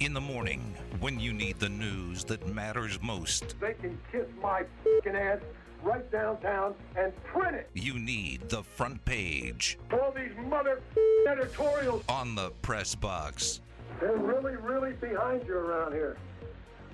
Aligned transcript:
In 0.00 0.12
the 0.12 0.20
morning, 0.20 0.74
when 1.00 1.18
you 1.18 1.32
need 1.32 1.58
the 1.58 1.68
news 1.70 2.24
that 2.24 2.46
matters 2.46 2.98
most, 3.00 3.58
They 3.60 3.72
can 3.74 3.98
kiss 4.12 4.26
my 4.42 4.64
fucking 4.84 5.16
ass 5.16 5.38
right 5.82 6.10
downtown 6.12 6.74
and 6.96 7.12
print 7.24 7.56
it. 7.56 7.70
you 7.74 7.98
need 7.98 8.48
the 8.48 8.62
front 8.62 9.02
page 9.04 9.78
All 9.92 10.12
these 10.12 10.32
mother 10.48 10.80
editorials, 11.28 12.02
on 12.08 12.34
the 12.34 12.50
press 12.62 12.94
box. 12.94 13.60
they're 14.00 14.16
really, 14.16 14.56
really 14.56 14.92
behind 14.92 15.46
you 15.46 15.54
around 15.54 15.92
here. 15.92 16.16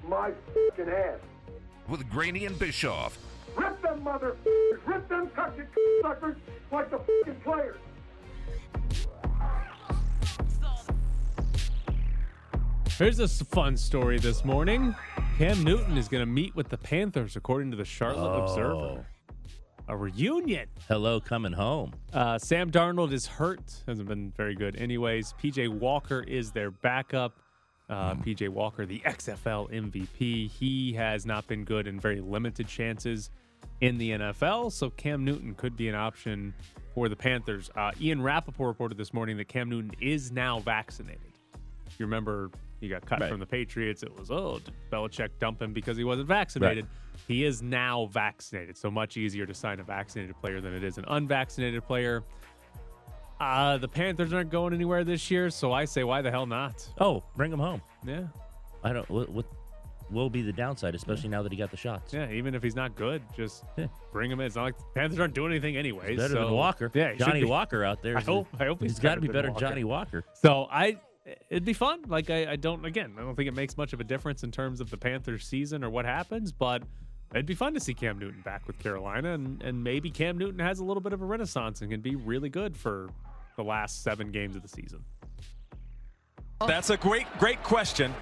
My 0.08 0.30
fucking 0.54 0.92
ass. 0.92 1.18
With 1.88 2.08
Graney 2.08 2.44
and 2.46 2.56
Bischoff. 2.58 3.18
Rip 3.56 3.82
them 3.82 4.02
mother 4.04 4.36
rip 4.86 5.08
them 5.08 5.28
fucking 5.34 5.66
suckers 6.02 6.36
like 6.70 6.90
the 6.90 6.98
fucking 6.98 7.40
players. 7.42 7.76
Here's 12.98 13.18
a 13.18 13.26
fun 13.26 13.76
story 13.76 14.18
this 14.18 14.44
morning. 14.44 14.94
Cam 15.38 15.64
Newton 15.64 15.96
is 15.96 16.08
going 16.08 16.20
to 16.20 16.30
meet 16.30 16.54
with 16.54 16.68
the 16.68 16.76
Panthers, 16.76 17.36
according 17.36 17.70
to 17.70 17.76
the 17.76 17.84
Charlotte 17.84 18.38
Observer. 18.38 19.06
A 19.88 19.96
reunion. 19.96 20.68
Hello, 20.86 21.18
coming 21.18 21.52
home. 21.52 21.94
Uh, 22.12 22.38
Sam 22.38 22.70
Darnold 22.70 23.12
is 23.12 23.26
hurt. 23.26 23.60
Hasn't 23.88 24.06
been 24.06 24.30
very 24.36 24.54
good. 24.54 24.76
Anyways, 24.76 25.34
PJ 25.42 25.68
Walker 25.68 26.22
is 26.22 26.52
their 26.52 26.70
backup. 26.70 27.40
Uh, 27.88 28.14
PJ 28.14 28.48
Walker, 28.50 28.86
the 28.86 29.00
XFL 29.00 29.70
MVP. 29.72 30.50
He 30.50 30.92
has 30.92 31.26
not 31.26 31.46
been 31.48 31.64
good 31.64 31.86
in 31.88 31.98
very 31.98 32.20
limited 32.20 32.68
chances 32.68 33.30
in 33.80 33.98
the 33.98 34.10
NFL. 34.10 34.70
So 34.70 34.90
Cam 34.90 35.24
Newton 35.24 35.54
could 35.54 35.76
be 35.76 35.88
an 35.88 35.94
option 35.94 36.54
for 36.94 37.08
the 37.08 37.16
Panthers. 37.16 37.70
Uh, 37.74 37.90
Ian 38.00 38.22
Rapoport 38.22 38.68
reported 38.68 38.98
this 38.98 39.12
morning 39.12 39.36
that 39.38 39.48
Cam 39.48 39.68
Newton 39.68 39.92
is 40.00 40.30
now 40.30 40.60
vaccinated. 40.60 41.32
You 41.98 42.06
remember, 42.06 42.50
he 42.82 42.88
got 42.88 43.06
cut 43.06 43.20
Right. 43.20 43.30
from 43.30 43.38
the 43.40 43.46
Patriots. 43.46 44.02
It 44.02 44.14
was, 44.18 44.30
oh, 44.30 44.60
Belichick 44.90 45.30
dump 45.38 45.62
him 45.62 45.72
because 45.72 45.96
he 45.96 46.04
wasn't 46.04 46.26
vaccinated? 46.28 46.86
He 47.28 47.44
is 47.44 47.62
now 47.62 48.06
vaccinated. 48.12 48.76
So 48.76 48.90
much 48.90 49.16
easier 49.16 49.46
to 49.46 49.54
sign 49.54 49.78
a 49.80 49.84
vaccinated 49.84 50.34
player 50.40 50.60
than 50.60 50.74
it 50.74 50.82
is 50.82 50.98
an 50.98 51.04
unvaccinated 51.06 51.84
player. 51.86 52.24
Uh, 53.40 53.78
the 53.78 53.88
Panthers 53.88 54.32
aren't 54.32 54.50
going 54.50 54.74
anywhere 54.74 55.04
this 55.04 55.30
year, 55.30 55.48
so 55.50 55.72
I 55.72 55.84
say, 55.84 56.04
why 56.04 56.22
the 56.22 56.30
hell 56.30 56.46
not? 56.46 56.86
Oh, 57.00 57.22
bring 57.36 57.52
him 57.52 57.58
home. 57.60 57.80
Yeah, 58.04 58.24
I 58.84 58.92
don't. 58.92 59.08
What, 59.10 59.28
what 59.30 59.46
will 60.10 60.28
be 60.30 60.42
the 60.42 60.52
downside, 60.52 60.94
especially 60.94 61.28
now 61.28 61.42
that 61.42 61.50
he 61.52 61.58
got 61.58 61.70
the 61.70 61.76
shots? 61.76 62.12
yeah. 62.12 62.30
Even 62.30 62.54
if 62.54 62.62
he's 62.62 62.76
not 62.76 62.94
good, 62.96 63.22
just 63.36 63.64
Yeah. 63.76 63.86
bring 64.12 64.30
him 64.30 64.40
in. 64.40 64.46
It's 64.46 64.56
not 64.56 64.64
like 64.64 64.76
the 64.78 64.84
Panthers 64.94 65.18
aren't 65.20 65.34
doing 65.34 65.52
anything 65.52 65.76
anyway. 65.76 66.16
Better 66.16 66.34
so, 66.34 66.44
than 66.46 66.54
Walker. 66.54 66.90
Yeah, 66.94 67.14
Johnny. 67.14 67.44
Walker 67.44 67.84
out 67.84 68.02
there. 68.02 68.16
I 68.16 68.20
hope- 68.20 68.48
I 68.60 68.64
hope 68.66 68.80
he's 68.80 68.92
he's 68.92 68.98
got 69.00 69.14
to 69.16 69.20
be 69.20 69.28
better 69.28 69.42
than 69.42 69.54
Walker. 69.54 69.66
Johnny 69.66 69.84
Walker. 69.84 70.24
So 70.34 70.66
I, 70.70 70.98
it'd 71.50 71.64
be 71.64 71.72
fun. 71.72 72.02
Like 72.06 72.30
I, 72.30 72.52
I 72.52 72.56
don't. 72.56 72.84
Again, 72.84 73.14
I 73.18 73.22
don't 73.22 73.34
think 73.34 73.48
it 73.48 73.54
makes 73.54 73.76
much 73.76 73.92
of 73.92 74.00
a 74.00 74.04
difference 74.04 74.42
in 74.42 74.50
terms 74.50 74.80
of 74.80 74.90
the 74.90 74.96
Panthers 74.96 75.46
season 75.46 75.84
or 75.84 75.90
what 75.90 76.04
happens, 76.04 76.52
but. 76.52 76.82
It'd 77.34 77.46
be 77.46 77.54
fun 77.54 77.72
to 77.72 77.80
see 77.80 77.94
Cam 77.94 78.18
Newton 78.18 78.42
back 78.42 78.66
with 78.66 78.78
Carolina, 78.78 79.32
and, 79.32 79.62
and 79.62 79.82
maybe 79.82 80.10
Cam 80.10 80.36
Newton 80.36 80.58
has 80.58 80.80
a 80.80 80.84
little 80.84 81.00
bit 81.00 81.14
of 81.14 81.22
a 81.22 81.24
renaissance 81.24 81.80
and 81.80 81.90
can 81.90 82.02
be 82.02 82.14
really 82.14 82.50
good 82.50 82.76
for 82.76 83.08
the 83.56 83.64
last 83.64 84.02
seven 84.02 84.30
games 84.30 84.54
of 84.54 84.60
the 84.60 84.68
season. 84.68 85.02
That's 86.66 86.90
a 86.90 86.98
great, 86.98 87.26
great 87.38 87.62
question. 87.62 88.12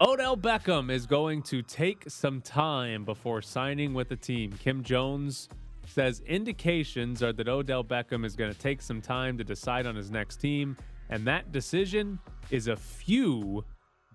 Odell 0.00 0.36
Beckham 0.36 0.90
is 0.90 1.06
going 1.06 1.42
to 1.42 1.62
take 1.62 2.04
some 2.08 2.40
time 2.40 3.04
before 3.04 3.42
signing 3.42 3.92
with 3.92 4.08
the 4.08 4.16
team. 4.16 4.52
Kim 4.52 4.84
Jones 4.84 5.48
says 5.86 6.20
indications 6.20 7.22
are 7.22 7.32
that 7.32 7.48
Odell 7.48 7.82
Beckham 7.84 8.24
is 8.24 8.36
going 8.36 8.52
to 8.52 8.58
take 8.58 8.82
some 8.82 9.00
time 9.00 9.36
to 9.38 9.44
decide 9.44 9.86
on 9.86 9.96
his 9.96 10.10
next 10.10 10.36
team, 10.36 10.76
and 11.10 11.26
that 11.26 11.52
decision 11.52 12.18
is 12.50 12.66
a 12.68 12.76
few 12.76 13.64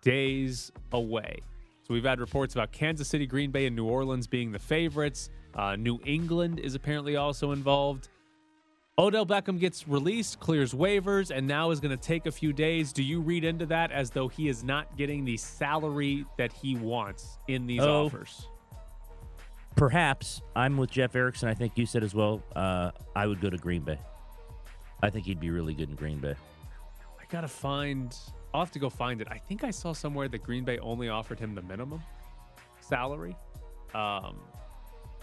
days 0.01 0.71
away. 0.91 1.39
So 1.87 1.93
we've 1.93 2.03
had 2.05 2.19
reports 2.19 2.53
about 2.55 2.71
Kansas 2.71 3.07
City, 3.07 3.25
Green 3.25 3.51
Bay, 3.51 3.65
and 3.65 3.75
New 3.75 3.85
Orleans 3.85 4.27
being 4.27 4.51
the 4.51 4.59
favorites. 4.59 5.29
Uh, 5.55 5.75
New 5.75 5.99
England 6.05 6.59
is 6.59 6.75
apparently 6.75 7.15
also 7.15 7.51
involved. 7.51 8.09
Odell 8.97 9.25
Beckham 9.25 9.59
gets 9.59 9.87
released, 9.87 10.39
clears 10.39 10.73
waivers, 10.73 11.31
and 11.35 11.47
now 11.47 11.71
is 11.71 11.79
going 11.79 11.97
to 11.97 12.01
take 12.03 12.25
a 12.25 12.31
few 12.31 12.51
days. 12.53 12.91
Do 12.93 13.01
you 13.01 13.21
read 13.21 13.43
into 13.45 13.65
that 13.67 13.91
as 13.91 14.09
though 14.11 14.27
he 14.27 14.49
is 14.49 14.63
not 14.63 14.97
getting 14.97 15.23
the 15.25 15.37
salary 15.37 16.25
that 16.37 16.51
he 16.51 16.75
wants 16.75 17.37
in 17.47 17.65
these 17.65 17.81
Oh. 17.81 18.05
offers? 18.07 18.45
Perhaps 19.75 20.41
I'm 20.55 20.77
with 20.77 20.91
Jeff 20.91 21.15
Erickson. 21.15 21.47
I 21.47 21.53
think 21.53 21.77
you 21.77 21.85
said 21.85 22.03
as 22.03 22.13
well. 22.13 22.43
Uh, 22.55 22.91
I 23.15 23.25
would 23.27 23.39
go 23.39 23.49
to 23.49 23.57
Green 23.57 23.81
Bay. 23.83 23.97
I 25.01 25.09
think 25.09 25.25
he'd 25.25 25.39
be 25.39 25.49
really 25.49 25.73
good 25.73 25.89
in 25.89 25.95
Green 25.95 26.17
Bay. 26.19 26.35
I 27.29 27.31
got 27.31 27.41
to 27.41 27.47
find, 27.47 28.15
I'll 28.53 28.61
have 28.61 28.71
to 28.71 28.79
go 28.79 28.89
find 28.89 29.21
it. 29.21 29.27
I 29.29 29.37
think 29.37 29.63
I 29.63 29.69
saw 29.71 29.93
somewhere 29.93 30.27
that 30.29 30.41
Green 30.43 30.63
Bay 30.63 30.79
only 30.79 31.09
offered 31.09 31.39
him 31.39 31.53
the 31.53 31.61
minimum 31.61 32.01
salary. 32.81 33.35
Um, 33.93 34.39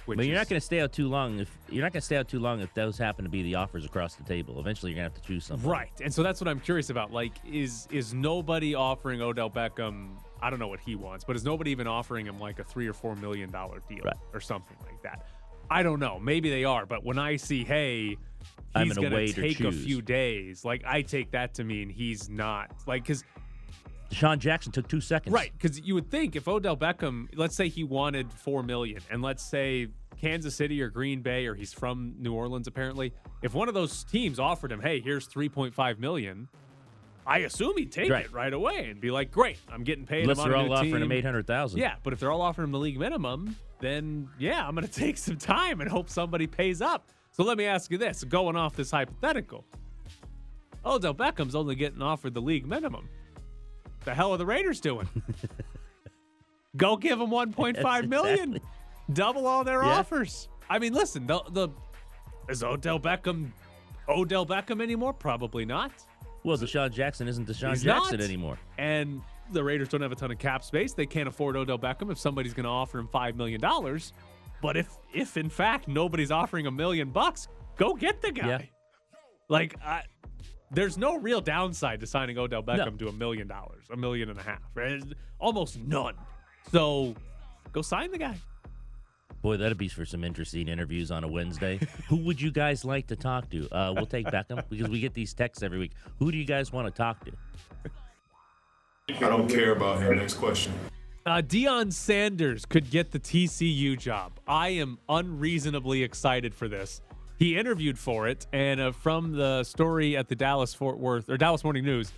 which 0.04 0.18
But 0.18 0.26
you're 0.26 0.34
is- 0.36 0.40
not 0.40 0.48
going 0.48 0.60
to 0.60 0.64
stay 0.64 0.80
out 0.80 0.92
too 0.92 1.08
long 1.08 1.40
if 1.40 1.50
you're 1.68 1.82
not 1.82 1.92
going 1.92 2.00
to 2.00 2.04
stay 2.06 2.16
out 2.16 2.28
too 2.28 2.38
long 2.38 2.60
if 2.60 2.72
those 2.74 2.96
happen 2.96 3.24
to 3.24 3.30
be 3.30 3.42
the 3.42 3.56
offers 3.56 3.84
across 3.84 4.14
the 4.14 4.22
table. 4.22 4.60
Eventually, 4.60 4.92
you're 4.92 5.00
going 5.02 5.10
to 5.10 5.14
have 5.16 5.20
to 5.20 5.26
choose 5.28 5.44
something. 5.46 5.68
Right. 5.68 5.90
And 6.00 6.14
so 6.14 6.22
that's 6.22 6.40
what 6.40 6.46
I'm 6.46 6.60
curious 6.60 6.90
about. 6.90 7.12
Like, 7.12 7.32
is 7.44 7.88
is 7.90 8.14
nobody 8.14 8.76
offering 8.76 9.20
Odell 9.20 9.50
Beckham? 9.50 10.10
I 10.40 10.48
don't 10.48 10.60
know 10.60 10.68
what 10.68 10.78
he 10.78 10.94
wants, 10.94 11.24
but 11.24 11.34
is 11.34 11.44
nobody 11.44 11.72
even 11.72 11.88
offering 11.88 12.24
him 12.24 12.38
like 12.38 12.60
a 12.60 12.64
three 12.64 12.86
or 12.86 12.92
four 12.92 13.16
million 13.16 13.50
dollar 13.50 13.80
deal 13.88 14.04
Right. 14.04 14.14
or 14.32 14.40
something 14.40 14.76
like 14.84 15.02
that? 15.02 15.26
I 15.68 15.82
don't 15.82 15.98
know. 15.98 16.20
Maybe 16.20 16.50
they 16.50 16.62
are, 16.62 16.86
but 16.86 17.02
when 17.04 17.18
I 17.18 17.34
see, 17.34 17.64
hey, 17.64 18.16
I'm 18.74 18.86
he's 18.88 18.94
gonna 18.96 19.14
wait 19.14 19.34
take 19.34 19.60
a 19.60 19.72
few 19.72 20.02
days, 20.02 20.64
like 20.64 20.82
I 20.86 21.02
take 21.02 21.30
that 21.30 21.54
to 21.54 21.64
mean 21.64 21.88
he's 21.88 22.28
not 22.28 22.70
like 22.86 23.04
because 23.04 23.24
Sean 24.12 24.38
Jackson 24.38 24.70
took 24.72 24.86
two 24.88 25.00
seconds. 25.00 25.32
Right, 25.34 25.52
because 25.58 25.80
you 25.80 25.94
would 25.94 26.10
think 26.10 26.36
if 26.36 26.46
Odell 26.46 26.76
Beckham, 26.76 27.26
let's 27.34 27.56
say 27.56 27.68
he 27.68 27.84
wanted 27.84 28.32
four 28.32 28.62
million, 28.62 29.00
and 29.10 29.20
let's 29.22 29.42
say 29.42 29.88
Kansas 30.20 30.54
City 30.54 30.80
or 30.80 30.88
Green 30.90 31.22
Bay, 31.22 31.46
or 31.46 31.54
he's 31.54 31.72
from 31.72 32.14
New 32.18 32.32
Orleans, 32.32 32.66
apparently, 32.66 33.12
if 33.42 33.52
one 33.54 33.66
of 33.68 33.74
those 33.74 34.04
teams 34.04 34.38
offered 34.38 34.70
him, 34.70 34.80
"Hey, 34.80 35.00
here's 35.00 35.26
three 35.26 35.48
point 35.48 35.74
five 35.74 35.98
million, 35.98 36.48
I 37.26 37.38
assume 37.38 37.76
he'd 37.76 37.90
take 37.90 38.10
Right. 38.10 38.26
it 38.26 38.32
right 38.32 38.52
away 38.52 38.88
and 38.90 39.00
be 39.00 39.10
like, 39.10 39.32
"Great, 39.32 39.58
I'm 39.68 39.82
getting 39.82 40.06
paid." 40.06 40.22
Unless 40.22 40.38
I'm 40.38 40.50
they're 40.50 40.58
a 40.58 40.62
all 40.62 40.72
offering 40.72 41.02
him 41.02 41.10
eight 41.12 41.24
hundred 41.24 41.46
thousand. 41.46 41.80
Yeah, 41.80 41.96
but 42.04 42.12
if 42.12 42.20
they're 42.20 42.30
all 42.30 42.42
offering 42.42 42.66
him 42.66 42.72
the 42.72 42.78
league 42.78 42.98
minimum, 42.98 43.56
then 43.80 44.28
yeah, 44.38 44.66
I'm 44.66 44.74
going 44.76 44.86
to 44.88 44.92
take 44.92 45.18
some 45.18 45.36
time 45.36 45.80
and 45.80 45.90
hope 45.90 46.08
somebody 46.10 46.46
pays 46.46 46.80
up. 46.80 47.08
So 47.36 47.44
let 47.44 47.58
me 47.58 47.66
ask 47.66 47.90
you 47.90 47.98
this: 47.98 48.24
going 48.24 48.56
off 48.56 48.74
this 48.76 48.90
hypothetical, 48.90 49.66
Odell 50.86 51.14
Beckham's 51.14 51.54
only 51.54 51.74
getting 51.74 52.00
offered 52.00 52.32
the 52.32 52.40
league 52.40 52.66
minimum. 52.66 53.10
The 54.04 54.14
hell 54.14 54.32
are 54.32 54.38
the 54.38 54.46
Raiders 54.46 54.80
doing? 54.80 55.06
Go 56.78 56.96
give 56.96 57.18
them 57.18 57.30
1.5 57.30 58.08
million, 58.08 58.54
exactly. 58.56 58.60
double 59.12 59.46
all 59.46 59.64
their 59.64 59.82
Yeah. 59.82 59.98
offers. 59.98 60.48
I 60.70 60.78
mean, 60.78 60.94
listen, 60.94 61.26
the, 61.26 61.40
the 61.50 61.68
is 62.48 62.62
Odell 62.62 62.98
Beckham 63.00 63.50
Odell 64.08 64.46
Beckham 64.46 64.80
anymore? 64.82 65.12
Probably 65.12 65.64
not. 65.66 65.92
Well, 66.42 66.56
DeSean 66.56 66.90
Jackson 66.92 67.28
isn't 67.28 67.46
DeSean 67.48 67.70
He's 67.70 67.82
Jackson 67.82 68.18
not. 68.18 68.24
anymore. 68.24 68.58
And 68.78 69.20
the 69.52 69.62
Raiders 69.62 69.88
don't 69.88 70.00
have 70.00 70.12
a 70.12 70.16
ton 70.16 70.30
of 70.30 70.38
cap 70.38 70.62
space. 70.64 70.92
They 70.94 71.06
can't 71.06 71.28
afford 71.28 71.56
Odell 71.56 71.78
Beckham 71.78 72.10
if 72.10 72.18
somebody's 72.18 72.54
going 72.54 72.64
to 72.64 72.70
offer 72.70 72.98
him 72.98 73.08
five 73.08 73.36
million 73.36 73.60
dollars. 73.60 74.12
But 74.66 74.76
if 74.76 74.88
if 75.14 75.36
in 75.36 75.48
fact 75.48 75.86
nobody's 75.86 76.32
offering 76.32 76.66
a 76.66 76.72
million 76.72 77.10
bucks, 77.10 77.46
go 77.76 77.94
get 77.94 78.20
the 78.20 78.32
guy. 78.32 78.48
Yeah. 78.48 78.62
Like, 79.48 79.76
I, 79.80 80.02
there's 80.72 80.98
no 80.98 81.16
real 81.18 81.40
downside 81.40 82.00
to 82.00 82.06
signing 82.08 82.36
Odell 82.36 82.64
Beckham 82.64 82.98
to 82.98 83.06
a 83.06 83.12
million 83.12 83.46
dollars, 83.46 83.84
a 83.92 83.96
million 83.96 84.28
and 84.28 84.40
a 84.40 84.42
half. 84.42 84.58
Right? 84.74 85.00
Almost 85.38 85.78
none. 85.78 86.16
So 86.72 87.14
go 87.70 87.80
sign 87.80 88.10
the 88.10 88.18
guy. 88.18 88.34
Boy, 89.40 89.56
that'd 89.56 89.78
be 89.78 89.86
for 89.86 90.04
some 90.04 90.24
interesting 90.24 90.66
interviews 90.66 91.12
on 91.12 91.22
a 91.22 91.28
Wednesday. 91.28 91.78
Who 92.08 92.16
would 92.24 92.40
you 92.40 92.50
guys 92.50 92.84
like 92.84 93.06
to 93.06 93.14
talk 93.14 93.48
to? 93.50 93.68
Uh, 93.70 93.92
we'll 93.94 94.06
take 94.06 94.26
Beckham 94.26 94.68
because 94.68 94.88
we 94.88 94.98
get 94.98 95.14
these 95.14 95.32
texts 95.32 95.62
every 95.62 95.78
week. 95.78 95.92
Who 96.18 96.32
do 96.32 96.38
you 96.38 96.44
guys 96.44 96.72
want 96.72 96.88
to 96.88 96.90
talk 96.90 97.24
to? 97.24 97.32
I 99.10 99.28
don't 99.28 99.48
care 99.48 99.70
about 99.70 100.02
him. 100.02 100.16
Next 100.16 100.34
question. 100.34 100.72
Uh, 101.26 101.42
Deion 101.42 101.92
Sanders 101.92 102.64
could 102.64 102.88
get 102.88 103.10
the 103.10 103.18
TCU 103.18 103.98
job. 103.98 104.38
I 104.46 104.68
am 104.68 104.96
unreasonably 105.08 106.04
excited 106.04 106.54
for 106.54 106.68
this. 106.68 107.00
He 107.36 107.58
interviewed 107.58 107.98
for 107.98 108.28
it, 108.28 108.46
and 108.52 108.80
uh, 108.80 108.92
from 108.92 109.32
the 109.32 109.64
story 109.64 110.16
at 110.16 110.28
the 110.28 110.36
Dallas 110.36 110.72
Fort 110.72 110.98
Worth 110.98 111.28
or 111.28 111.36
Dallas 111.36 111.64
Morning 111.64 111.84
News, 111.84 112.12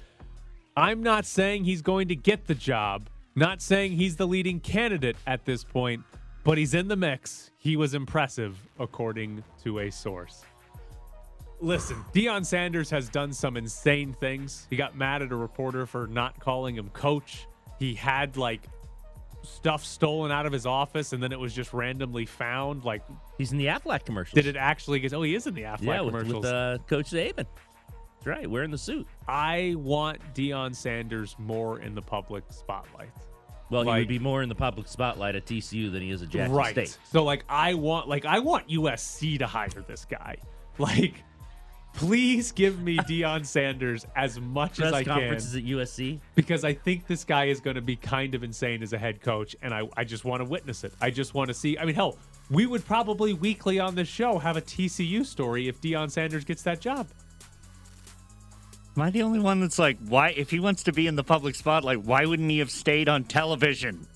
I'm 0.76 1.02
not 1.02 1.24
saying 1.24 1.64
he's 1.64 1.80
going 1.80 2.08
to 2.08 2.16
get 2.16 2.46
the 2.46 2.54
job, 2.54 3.08
not 3.34 3.62
saying 3.62 3.92
he's 3.92 4.16
the 4.16 4.26
leading 4.26 4.60
candidate 4.60 5.16
at 5.26 5.46
this 5.46 5.64
point, 5.64 6.02
but 6.44 6.58
he's 6.58 6.74
in 6.74 6.88
the 6.88 6.96
mix. 6.96 7.50
He 7.56 7.76
was 7.76 7.94
impressive, 7.94 8.58
according 8.78 9.42
to 9.64 9.78
a 9.78 9.90
source. 9.90 10.44
Listen, 11.62 11.96
Deion 12.12 12.44
Sanders 12.44 12.90
has 12.90 13.08
done 13.08 13.32
some 13.32 13.56
insane 13.56 14.12
things. 14.20 14.66
He 14.68 14.76
got 14.76 14.98
mad 14.98 15.22
at 15.22 15.32
a 15.32 15.36
reporter 15.36 15.86
for 15.86 16.06
not 16.08 16.38
calling 16.38 16.76
him 16.76 16.90
coach. 16.90 17.46
He 17.78 17.94
had 17.94 18.36
like 18.36 18.60
stuff 19.42 19.84
stolen 19.84 20.30
out 20.30 20.46
of 20.46 20.52
his 20.52 20.66
office 20.66 21.12
and 21.12 21.22
then 21.22 21.32
it 21.32 21.38
was 21.38 21.54
just 21.54 21.72
randomly 21.72 22.26
found. 22.26 22.84
Like, 22.84 23.02
He's 23.38 23.52
in 23.52 23.58
the 23.58 23.66
Aflac 23.66 24.04
commercials. 24.04 24.34
did 24.34 24.46
it 24.46 24.56
actually 24.56 25.00
get? 25.00 25.12
Oh, 25.12 25.22
he 25.22 25.34
is 25.34 25.46
in 25.46 25.54
the 25.54 25.62
Aflac 25.62 25.82
yeah, 25.82 26.00
with, 26.00 26.14
commercials. 26.14 26.44
with 26.44 26.52
uh, 26.52 26.78
Coach 26.86 27.10
Saban. 27.10 27.36
That's 27.36 28.26
right. 28.26 28.50
Wearing 28.50 28.70
the 28.70 28.78
suit. 28.78 29.06
I 29.26 29.74
want 29.76 30.20
Deion 30.34 30.74
Sanders 30.74 31.36
more 31.38 31.80
in 31.80 31.94
the 31.94 32.02
public 32.02 32.44
spotlight. 32.50 33.10
Well, 33.70 33.82
he 33.82 33.90
would 33.90 34.08
be 34.08 34.18
more 34.18 34.42
in 34.42 34.48
the 34.48 34.54
public 34.54 34.88
spotlight 34.88 35.34
at 35.36 35.44
TCU 35.44 35.92
than 35.92 36.02
he 36.02 36.10
is 36.10 36.22
at 36.22 36.30
Jackson 36.30 36.56
right. 36.56 36.72
State. 36.72 36.98
So 37.04 37.22
like 37.22 37.44
I 37.48 37.74
want 37.74 38.08
like 38.08 38.24
I 38.24 38.38
want 38.38 38.68
USC 38.68 39.38
to 39.38 39.46
hire 39.46 39.68
this 39.86 40.04
guy. 40.04 40.36
Like 40.80 41.24
please 41.94 42.52
give 42.52 42.80
me 42.80 42.96
Deion 42.98 43.44
Sanders 43.44 44.06
as 44.14 44.38
much 44.40 44.72
as 44.72 44.90
Press 44.90 44.92
I 44.94 45.04
can 45.04 45.12
conferences 45.14 45.56
at 45.56 45.64
USC. 45.64 46.20
because 46.34 46.64
I 46.64 46.72
think 46.74 47.06
this 47.06 47.24
guy 47.24 47.46
is 47.46 47.60
going 47.60 47.76
to 47.76 47.82
be 47.82 47.96
kind 47.96 48.34
of 48.34 48.44
insane 48.44 48.82
as 48.82 48.92
a 48.92 48.98
head 48.98 49.20
coach 49.20 49.56
and 49.62 49.74
I 49.74 49.88
I 49.96 50.04
just 50.04 50.24
want 50.24 50.40
to 50.42 50.48
witness 50.48 50.84
it. 50.84 50.92
I 51.00 51.10
just 51.10 51.34
want 51.34 51.48
to 51.48 51.54
see 51.54 51.76
I 51.78 51.84
mean 51.84 51.94
hell, 51.94 52.18
we 52.50 52.66
would 52.66 52.84
probably 52.86 53.32
weekly 53.32 53.78
on 53.80 53.94
this 53.94 54.08
show 54.08 54.38
have 54.38 54.56
a 54.56 54.62
TCU 54.62 55.24
story 55.26 55.68
if 55.68 55.80
Deion 55.80 56.10
Sanders 56.10 56.44
gets 56.44 56.62
that 56.62 56.80
job. 56.80 57.08
Am 58.96 59.02
I 59.02 59.10
the 59.10 59.22
only 59.22 59.38
one 59.38 59.60
that's 59.60 59.78
like, 59.78 59.96
why? 60.08 60.30
If 60.30 60.50
he 60.50 60.58
wants 60.58 60.82
to 60.84 60.92
be 60.92 61.06
in 61.06 61.14
the 61.14 61.22
public 61.22 61.54
spotlight, 61.54 62.02
why 62.02 62.24
wouldn't 62.26 62.50
he 62.50 62.58
have 62.58 62.70
stayed 62.70 63.08
on 63.08 63.22
television? 63.24 64.06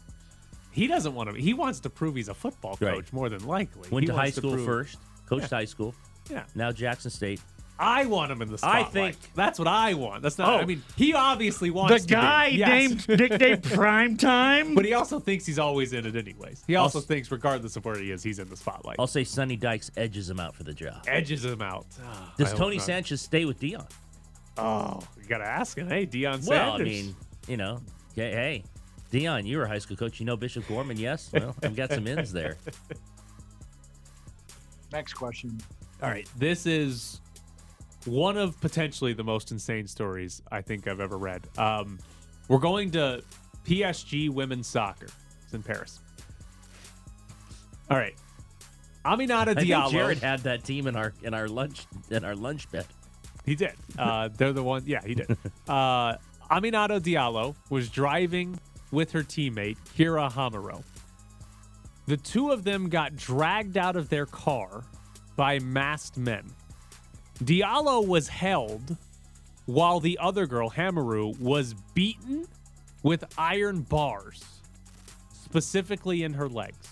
He 0.72 0.86
doesn't 0.88 1.14
want 1.14 1.30
to 1.34 1.40
he 1.40 1.54
wants 1.54 1.80
to 1.80 1.90
prove 1.90 2.16
he's 2.16 2.28
a 2.28 2.34
football 2.34 2.76
coach 2.76 2.80
Right. 2.94 3.12
more 3.12 3.28
than 3.28 3.44
likely. 3.46 3.88
Went 3.90 4.04
He 4.04 4.06
to 4.06 4.12
high 4.14 4.22
wants 4.24 4.36
school 4.36 4.52
prove- 4.54 4.64
first. 4.66 4.98
Coached 5.26 5.50
high 5.50 5.64
school. 5.66 5.94
Yeah. 6.30 6.44
Now 6.54 6.72
Jackson 6.72 7.10
State. 7.10 7.40
I 7.82 8.06
want 8.06 8.30
him 8.32 8.40
in 8.42 8.50
the 8.50 8.58
spotlight. 8.58 8.86
I 8.86 8.90
think- 8.90 9.16
that's 9.34 9.58
what 9.58 9.66
I 9.68 9.94
want. 9.94 10.22
That's 10.22 10.38
not. 10.38 10.48
Oh. 10.48 10.58
I 10.58 10.64
mean, 10.64 10.82
he 10.96 11.12
obviously 11.14 11.68
The 11.70 11.74
wants 11.74 12.02
to 12.04 12.08
be. 12.08 12.14
guy 12.14 12.46
Yes. 12.46 12.68
named 12.68 13.08
nicknamed 13.20 13.62
Prime 13.72 14.16
Time. 14.16 14.74
but 14.74 14.84
he 14.84 14.94
also 14.94 15.18
thinks 15.18 15.44
he's 15.44 15.58
always 15.58 15.92
in 15.92 16.06
it 16.06 16.14
anyways. 16.16 16.62
He 16.66 16.76
also 16.76 16.98
Also- 16.98 17.06
thinks, 17.08 17.30
regardless 17.30 17.76
of 17.76 17.84
where 17.84 17.98
he 17.98 18.10
is, 18.10 18.22
he's 18.22 18.38
in 18.38 18.48
the 18.48 18.56
spotlight. 18.56 18.96
I'll 18.98 19.06
say 19.06 19.24
Sonny 19.24 19.56
Dykes 19.56 19.90
edges 19.96 20.30
him 20.30 20.38
out 20.40 20.54
for 20.54 20.62
the 20.62 20.72
job. 20.74 21.04
Edges 21.08 21.44
him 21.44 21.60
out. 21.62 21.86
Oh, 22.02 22.32
Does 22.38 22.50
hope 22.50 22.58
Tony. 22.58 22.78
Sanchez 22.78 23.20
stay 23.20 23.44
with 23.44 23.58
Deion? 23.60 23.88
Oh, 24.56 25.00
you 25.20 25.26
gotta 25.28 25.44
ask 25.46 25.76
him. 25.78 25.88
Hey, 25.88 26.06
Deion 26.06 26.42
Sanders. 26.42 26.48
Well, 26.48 26.72
I 26.72 26.78
mean, 26.78 27.16
you 27.48 27.56
know, 27.56 27.80
hey, 28.14 28.30
hey, 28.30 28.64
Deion, 29.10 29.44
you 29.46 29.56
were 29.58 29.64
a 29.64 29.68
high 29.68 29.78
school 29.78 29.96
coach. 29.96 30.20
You 30.20 30.26
know 30.26 30.36
Bishop 30.36 30.66
Gorman, 30.68 30.98
yes? 30.98 31.30
Well, 31.32 31.56
I've 31.62 31.74
got 31.74 31.90
some 31.92 32.06
ins 32.06 32.32
there. 32.32 32.56
Next 34.92 35.14
question. 35.14 35.58
all 36.02 36.10
right. 36.10 36.28
This 36.36 36.66
is 36.66 37.20
one 38.06 38.36
of 38.36 38.60
potentially 38.60 39.12
the 39.12 39.24
most 39.24 39.50
insane 39.52 39.86
stories 39.86 40.42
I 40.50 40.60
think 40.60 40.86
I've 40.86 41.00
ever 41.00 41.16
read. 41.16 41.46
Um, 41.58 41.98
we're 42.48 42.58
going 42.58 42.90
to 42.92 43.22
PSG 43.64 44.30
women's 44.30 44.66
soccer. 44.66 45.06
It's 45.44 45.54
in 45.54 45.62
Paris. 45.62 46.00
All 47.90 47.96
right. 47.96 48.14
Aminata 49.04 49.48
I 49.48 49.54
think 49.54 49.68
Diallo. 49.68 49.90
Jared 49.90 50.18
had 50.18 50.40
that 50.40 50.64
team 50.64 50.86
in 50.86 50.96
our 50.96 51.12
in 51.22 51.34
our 51.34 51.48
lunch 51.48 51.86
in 52.10 52.24
our 52.24 52.36
lunch 52.36 52.70
bet. 52.70 52.86
He 53.44 53.54
did. 53.56 53.72
Uh, 53.98 54.28
they're 54.28 54.52
the 54.52 54.62
one. 54.62 54.84
Yeah, 54.86 55.00
he 55.04 55.14
did. 55.14 55.36
Uh, 55.68 56.16
Aminata 56.50 57.00
Diallo 57.00 57.56
was 57.70 57.88
driving 57.88 58.58
with 58.90 59.10
her 59.12 59.22
teammate 59.22 59.76
Kheira 59.96 60.30
Hamraoui. 60.30 60.84
The 62.06 62.16
two 62.16 62.50
of 62.50 62.64
them 62.64 62.88
got 62.88 63.16
dragged 63.16 63.76
out 63.76 63.96
of 63.96 64.08
their 64.08 64.26
car 64.26 64.84
by 65.36 65.58
masked 65.60 66.18
men. 66.18 66.44
Diallo 67.38 68.06
was 68.06 68.28
held 68.28 68.96
while 69.66 70.00
the 70.00 70.18
other 70.18 70.46
girl, 70.46 70.70
Hamraoui, 70.70 71.38
was 71.40 71.74
beaten 71.94 72.46
with 73.02 73.24
iron 73.36 73.82
bars, 73.82 74.44
specifically 75.32 76.22
in 76.22 76.34
her 76.34 76.48
legs. 76.48 76.88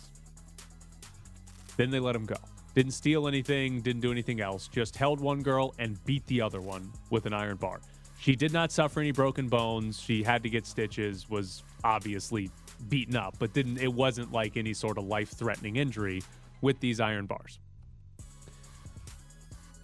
Then 1.77 1.91
they 1.91 2.01
let 2.01 2.15
him 2.15 2.27
go. 2.27 2.37
Didn't 2.75 2.93
steal 2.93 3.27
anything, 3.27 3.81
didn't 3.81 4.03
do 4.03 4.13
anything 4.13 4.41
else, 4.41 4.69
just 4.69 4.97
held 4.97 5.21
one 5.21 5.43
girl 5.43 5.75
and 5.79 6.03
beat 6.05 6.27
the 6.27 6.41
other 6.41 6.61
one 6.61 6.93
with 7.11 7.27
an 7.27 7.33
iron 7.33 7.57
bar. 7.57 7.81
She 8.21 8.37
did 8.37 8.53
not 8.53 8.71
suffer 8.71 9.01
any 9.01 9.13
broken 9.13 9.49
bones. 9.49 9.99
She 9.99 10.23
had 10.23 10.43
to 10.43 10.51
get 10.51 10.67
stitches, 10.67 11.29
was 11.31 11.63
obviously 11.83 12.51
beaten 12.89 13.17
up, 13.17 13.35
but 13.39 13.53
didn't 13.55 13.79
it 13.79 13.93
wasn't 13.93 14.31
like 14.31 14.57
any 14.57 14.75
sort 14.75 14.99
of 14.99 15.05
life-threatening 15.05 15.77
injury 15.77 16.23
with 16.61 16.79
these 16.81 17.01
iron 17.01 17.27
bars. 17.27 17.59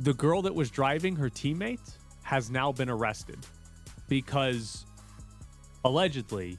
The 0.01 0.15
girl 0.15 0.43
that 0.43 0.55
was 0.55 0.71
driving 0.71 1.17
her 1.17 1.31
teammate 1.31 1.97
has 2.23 2.51
now 2.51 2.73
been 2.73 2.91
arrested 2.91 3.39
because 4.09 4.85
allegedly 5.85 6.59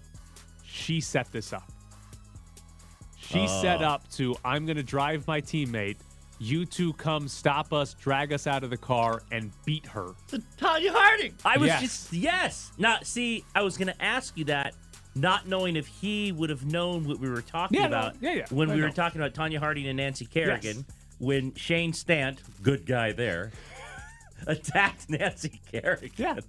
she 0.63 0.99
set 1.01 1.31
this 1.31 1.53
up. 1.53 1.71
She 3.17 3.39
oh. 3.41 3.61
set 3.61 3.81
up 3.81 4.09
to 4.11 4.35
I'm 4.45 4.65
going 4.65 4.77
to 4.77 4.83
drive 4.83 5.27
my 5.27 5.41
teammate. 5.41 5.97
You 6.39 6.65
two 6.65 6.93
come 6.93 7.27
stop 7.27 7.73
us, 7.73 7.95
drag 7.95 8.31
us 8.31 8.45
out 8.45 8.63
of 8.63 8.69
the 8.69 8.77
car, 8.77 9.23
and 9.31 9.51
beat 9.65 9.85
her. 9.87 10.11
Tonya 10.29 10.91
Harding. 10.91 11.33
I 11.43 11.57
was 11.57 11.67
Yes. 11.67 11.81
just 11.81 12.13
yes. 12.13 12.71
Not 12.77 13.07
see. 13.07 13.43
I 13.55 13.63
was 13.63 13.75
going 13.75 13.87
to 13.87 14.01
ask 14.01 14.37
you 14.37 14.45
that, 14.45 14.75
not 15.15 15.47
knowing 15.47 15.75
if 15.75 15.87
he 15.87 16.31
would 16.31 16.51
have 16.51 16.63
known 16.65 17.05
what 17.07 17.17
we 17.19 17.27
were 17.27 17.41
talking 17.41 17.79
Yeah, 17.81 17.87
no, 17.87 17.97
about. 17.97 18.15
yeah, 18.21 18.33
yeah, 18.33 18.45
When 18.51 18.69
I 18.69 18.75
we 18.75 18.81
were 18.81 18.91
talking 18.91 19.19
about 19.19 19.33
Tonya 19.33 19.57
Harding 19.57 19.87
and 19.87 19.97
Nancy 19.97 20.25
Kerrigan, 20.25 20.77
Yes. 20.77 20.85
When 21.19 21.53
Shane 21.55 21.93
Stant, 21.93 22.41
good 22.61 22.85
guy 22.85 23.11
there, 23.11 23.51
attacked 24.47 25.09
Nancy 25.09 25.61
Kerrigan. 25.71 26.11
Yeah. 26.17 26.39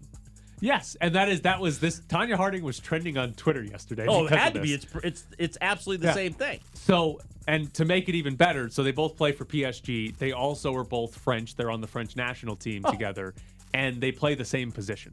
Yes, 0.60 0.96
and 1.00 1.14
that 1.14 1.28
is 1.28 1.42
that 1.42 1.60
was 1.60 1.78
this. 1.78 2.00
Tonya 2.00 2.34
Harding 2.34 2.64
was 2.64 2.80
trending 2.80 3.16
on 3.16 3.32
Twitter 3.34 3.62
yesterday. 3.62 4.06
Oh, 4.08 4.26
it 4.26 4.32
had 4.32 4.54
to 4.54 4.60
be. 4.60 4.74
It's 4.74 4.86
it's 5.04 5.24
it's 5.38 5.58
absolutely 5.60 6.02
the 6.02 6.08
Yeah. 6.08 6.14
same 6.14 6.32
thing. 6.32 6.58
So, 6.74 7.20
and 7.46 7.72
to 7.74 7.84
make 7.84 8.08
it 8.08 8.16
even 8.16 8.34
better, 8.34 8.68
so 8.68 8.82
they 8.82 8.90
both 8.90 9.16
play 9.16 9.30
for 9.30 9.44
PSG. 9.44 10.18
They 10.18 10.32
also 10.32 10.74
are 10.74 10.82
both 10.82 11.14
French. 11.16 11.54
They're 11.54 11.70
on 11.70 11.80
the 11.80 11.86
French 11.86 12.16
national 12.16 12.56
team 12.56 12.82
Oh. 12.84 12.90
together, 12.90 13.34
and 13.72 14.00
they 14.00 14.10
play 14.10 14.34
the 14.34 14.44
same 14.44 14.72
position. 14.72 15.12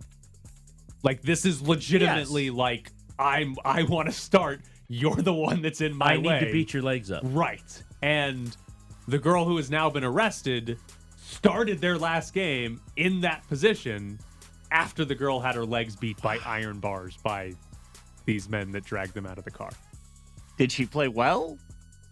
Like 1.04 1.22
this 1.22 1.46
is 1.46 1.62
legitimately 1.62 2.50
like 2.50 2.92
I'm. 3.20 3.56
I 3.64 3.84
want 3.84 4.08
to 4.08 4.14
start. 4.14 4.62
You're 4.88 5.16
the 5.16 5.34
one 5.34 5.62
that's 5.62 5.82
in 5.82 5.96
my 5.96 6.14
I 6.14 6.18
need 6.18 6.40
to 6.40 6.52
beat 6.52 6.74
your 6.74 6.82
legs 6.82 7.12
up. 7.12 7.22
Right. 7.24 7.84
And 8.02 8.56
the 9.08 9.18
girl 9.20 9.46
who 9.46 9.58
has 9.58 9.70
now 9.70 9.90
been 9.90 10.04
arrested 10.04 10.78
started 11.18 11.80
their 11.82 11.98
last 11.98 12.34
game 12.34 12.80
in 12.96 13.22
that 13.22 13.48
position 13.48 14.20
after 14.72 15.06
the 15.06 15.16
girl 15.16 15.40
had 15.40 15.56
her 15.56 15.66
legs 15.66 15.96
beat 15.96 16.22
by 16.22 16.38
iron 16.46 16.80
bars 16.80 17.18
by 17.24 17.54
these 18.26 18.50
men 18.50 18.72
that 18.72 18.84
dragged 18.84 19.14
them 19.14 19.26
out 19.26 19.38
of 19.38 19.44
the 19.46 19.52
car. 19.52 19.72
Did 20.58 20.72
she 20.72 20.86
play 20.86 21.08
well? 21.08 21.58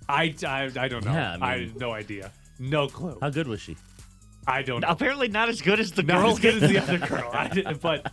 I, 0.07 0.35
I, 0.45 0.69
I 0.77 0.87
don't 0.87 1.05
know. 1.05 1.13
Yeah, 1.13 1.37
I 1.41 1.53
I, 1.55 1.59
have 1.61 1.75
no 1.77 1.91
idea. 1.91 2.31
No 2.59 2.87
clue. 2.87 3.17
How 3.21 3.29
good 3.29 3.47
was 3.47 3.61
she? 3.61 3.77
I 4.45 4.61
don't 4.61 4.81
know. 4.81 4.89
Apparently 4.89 5.29
not 5.29 5.49
as 5.49 5.61
good 5.61 5.79
as 5.79 5.91
the 5.91 6.03
Not 6.03 6.21
girl. 6.21 6.31
as 6.31 6.39
good 6.39 6.61
as 6.63 6.69
the 6.69 6.77
other 6.77 6.97
girl. 6.99 7.29
I 7.33 7.47
didn't, 7.47 7.81
but 7.81 8.11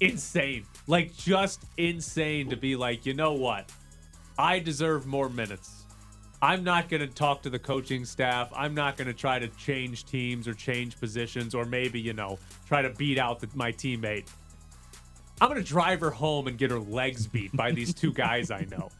insane. 0.00 0.66
Like 0.86 1.16
just 1.16 1.64
insane 1.78 2.50
to 2.50 2.56
be 2.56 2.76
like, 2.76 3.06
you 3.06 3.14
know 3.14 3.32
what? 3.32 3.70
I 4.38 4.58
deserve 4.58 5.06
more 5.06 5.28
minutes. 5.28 5.83
I'm 6.44 6.62
not 6.62 6.90
going 6.90 7.00
to 7.00 7.06
talk 7.06 7.40
to 7.42 7.50
the 7.50 7.58
coaching 7.58 8.04
staff. 8.04 8.52
I'm 8.54 8.74
not 8.74 8.98
going 8.98 9.08
to 9.08 9.14
try 9.14 9.38
to 9.38 9.48
change 9.48 10.04
teams 10.04 10.46
or 10.46 10.52
change 10.52 11.00
positions 11.00 11.54
or 11.54 11.64
maybe, 11.64 11.98
you 11.98 12.12
know, 12.12 12.38
try 12.66 12.82
to 12.82 12.90
beat 12.90 13.16
out 13.16 13.40
the, 13.40 13.48
my 13.54 13.72
teammate. 13.72 14.28
I'm 15.40 15.48
going 15.48 15.62
to 15.62 15.66
drive 15.66 16.00
her 16.00 16.10
home 16.10 16.46
and 16.46 16.58
get 16.58 16.70
her 16.70 16.78
legs 16.78 17.26
beat 17.26 17.56
by 17.56 17.72
these 17.72 17.94
two 17.94 18.12
guys 18.24 18.50
I 18.50 18.66
know. 18.70 18.90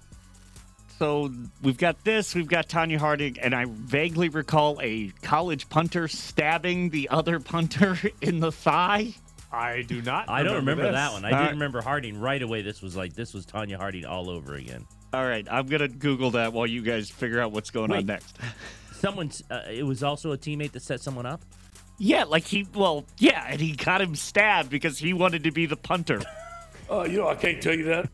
So 0.98 1.30
we've 1.60 1.76
got 1.76 2.02
this, 2.02 2.34
we've 2.34 2.48
got 2.48 2.66
Tonya 2.66 2.96
Harding, 2.96 3.38
and 3.38 3.54
I 3.54 3.66
vaguely 3.68 4.30
recall 4.30 4.80
a 4.82 5.12
college 5.20 5.68
punter 5.68 6.08
stabbing 6.08 6.88
the 6.88 7.10
other 7.10 7.40
punter 7.40 7.98
in 8.22 8.40
the 8.40 8.52
thigh. 8.52 9.12
I 9.52 9.82
do 9.82 10.00
not. 10.00 10.30
I 10.30 10.44
don't 10.44 10.56
remember 10.56 10.84
this. 10.84 10.92
that 10.92 11.12
one. 11.12 11.26
I 11.26 11.30
All 11.30 11.36
did 11.36 11.40
right. 11.42 11.48
Uh, 11.48 11.52
remember 11.52 11.82
Harding 11.82 12.18
right 12.18 12.40
away. 12.40 12.62
This 12.62 12.80
was 12.80 12.96
like 12.96 13.12
this 13.12 13.34
was 13.34 13.44
Tonya 13.44 13.76
Harding 13.76 14.06
all 14.06 14.30
over 14.30 14.54
again. 14.54 14.86
All 15.14 15.24
right, 15.24 15.46
I'm 15.48 15.66
gonna 15.66 15.86
Google 15.86 16.32
that 16.32 16.52
while 16.52 16.66
you 16.66 16.82
guys 16.82 17.08
figure 17.08 17.40
out 17.40 17.52
what's 17.52 17.70
going 17.70 17.92
on 17.92 18.06
next. 18.06 18.36
Someone's. 18.92 19.44
Uh, 19.48 19.62
it 19.70 19.84
was 19.84 20.02
also 20.02 20.32
a 20.32 20.38
teammate 20.38 20.72
that 20.72 20.82
set 20.82 21.00
someone 21.00 21.24
up. 21.24 21.40
Yeah, 21.98 22.24
like 22.24 22.44
he, 22.44 22.66
well, 22.74 23.04
yeah, 23.18 23.46
and 23.48 23.60
he 23.60 23.72
got 23.72 24.00
him 24.00 24.16
stabbed 24.16 24.70
because 24.70 24.98
he 24.98 25.12
wanted 25.12 25.44
to 25.44 25.52
be 25.52 25.66
the 25.66 25.76
punter. 25.76 26.20
Uh, 26.90 27.02
you 27.08 27.18
know, 27.18 27.28
I 27.28 27.36
can't 27.36 27.62
tell 27.62 27.74
you 27.74 27.84
that. 27.84 28.08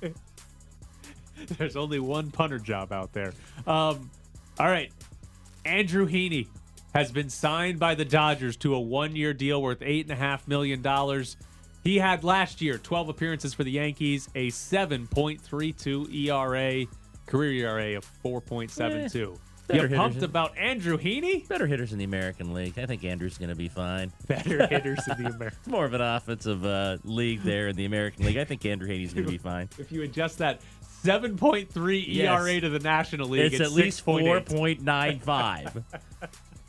There's 1.58 1.74
only 1.76 1.98
one 1.98 2.30
punter 2.30 2.60
job 2.60 2.92
out 2.92 3.12
there. 3.12 3.32
Um, 3.66 4.10
all 4.60 4.68
right. 4.68 4.92
Andrew 5.64 6.06
Heaney 6.06 6.46
has 6.94 7.10
been 7.10 7.30
signed 7.30 7.80
by 7.80 7.96
the 7.96 8.04
Dodgers 8.04 8.56
to 8.58 8.74
a 8.74 8.80
one 8.80 9.16
year 9.16 9.34
deal 9.34 9.60
worth 9.60 9.80
$8.5 9.80 10.46
million. 10.46 10.80
He 11.84 11.98
had 11.98 12.24
last 12.24 12.60
year 12.62 12.78
12 12.78 13.10
appearances 13.10 13.52
for 13.54 13.62
the 13.62 13.70
Yankees, 13.70 14.28
a 14.34 14.48
7.32 14.50 16.12
ERA, 16.28 16.86
career 17.26 17.68
ERA 17.68 17.96
of 17.98 18.06
4.72. 18.24 19.38
Eh, 19.70 19.76
you 19.80 19.88
pumped 19.96 20.18
in- 20.18 20.24
about 20.24 20.56
Andrew 20.58 20.98
Heaney? 20.98 21.46
Better 21.48 21.66
hitters 21.66 21.92
in 21.92 21.98
the 21.98 22.04
American 22.04 22.52
League. 22.52 22.78
I 22.78 22.84
think 22.86 23.04
Andrew's 23.04 23.38
going 23.38 23.48
to 23.50 23.54
be 23.54 23.68
fine. 23.68 24.12
Better 24.26 24.66
hitters 24.66 25.00
in 25.08 25.22
the 25.22 25.30
American. 25.30 25.58
It's 25.60 25.68
more 25.68 25.84
of 25.84 25.94
an 25.94 26.00
offensive 26.02 26.64
uh, 26.66 26.98
league 27.04 27.42
there 27.42 27.68
in 27.68 27.76
the 27.76 27.84
American 27.86 28.24
League. 28.26 28.36
I 28.38 28.44
think 28.44 28.64
Andrew 28.66 28.88
Heaney's 28.88 29.12
going 29.14 29.26
to 29.26 29.32
be 29.32 29.38
fine. 29.52 29.68
If 29.78 29.90
you 29.92 30.02
adjust 30.02 30.38
that 30.38 30.60
7.3 31.02 32.04
Yes. 32.06 32.40
ERA 32.40 32.60
to 32.60 32.68
the 32.70 32.78
National 32.78 33.28
League, 33.28 33.52
It's 33.52 33.60
at 33.62 33.72
least 33.72 34.04
6.8. 34.06 35.50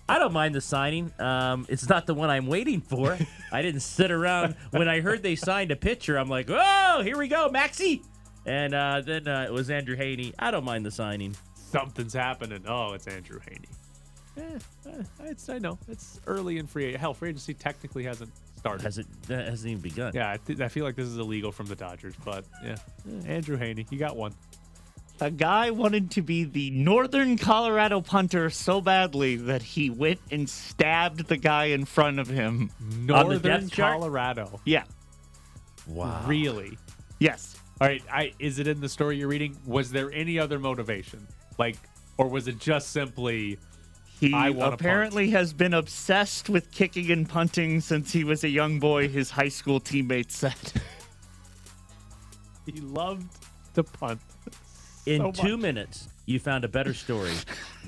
four 0.08 0.16
point 0.16 0.18
nine 0.18 0.18
five. 0.18 0.18
I 0.18 0.20
don't 0.20 0.34
mind 0.34 0.56
the 0.56 0.62
signing. 0.62 1.12
Um, 1.20 1.66
it's 1.70 1.90
not 1.90 2.06
the 2.06 2.14
one 2.14 2.30
I'm 2.30 2.48
waiting 2.48 2.82
for. 2.82 3.18
I 3.52 3.62
didn't 3.62 3.82
sit 3.82 4.12
around 4.12 4.56
when 4.72 4.88
I 4.88 5.02
heard 5.02 5.24
they 5.24 5.36
signed 5.36 5.72
a 5.72 5.76
pitcher. 5.76 6.18
I'm 6.18 6.30
like, 6.30 6.48
oh, 6.50 7.02
here 7.04 7.18
we 7.18 7.28
go, 7.28 7.50
Maxie. 7.50 8.02
And 8.46 8.74
uh, 8.76 9.02
then 9.02 9.28
uh, 9.28 9.46
it 9.48 9.52
was 9.52 9.70
Andrew 9.70 9.96
Heaney. 9.98 10.34
I 10.38 10.52
don't 10.52 10.64
mind 10.66 10.86
the 10.86 10.92
signing. 10.92 11.36
Something's 11.56 12.14
happening. 12.14 12.64
Oh, 12.68 12.94
it's 12.94 13.08
Andrew 13.08 13.40
Heaney. 13.40 13.66
Eh, 14.38 14.60
eh, 14.88 15.04
it's, 15.24 15.50
I 15.50 15.58
know 15.60 15.80
it's 15.88 16.20
early 16.28 16.58
in 16.58 16.68
free. 16.68 16.94
Hell, 16.94 17.14
free 17.14 17.30
agency 17.30 17.54
technically 17.54 18.04
hasn't 18.04 18.30
started. 18.58 18.84
Has 18.84 18.98
it 18.98 19.08
that 19.28 19.48
hasn't 19.48 19.72
even 19.72 19.82
begun? 19.82 20.12
Yeah, 20.14 20.30
I, 20.32 20.38
th- 20.38 20.60
I 20.60 20.68
feel 20.68 20.84
like 20.84 20.96
this 20.96 21.08
is 21.08 21.18
illegal 21.18 21.52
from 21.54 21.68
the 21.68 21.76
Dodgers, 21.76 22.14
but 22.26 22.44
yeah, 22.64 22.76
Andrew 23.26 23.58
Heaney, 23.58 23.90
you 23.90 23.98
got 23.98 24.16
one. 24.18 24.34
A 25.22 25.32
guy 25.32 25.72
wanted 25.72 26.12
to 26.12 26.22
be 26.22 26.44
the 26.44 26.72
Northern 26.72 27.38
Colorado 27.38 28.02
punter 28.02 28.50
so 28.50 28.82
badly 28.82 29.38
that 29.38 29.62
he 29.62 29.90
went 29.90 30.20
and 30.30 30.50
stabbed 30.50 31.28
the 31.28 31.38
guy 31.38 31.66
in 31.66 31.86
front 31.86 32.20
of 32.20 32.28
him. 32.28 32.70
Northern 33.00 33.42
depth 33.42 33.72
chart? 33.72 33.94
Colorado. 33.94 34.60
Yeah. 34.66 34.84
Wow. 35.88 36.24
Really? 36.26 36.78
Yes. 37.20 37.56
All 37.80 37.88
right. 37.88 38.04
I 38.12 38.34
is 38.40 38.60
it 38.60 38.68
in 38.68 38.82
the 38.82 38.90
story 38.90 39.18
you're 39.18 39.30
reading? 39.30 39.58
Was 39.66 39.92
there 39.92 40.12
any 40.12 40.38
other 40.38 40.60
motivation, 40.60 41.26
like, 41.58 41.78
or 42.18 42.28
was 42.28 42.48
it 42.48 42.60
just 42.60 42.92
simply? 42.92 43.58
He 44.20 44.34
I 44.34 44.50
wanna 44.50 44.74
apparently 44.74 45.30
has 45.32 45.54
been 45.54 45.74
obsessed 45.74 46.50
with 46.50 46.72
kicking 46.72 47.12
and 47.12 47.28
punting 47.28 47.82
since 47.82 48.12
he 48.14 48.24
was 48.24 48.44
a 48.44 48.50
young 48.50 48.80
boy, 48.80 49.10
his 49.10 49.30
high 49.30 49.50
school 49.50 49.80
teammates 49.80 50.36
said. 50.38 50.56
He 52.66 52.82
loved 52.82 53.30
to 53.76 53.84
punt. 53.84 54.20
In 55.06 55.22
so 55.22 55.32
two 55.32 55.58
much. 55.58 55.62
minutes, 55.62 56.08
you 56.26 56.40
found 56.40 56.64
a 56.64 56.68
better 56.68 56.94
story 56.94 57.34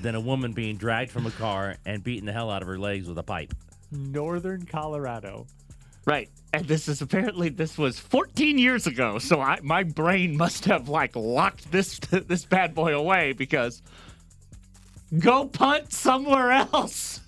than 0.00 0.14
a 0.14 0.20
woman 0.20 0.52
being 0.52 0.76
dragged 0.76 1.10
from 1.10 1.26
a 1.26 1.30
car 1.32 1.76
and 1.84 2.02
beating 2.04 2.24
the 2.24 2.32
hell 2.32 2.50
out 2.50 2.62
of 2.62 2.68
her 2.68 2.78
legs 2.78 3.08
with 3.08 3.18
a 3.18 3.22
pipe. 3.22 3.52
Northern 3.90 4.64
Colorado. 4.66 5.46
Right. 6.06 6.28
And 6.52 6.64
this 6.66 6.88
is 6.88 7.02
apparently 7.02 7.48
this 7.50 7.76
was 7.76 7.98
14 7.98 8.56
years 8.58 8.86
ago, 8.86 9.18
so 9.18 9.40
I, 9.40 9.58
my 9.62 9.82
brain 9.82 10.36
must 10.36 10.64
have 10.66 10.88
like 10.88 11.14
locked 11.16 11.70
this 11.70 11.98
this 12.10 12.44
bad 12.44 12.74
boy 12.74 12.94
away 12.96 13.32
because 13.32 13.82
go 15.18 15.46
punt 15.46 15.92
somewhere 15.92 16.52
else. 16.52 17.20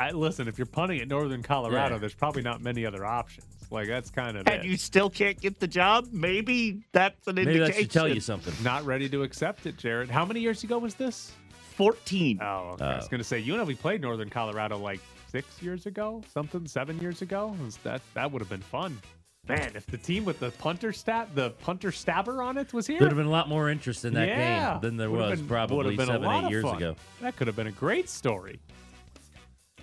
I 0.00 0.10
listen. 0.10 0.48
If 0.48 0.58
you're 0.58 0.66
punting 0.66 1.00
at 1.00 1.08
Northern 1.08 1.42
Colorado, 1.42 1.94
Yeah. 1.94 1.98
there's 2.00 2.14
probably 2.14 2.42
not 2.42 2.60
many 2.60 2.84
other 2.84 3.04
options. 3.06 3.46
Like 3.72 3.88
that's 3.88 4.10
kind 4.10 4.36
of 4.36 4.46
And 4.46 4.64
you 4.64 4.76
still 4.76 5.08
can't 5.10 5.40
get 5.40 5.58
the 5.58 5.66
job. 5.66 6.08
Maybe 6.12 6.82
that's 6.92 7.26
an 7.26 7.38
indication. 7.38 7.44
Maybe 7.46 7.54
indication. 7.60 7.74
that 7.74 7.82
should 7.82 7.90
tell 7.90 8.08
you 8.08 8.20
something. 8.20 8.54
not 8.62 8.84
ready 8.84 9.08
to 9.08 9.22
accept 9.22 9.66
it, 9.66 9.76
Jared. 9.78 10.10
How 10.10 10.24
many 10.24 10.40
years 10.40 10.62
ago 10.62 10.78
was 10.78 10.94
this? 10.94 11.32
14. 11.76 12.38
Oh, 12.42 12.72
okay. 12.74 12.84
I 12.84 12.96
was 12.96 13.06
Oh. 13.06 13.08
gonna 13.10 13.24
say 13.24 13.38
you 13.38 13.56
know 13.56 13.64
we 13.64 13.74
played 13.74 14.02
Northern 14.02 14.28
Colorado 14.28 14.76
like 14.78 15.00
six 15.30 15.60
years 15.62 15.86
ago, 15.86 16.22
something 16.32 16.66
seven 16.66 16.98
years 17.00 17.22
ago. 17.22 17.56
Was 17.64 17.78
that 17.78 18.02
that 18.14 18.30
would 18.30 18.40
have 18.42 18.50
been 18.50 18.60
fun. 18.60 19.00
Man, 19.48 19.72
if 19.74 19.86
the 19.86 19.96
team 19.98 20.24
with 20.24 20.38
the 20.38 20.50
punter 20.52 20.92
stat, 20.92 21.30
the 21.34 21.50
punter 21.50 21.90
stabber 21.90 22.42
on 22.42 22.56
it 22.58 22.72
was 22.72 22.86
here, 22.86 23.00
There'd 23.00 23.10
have 23.10 23.16
been 23.16 23.26
a 23.26 23.30
lot 23.30 23.48
more 23.48 23.70
interest 23.70 24.04
in 24.04 24.14
that 24.14 24.28
yeah, 24.28 24.72
game 24.74 24.80
than 24.82 24.96
there 24.96 25.10
would've 25.10 25.30
was 25.30 25.40
been- 25.40 25.48
probably 25.48 25.96
been 25.96 26.06
seven, 26.06 26.30
eight 26.30 26.50
years 26.50 26.62
fun. 26.62 26.76
ago. 26.76 26.94
That 27.22 27.34
could 27.34 27.48
have 27.48 27.56
been 27.56 27.66
a 27.66 27.72
great 27.72 28.08
story. 28.08 28.60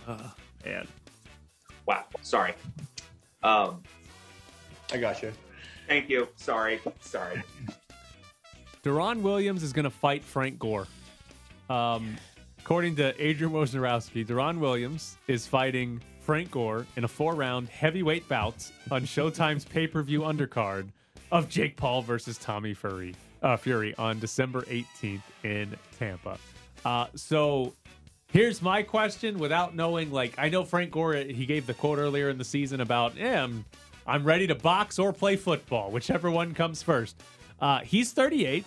Uh, 0.08 0.30
man. 0.66 0.88
Wow. 1.86 2.06
Sorry. 2.22 2.54
Um, 3.44 3.84
I 4.92 4.98
got 4.98 5.22
you. 5.22 5.32
thank 5.88 6.10
you. 6.10 6.28
Sorry. 6.36 6.80
Sorry. 7.02 7.42
Deron 8.84 9.22
Williams 9.22 9.64
is 9.64 9.74
going 9.74 9.84
to 9.84 9.90
fight 9.90 10.24
Frank 10.24 10.58
Gore. 10.60 10.88
Um, 11.70 12.18
according 12.60 12.96
to 12.98 13.24
Adrian 13.24 13.54
Wojnarowski, 13.54 14.26
Deron 14.26 14.58
Williams 14.60 15.18
is 15.28 15.46
fighting 15.46 16.02
Frank 16.22 16.52
Gore 16.52 16.86
in 16.96 17.04
a 17.04 17.08
four-round 17.08 17.70
heavyweight 17.70 18.28
bout 18.30 18.70
on 18.92 19.04
Showtime's 19.04 19.66
pay-per-view 19.66 20.22
undercard 20.22 20.88
of 21.32 21.50
Jake 21.50 21.76
Paul 21.76 22.02
versus 22.02 22.38
Tommy 22.38 22.74
Fury, 22.74 23.16
uh, 23.44 23.58
Fury 23.58 23.94
on 23.98 24.20
December 24.20 24.62
18th 24.64 25.22
in 25.44 25.76
Tampa. 25.98 26.38
Uh, 26.86 27.08
so 27.16 27.74
here's 28.32 28.62
my 28.62 28.84
question 28.84 29.38
without 29.40 29.76
knowing 29.76 30.12
like 30.12 30.34
I 30.38 30.50
know 30.50 30.64
Frank 30.64 30.92
Gore 30.92 31.16
he 31.16 31.46
gave 31.46 31.66
the 31.66 31.74
quote 31.74 32.00
earlier 32.00 32.30
in 32.30 32.38
the 32.38 32.44
season 32.46 32.82
about 32.82 33.16
yeah, 33.16 33.44
I'm, 33.44 33.66
I'm 34.08 34.24
ready 34.24 34.48
to 34.48 34.56
box 34.56 35.00
or 35.00 35.14
play 35.14 35.36
football, 35.36 35.92
whichever 35.92 36.32
one 36.32 36.54
comes 36.54 36.82
first. 36.82 37.22
Uh, 37.60 37.80
he's 37.80 38.12
38. 38.14 38.64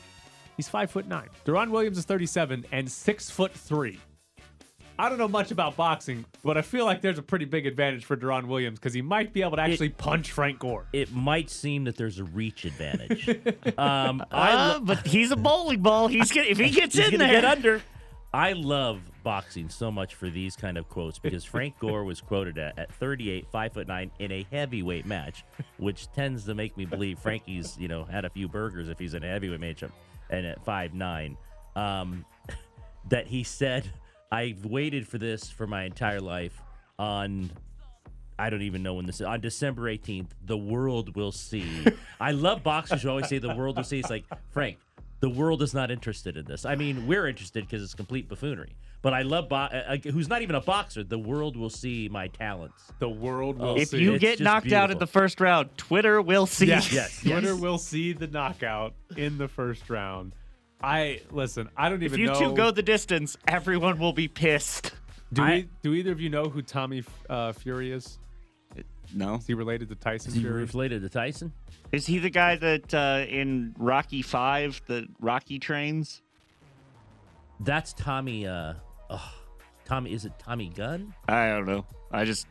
He's 0.56 0.68
five 0.68 0.90
foot 0.90 1.06
nine. 1.06 1.28
Deron 1.46 1.70
Williams 1.70 1.98
is 1.98 2.04
37 2.04 2.66
and 2.72 2.90
six 2.90 3.30
foot 3.30 3.52
three. 3.52 3.98
I 4.98 5.08
don't 5.08 5.18
know 5.18 5.26
much 5.26 5.50
about 5.50 5.74
boxing, 5.74 6.24
but 6.44 6.58
I 6.58 6.62
feel 6.62 6.84
like 6.84 7.00
there's 7.00 7.18
a 7.18 7.22
pretty 7.22 7.46
big 7.46 7.66
advantage 7.66 8.04
for 8.04 8.16
Deron 8.16 8.46
Williams 8.46 8.78
because 8.78 8.92
he 8.92 9.00
might 9.00 9.32
be 9.32 9.40
able 9.42 9.56
to 9.56 9.62
actually 9.62 9.88
punch 9.88 10.30
Frank 10.30 10.58
Gore. 10.58 10.84
It 10.92 11.10
might 11.12 11.48
seem 11.50 11.84
that 11.84 11.96
there's 11.96 12.18
a 12.18 12.24
reach 12.24 12.66
advantage. 12.66 13.28
um, 13.78 14.22
I 14.30 14.52
Uh, 14.52 14.80
but 14.80 15.04
he's 15.06 15.30
a 15.30 15.36
bowling 15.36 15.80
ball. 15.80 16.08
He's 16.08 16.30
gonna, 16.30 16.46
if 16.46 16.58
he 16.58 16.70
gets 16.70 16.94
He's 16.94 17.06
in 17.06 17.12
gonna 17.12 17.24
there, 17.24 17.40
get 17.40 17.44
under. 17.44 17.82
I 18.34 18.52
love 18.52 19.00
boxing 19.22 19.68
so 19.68 19.90
much 19.90 20.14
for 20.14 20.30
these 20.30 20.56
kind 20.56 20.78
of 20.78 20.88
quotes 20.88 21.18
because 21.18 21.44
Frank 21.52 21.78
Gore 21.78 22.04
was 22.04 22.20
quoted 22.20 22.58
at, 22.58 22.78
at 22.78 22.92
38, 22.94 23.46
five 23.52 23.72
foot 23.72 23.88
nine 23.88 24.10
in 24.18 24.32
a 24.32 24.46
heavyweight 24.50 25.06
match, 25.06 25.44
which 25.76 26.10
tends 26.12 26.44
to 26.44 26.54
make 26.54 26.76
me 26.76 26.84
believe 26.84 27.18
Frankie's 27.18 27.76
you 27.78 27.88
know 27.88 28.04
had 28.04 28.24
a 28.24 28.30
few 28.30 28.48
burgers 28.48 28.88
if 28.88 28.98
he's 28.98 29.14
in 29.14 29.22
a 29.22 29.28
heavyweight 29.28 29.60
matchup, 29.60 29.90
and 30.30 30.46
at 30.46 30.64
five 30.64 30.94
nine, 30.94 31.36
um, 31.76 32.24
that 33.08 33.26
he 33.26 33.44
said, 33.44 33.90
"I've 34.30 34.64
waited 34.64 35.06
for 35.06 35.18
this 35.18 35.50
for 35.50 35.66
my 35.66 35.84
entire 35.84 36.20
life." 36.20 36.60
On 36.98 37.50
I 38.38 38.50
don't 38.50 38.62
even 38.62 38.82
know 38.82 38.94
when 38.94 39.06
this 39.06 39.16
is. 39.16 39.22
On 39.22 39.40
December 39.40 39.82
18th, 39.82 40.30
the 40.44 40.56
world 40.56 41.14
will 41.16 41.32
see. 41.32 41.86
I 42.20 42.32
love 42.32 42.62
boxers 42.62 43.02
who 43.02 43.10
always 43.10 43.28
say 43.28 43.38
the 43.38 43.54
world 43.54 43.76
will 43.76 43.84
see. 43.84 44.00
It's 44.00 44.10
like, 44.10 44.24
Frank, 44.50 44.78
the 45.22 45.30
world 45.30 45.62
is 45.62 45.72
not 45.72 45.88
interested 45.92 46.36
in 46.36 46.44
this. 46.44 46.64
I 46.66 46.74
mean, 46.74 47.06
we're 47.06 47.28
interested 47.28 47.64
because 47.64 47.80
it's 47.80 47.94
complete 47.94 48.28
buffoonery. 48.28 48.74
But 49.02 49.14
I 49.14 49.22
love, 49.22 49.48
bo- 49.48 49.54
uh, 49.56 49.96
uh, 50.04 50.10
who's 50.10 50.28
not 50.28 50.42
even 50.42 50.56
a 50.56 50.60
boxer, 50.60 51.04
the 51.04 51.18
world 51.18 51.56
will 51.56 51.70
see 51.70 52.08
my 52.10 52.26
talents. 52.26 52.82
The 52.98 53.08
world 53.08 53.56
will 53.58 53.76
see. 53.76 53.82
if 53.82 53.88
see. 53.90 53.98
you 53.98 54.14
It's 54.14 54.20
get 54.20 54.30
just 54.38 54.42
knocked 54.42 54.72
out 54.72 54.90
in 54.90 54.98
beautiful. 54.98 54.98
the 54.98 55.06
first 55.06 55.40
round, 55.40 55.70
Twitter 55.76 56.20
will 56.20 56.46
see. 56.46 56.66
Yes, 56.66 56.92
Yes, 56.92 57.20
Twitter 57.22 57.52
yes. 57.52 57.60
will 57.60 57.78
see 57.78 58.12
the 58.12 58.26
knockout 58.26 58.94
in 59.16 59.38
the 59.38 59.46
first 59.46 59.88
round. 59.88 60.34
I 60.82 61.20
listen. 61.30 61.68
I 61.76 61.88
don't 61.88 62.02
even 62.02 62.14
If 62.14 62.18
you 62.18 62.26
know. 62.26 62.38
two 62.50 62.54
go 62.56 62.72
the 62.72 62.82
distance, 62.82 63.36
everyone 63.46 64.00
will 64.00 64.12
be 64.12 64.26
pissed. 64.26 64.90
do, 65.32 65.42
I- 65.42 65.50
we, 65.54 65.68
do 65.82 65.94
either 65.94 66.10
of 66.10 66.20
you 66.20 66.30
know 66.30 66.46
who 66.46 66.62
Tommy 66.62 67.04
uh, 67.30 67.52
Fury 67.52 67.92
is? 67.92 68.18
No. 69.14 69.36
Is 69.36 69.46
he 69.46 69.54
related 69.54 69.88
to 69.90 69.94
Tyson 69.94 70.30
Is 70.30 70.34
he 70.36 70.40
Fury? 70.42 70.64
related 70.64 71.02
to 71.02 71.08
Tyson? 71.08 71.52
Is 71.92 72.06
he 72.06 72.18
the 72.18 72.30
guy 72.30 72.56
that 72.56 72.94
uh, 72.94 73.24
in 73.28 73.74
Rocky 73.78 74.22
Five, 74.22 74.80
the 74.86 75.06
Rocky 75.20 75.58
trains? 75.58 76.22
That's 77.60 77.92
Tommy. 77.92 78.46
Uh, 78.46 78.74
oh, 79.10 79.32
Tommy, 79.84 80.12
is 80.12 80.24
it 80.24 80.32
Tommy 80.38 80.70
Gunn? 80.74 81.14
I 81.28 81.48
don't 81.50 81.66
know. 81.66 81.84
I 82.10 82.24
just 82.24 82.46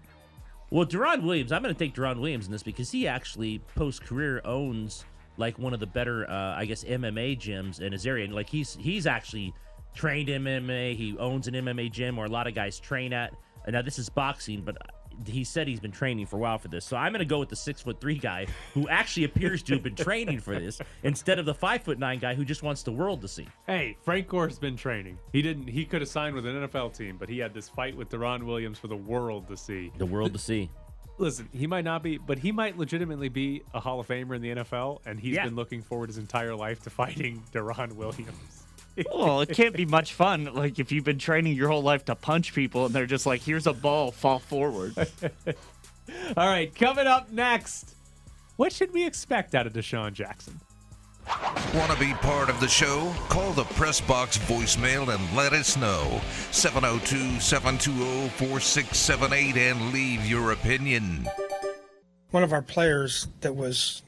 Well, 0.69 0.85
Deron 0.85 1.23
Williams, 1.23 1.51
I'm 1.51 1.61
going 1.61 1.73
to 1.73 1.79
take 1.79 1.93
Deron 1.95 2.19
Williams 2.19 2.45
in 2.45 2.51
this 2.51 2.63
because 2.63 2.91
he 2.91 3.07
actually 3.07 3.59
post 3.75 4.03
career 4.03 4.41
owns 4.45 5.05
like 5.37 5.57
one 5.57 5.73
of 5.73 5.79
the 5.79 5.87
better, 5.87 6.29
uh, 6.29 6.55
I 6.55 6.65
guess, 6.65 6.83
MMA 6.83 7.39
gyms 7.39 7.81
in 7.81 7.91
his 7.91 8.05
area. 8.05 8.25
And 8.25 8.33
like 8.33 8.49
he's 8.49 8.75
he's 8.79 9.07
actually 9.07 9.53
trained 9.95 10.29
MMA. 10.29 10.95
He 10.95 11.17
owns 11.17 11.47
an 11.47 11.55
MMA 11.55 11.91
gym 11.91 12.15
where 12.15 12.25
a 12.25 12.29
lot 12.29 12.47
of 12.47 12.53
guys 12.55 12.79
train 12.79 13.11
at. 13.13 13.33
And 13.65 13.73
now 13.73 13.81
this 13.81 13.99
is 13.99 14.09
boxing, 14.09 14.61
but 14.61 14.77
he 15.25 15.43
said 15.43 15.67
he's 15.67 15.79
been 15.79 15.91
training 15.91 16.25
for 16.25 16.35
a 16.37 16.39
while 16.39 16.57
for 16.57 16.67
this. 16.67 16.85
So 16.85 16.97
I'm 16.97 17.11
going 17.11 17.19
to 17.19 17.25
go 17.25 17.39
with 17.39 17.49
the 17.49 17.55
six 17.55 17.81
foot 17.81 17.99
three 18.01 18.17
guy 18.17 18.47
who 18.73 18.87
actually 18.89 19.23
appears 19.25 19.61
to 19.63 19.73
have 19.73 19.83
been 19.83 19.95
training 19.95 20.39
for 20.39 20.57
this 20.59 20.79
instead 21.03 21.39
of 21.39 21.45
the 21.45 21.53
five 21.53 21.83
foot 21.83 21.99
nine 21.99 22.19
guy 22.19 22.33
who 22.33 22.43
just 22.45 22.63
wants 22.63 22.83
the 22.83 22.91
world 22.91 23.21
to 23.21 23.27
see. 23.27 23.47
Hey, 23.67 23.97
Frank 24.03 24.27
Gore's 24.27 24.59
been 24.59 24.75
training. 24.75 25.17
He 25.33 25.41
didn't. 25.41 25.67
He 25.67 25.85
could 25.85 26.01
have 26.01 26.09
signed 26.09 26.35
with 26.35 26.45
an 26.45 26.67
NFL 26.67 26.95
team, 26.97 27.17
but 27.17 27.29
he 27.29 27.39
had 27.39 27.53
this 27.53 27.69
fight 27.69 27.95
with 27.95 28.09
Deron 28.09 28.43
Williams 28.43 28.77
for 28.79 28.87
the 28.87 28.95
world 28.97 29.47
to 29.47 29.57
see. 29.57 29.91
The 29.97 30.05
world 30.05 30.33
to 30.33 30.39
see. 30.39 30.69
Listen, 31.17 31.47
he 31.53 31.67
might 31.67 31.83
not 31.85 32.01
be, 32.01 32.17
but 32.17 32.39
he 32.39 32.51
might 32.51 32.77
legitimately 32.79 33.29
be 33.29 33.61
a 33.75 33.79
Hall 33.79 33.99
of 33.99 34.07
Famer 34.07 34.35
in 34.35 34.41
the 34.41 34.55
NFL, 34.55 35.01
and 35.05 35.19
he's 35.19 35.35
Yeah. 35.35 35.45
been 35.45 35.55
looking 35.55 35.81
forward 35.83 36.07
his 36.09 36.17
entire 36.17 36.55
life 36.55 36.81
to 36.83 36.89
fighting 36.89 37.43
Deron 37.53 37.93
Williams. 37.93 38.60
Well, 39.13 39.41
it 39.41 39.49
can't 39.49 39.75
be 39.75 39.85
much 39.85 40.13
fun. 40.13 40.45
Like 40.53 40.79
if 40.79 40.91
you've 40.91 41.05
been 41.05 41.19
training 41.19 41.55
your 41.55 41.69
whole 41.69 41.83
life 41.83 42.05
to 42.05 42.15
punch 42.15 42.53
people, 42.53 42.85
and 42.85 42.95
they're 42.95 43.05
just 43.05 43.25
like, 43.25 43.41
"Here's 43.41 43.67
a 43.67 43.73
ball, 43.73 44.11
fall 44.11 44.39
forward." 44.39 44.95
All 46.37 46.47
right, 46.47 46.73
coming 46.75 47.07
up 47.07 47.31
next, 47.31 47.95
what 48.57 48.73
should 48.73 48.93
we 48.93 49.05
expect 49.05 49.55
out 49.55 49.67
of 49.67 49.73
DeSean 49.73 50.13
Jackson? 50.13 50.59
Want 51.73 51.91
to 51.91 51.99
be 51.99 52.13
part 52.15 52.49
of 52.49 52.59
the 52.59 52.67
show? 52.67 53.13
Call 53.29 53.53
the 53.53 53.63
Press 53.63 54.01
Box 54.01 54.37
voicemail 54.39 55.13
and 55.13 55.37
let 55.37 55.53
us 55.53 55.77
know. 55.77 56.19
702 56.51 57.39
720 57.39 58.29
4678 58.29 59.57
and 59.57 59.93
leave 59.93 60.25
your 60.25 60.51
opinion. 60.51 61.29
one 62.31 62.43
of 62.43 62.51
our 62.51 62.61
players 62.61 63.27
that 63.41 63.55
was 63.55 64.01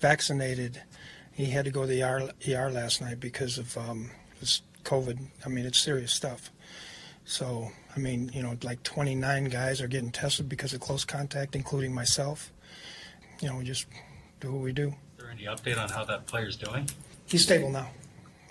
vaccinated, 0.00 0.80
he 1.32 1.46
had 1.46 1.64
to 1.66 1.70
go 1.70 1.82
to 1.82 1.86
the 1.86 2.02
ER, 2.02 2.30
ER 2.48 2.70
last 2.70 3.00
night 3.02 3.20
because 3.20 3.58
of 3.58 3.76
um, 3.76 4.10
this 4.40 4.62
COVID. 4.84 5.18
I 5.44 5.48
mean, 5.48 5.66
it's 5.66 5.78
serious 5.78 6.12
stuff. 6.12 6.50
So, 7.24 7.70
I 7.94 7.98
mean, 8.00 8.30
you 8.34 8.42
know, 8.42 8.56
like 8.62 8.82
29 8.82 9.44
guys 9.44 9.80
are 9.80 9.86
getting 9.86 10.10
tested 10.10 10.48
because 10.48 10.72
of 10.72 10.80
close 10.80 11.04
contact, 11.04 11.54
including 11.54 11.94
myself. 11.94 12.50
You 13.40 13.48
know, 13.48 13.56
we 13.56 13.64
just 13.64 13.86
do 14.40 14.52
what 14.52 14.62
we 14.62 14.72
do. 14.72 14.88
Is 14.88 14.94
there 15.18 15.30
any 15.30 15.44
update 15.44 15.78
on 15.78 15.88
how 15.88 16.04
that 16.04 16.26
player's 16.26 16.56
doing? 16.56 16.88
He's 17.26 17.42
stable 17.42 17.70
now, 17.70 17.88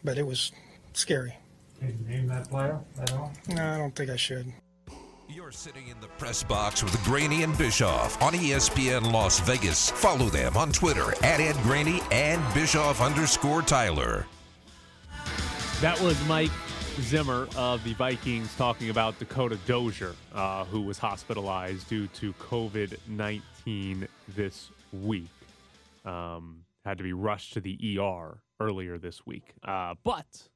but 0.04 0.18
it 0.18 0.26
was 0.26 0.52
scary. 0.94 1.36
Can 1.80 1.98
you 2.08 2.16
name 2.16 2.28
that 2.28 2.50
player 2.50 2.80
at 3.02 3.12
all? 3.14 3.34
No, 3.50 3.66
I 3.74 3.78
don't 3.78 3.96
think 3.96 4.10
I 4.10 4.16
should. 4.16 4.52
You're 5.28 5.52
sitting 5.52 5.88
in 5.90 6.00
the 6.02 6.08
press 6.08 6.44
box 6.44 6.84
with 6.84 7.02
Graney 7.04 7.44
and 7.44 7.56
Bischoff 7.58 8.22
on 8.22 8.34
ESPN 8.34 9.12
Las 9.12 9.40
Vegas. 9.42 9.92
Follow 9.92 10.26
them 10.26 10.58
on 10.58 10.72
Twitter 10.72 11.12
at 11.24 11.40
Ed 11.40 11.56
Graney 11.64 12.02
and 12.12 12.42
Bischoff 12.54 13.00
underscore 13.00 13.62
Tyler. 13.62 14.26
That 15.82 15.98
was 16.02 16.22
Mike 16.28 16.52
Zimmer 17.00 17.48
of 17.56 17.82
the 17.86 17.94
Vikings 17.94 18.54
talking 18.58 18.90
about 18.90 19.18
Dakota 19.18 19.58
Dozier, 19.66 20.14
uh, 20.34 20.66
who 20.66 20.82
was 20.82 20.98
hospitalized 20.98 21.88
due 21.88 22.08
to 22.08 22.34
COVID 22.34 22.98
19 23.08 24.06
this 24.36 24.72
week. 24.92 25.30
Um, 26.04 26.66
had 26.84 26.98
to 26.98 27.04
be 27.06 27.14
rushed 27.14 27.54
to 27.54 27.62
the 27.62 27.98
ER 27.98 28.42
earlier 28.60 28.98
this 28.98 29.26
week. 29.26 29.54
Uh, 29.64 29.96
but 30.04 30.50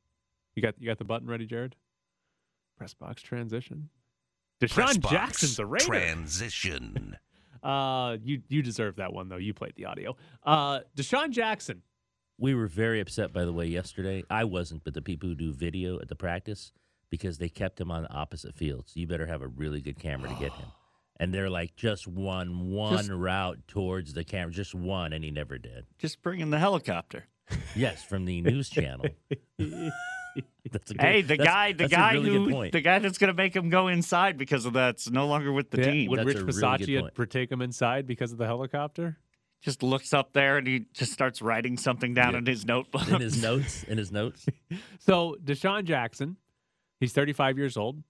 you 0.55 0.61
got 0.61 0.75
you 0.77 0.87
got 0.87 0.97
the 0.97 1.05
button 1.05 1.29
ready, 1.29 1.45
Jared? 1.45 1.77
Press 2.77 2.93
box 2.93 3.21
transition. 3.21 3.87
DeSean 4.61 4.73
Press 4.73 4.97
Jackson's 4.97 5.57
a 5.57 5.65
Raider. 5.65 5.85
Transition. 5.85 7.17
uh, 7.63 8.17
you 8.21 8.41
you 8.49 8.61
deserve 8.61 8.97
that 8.97 9.13
one 9.13 9.29
though. 9.29 9.37
You 9.37 9.53
played 9.53 9.75
the 9.77 9.85
audio. 9.85 10.17
Uh, 10.45 10.81
DeSean 10.97 11.29
Jackson. 11.29 11.81
We 12.43 12.55
were 12.55 12.67
very 12.67 13.00
upset, 13.00 13.31
by 13.31 13.45
the 13.45 13.53
way, 13.53 13.67
yesterday. 13.67 14.25
I 14.29 14.43
wasn't, 14.43 14.83
but 14.83 14.93
the 14.93 15.01
people 15.01 15.29
who 15.29 15.35
do 15.35 15.53
video 15.53 15.97
at 16.01 16.09
the 16.09 16.15
practice 16.15 16.73
because 17.09 17.38
they 17.38 17.47
kept 17.47 17.79
him 17.79 17.89
on 17.89 18.03
the 18.03 18.12
opposite 18.12 18.53
fields. 18.53 18.91
You 18.97 19.07
better 19.07 19.27
have 19.27 19.41
a 19.41 19.47
really 19.47 19.79
good 19.79 19.97
camera 19.97 20.27
to 20.27 20.35
get 20.35 20.51
him. 20.51 20.67
And 21.19 21.31
they're 21.33 21.50
like, 21.50 21.75
just 21.77 22.05
one, 22.07 22.71
one 22.71 22.97
Just- 22.97 23.09
route 23.12 23.59
towards 23.67 24.13
the 24.13 24.23
camera, 24.25 24.51
just 24.51 24.73
one, 24.75 25.13
and 25.13 25.23
he 25.23 25.29
never 25.31 25.57
did. 25.59 25.85
Just 26.00 26.21
bring 26.23 26.39
in 26.41 26.50
the 26.50 26.59
helicopter. 26.59 27.27
Yes, 27.75 28.03
from 28.03 28.25
the 28.25 28.41
news 28.41 28.67
channel. 28.67 29.05
that's 29.59 30.91
a 30.91 30.93
good, 30.95 31.01
Hey, 31.01 31.21
the 31.21 31.38
that's- 31.38 31.47
guy, 31.47 31.71
the 31.71 31.77
that's 31.77 31.93
a 31.93 31.95
guy 31.95 32.13
really 32.13 32.29
good 32.31 32.33
who, 32.33 32.51
point. 32.51 32.71
the 32.73 32.81
guy 32.81 33.00
that's 33.00 33.19
gonna 33.19 33.33
make 33.35 33.55
him 33.55 33.69
go 33.69 33.88
inside 33.88 34.38
because 34.38 34.65
of 34.65 34.73
that's 34.73 35.09
no 35.09 35.27
longer 35.27 35.53
with 35.53 35.69
the 35.69 35.77
Yeah, 35.77 35.91
team. 35.91 36.09
Would 36.09 36.19
That's 36.19 36.27
Rich 36.27 36.35
a 36.38 36.39
really 36.45 36.53
good 36.53 36.62
Bisaccia 36.88 37.00
point. 37.01 37.17
had 37.17 37.31
take 37.31 37.51
him 37.51 37.62
inside 37.62 38.05
because 38.07 38.31
of 38.33 38.38
the 38.39 38.47
helicopter? 38.47 39.17
Just 39.63 39.82
looks 39.82 40.13
up 40.13 40.34
there 40.34 40.58
and 40.58 40.67
he 40.67 40.86
just 40.93 41.12
starts 41.13 41.41
writing 41.41 41.77
something 41.77 42.13
down 42.13 42.34
Yeah. 42.34 42.39
in 42.39 42.46
his 42.46 42.65
notebook. 42.65 43.08
in 43.08 43.22
his 43.22 43.41
notes, 43.41 43.84
in 43.84 43.98
his 43.98 44.12
notes. 44.12 44.46
So 45.00 45.36
DeSean 45.43 45.84
Jackson, 45.86 46.38
he's 47.00 47.12
35 47.13 47.58
years 47.58 47.75
old. 47.77 48.03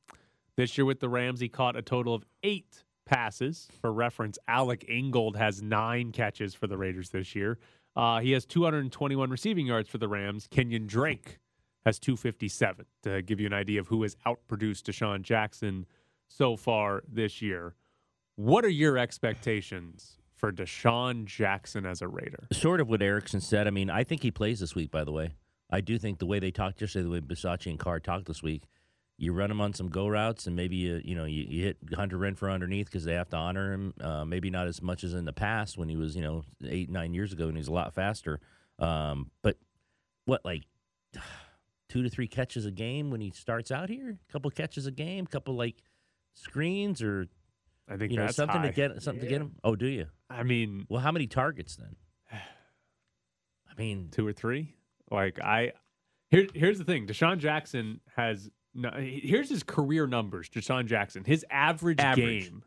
This 0.57 0.77
year 0.77 0.85
with 0.85 0.99
the 0.99 1.09
Rams, 1.09 1.39
he 1.39 1.49
caught 1.49 1.75
a 1.75 1.81
total 1.81 2.13
of 2.13 2.23
eight 2.43 2.83
passes. 3.05 3.67
For 3.81 3.91
reference, 3.91 4.37
Alec 4.47 4.85
Ingold 4.87 5.35
has 5.37 5.61
nine 5.61 6.11
catches 6.11 6.53
for 6.53 6.67
the 6.67 6.77
Raiders 6.77 7.09
this 7.09 7.33
year. 7.35 7.57
Uh, 7.95 8.19
he 8.19 8.31
has 8.31 8.45
221 8.45 9.29
receiving 9.29 9.65
yards 9.67 9.89
for 9.89 9.97
the 9.99 10.07
Rams. 10.07 10.47
Kenyon 10.49 10.85
Drake 10.87 11.39
has 11.85 11.97
257 11.99 12.85
to 13.03 13.21
give 13.23 13.39
you 13.39 13.47
an 13.47 13.53
idea 13.53 13.79
of 13.79 13.87
who 13.87 14.03
has 14.03 14.15
outproduced 14.25 14.83
DeSean 14.83 15.21
Jackson 15.23 15.85
so 16.27 16.55
far 16.55 17.03
this 17.11 17.41
year. 17.41 17.75
What 18.35 18.63
are 18.65 18.69
your 18.69 18.97
expectations 18.97 20.17
for 20.43 20.51
DeSean 20.51 21.23
Jackson 21.23 21.85
as 21.85 22.01
a 22.01 22.07
Raider? 22.09 22.47
Sort 22.51 22.81
of 22.81 22.89
what 22.89 23.01
Erickson 23.01 23.39
said. 23.39 23.65
I 23.65 23.69
mean, 23.69 23.89
I 23.89 24.03
think 24.03 24.21
he 24.21 24.29
plays 24.29 24.59
this 24.59 24.75
week, 24.75 24.91
by 24.91 25.05
the 25.05 25.11
way. 25.13 25.35
I 25.71 25.79
do 25.79 25.97
think 25.97 26.19
the 26.19 26.25
way 26.25 26.39
they 26.39 26.51
talked 26.51 26.81
yesterday, 26.81 27.03
the 27.03 27.09
way 27.11 27.21
Bisaccia 27.21 27.67
and 27.67 27.79
Carr 27.79 28.01
talked 28.01 28.25
this 28.25 28.43
week, 28.43 28.65
you 29.17 29.31
run 29.31 29.49
him 29.49 29.61
on 29.61 29.71
some 29.73 29.87
go 29.87 30.05
routes 30.05 30.45
and 30.45 30.53
maybe 30.53 30.75
you, 30.75 31.01
you 31.05 31.15
know 31.15 31.23
you, 31.23 31.45
you 31.47 31.63
hit 31.63 31.77
Hunter 31.95 32.17
Renfrow 32.17 32.53
underneath 32.53 32.87
because 32.87 33.05
they 33.05 33.13
have 33.13 33.29
to 33.29 33.37
honor 33.37 33.71
him. 33.71 33.93
Uh, 34.01 34.25
maybe 34.25 34.49
not 34.49 34.67
as 34.67 34.81
much 34.81 35.05
as 35.05 35.13
in 35.13 35.23
the 35.23 35.31
past 35.31 35.77
when 35.77 35.87
he 35.87 35.95
was 35.95 36.13
you 36.13 36.21
know 36.21 36.43
eight 36.67 36.89
nine 36.89 37.13
years 37.13 37.31
ago 37.31 37.47
and 37.47 37.55
he's 37.55 37.69
a 37.69 37.73
lot 37.73 37.93
faster. 37.93 38.41
Um, 38.79 39.31
but 39.43 39.55
what 40.25 40.43
like 40.43 40.63
two 41.87 42.03
to 42.03 42.09
three 42.09 42.27
catches 42.27 42.65
a 42.65 42.71
game 42.71 43.11
when 43.11 43.21
he 43.21 43.31
starts 43.31 43.71
out 43.71 43.87
here? 43.87 44.19
A 44.27 44.31
couple 44.33 44.51
catches 44.51 44.87
a 44.87 44.91
game, 44.91 45.23
a 45.23 45.31
couple 45.31 45.55
like 45.55 45.77
screens 46.33 47.01
or 47.01 47.27
I 47.89 47.97
think 47.97 48.11
you 48.11 48.17
know 48.17 48.27
something 48.27 48.61
high. 48.61 48.67
to 48.67 48.73
get 48.73 49.01
something 49.01 49.21
to 49.23 49.27
get 49.29 49.41
him. 49.41 49.55
Oh, 49.63 49.75
do 49.75 49.87
you? 49.87 50.07
I 50.29 50.43
mean, 50.43 50.85
Well, 50.89 51.01
how 51.01 51.11
many 51.11 51.27
targets 51.27 51.75
then? 51.75 51.95
I 52.31 53.75
mean, 53.77 54.09
two 54.11 54.25
or 54.25 54.33
three. 54.33 54.75
Like 55.11 55.39
I, 55.39 55.73
here, 56.29 56.47
here's 56.53 56.77
the 56.77 56.85
thing: 56.85 57.07
DeSean 57.07 57.37
Jackson 57.39 57.99
has. 58.15 58.49
No, 58.73 58.89
here's 58.91 59.49
his 59.49 59.61
career 59.61 60.07
numbers. 60.07 60.49
DeSean 60.49 60.85
Jackson, 60.87 61.23
his 61.23 61.45
average, 61.51 61.99
Average. 61.99 62.45
game, 62.49 62.63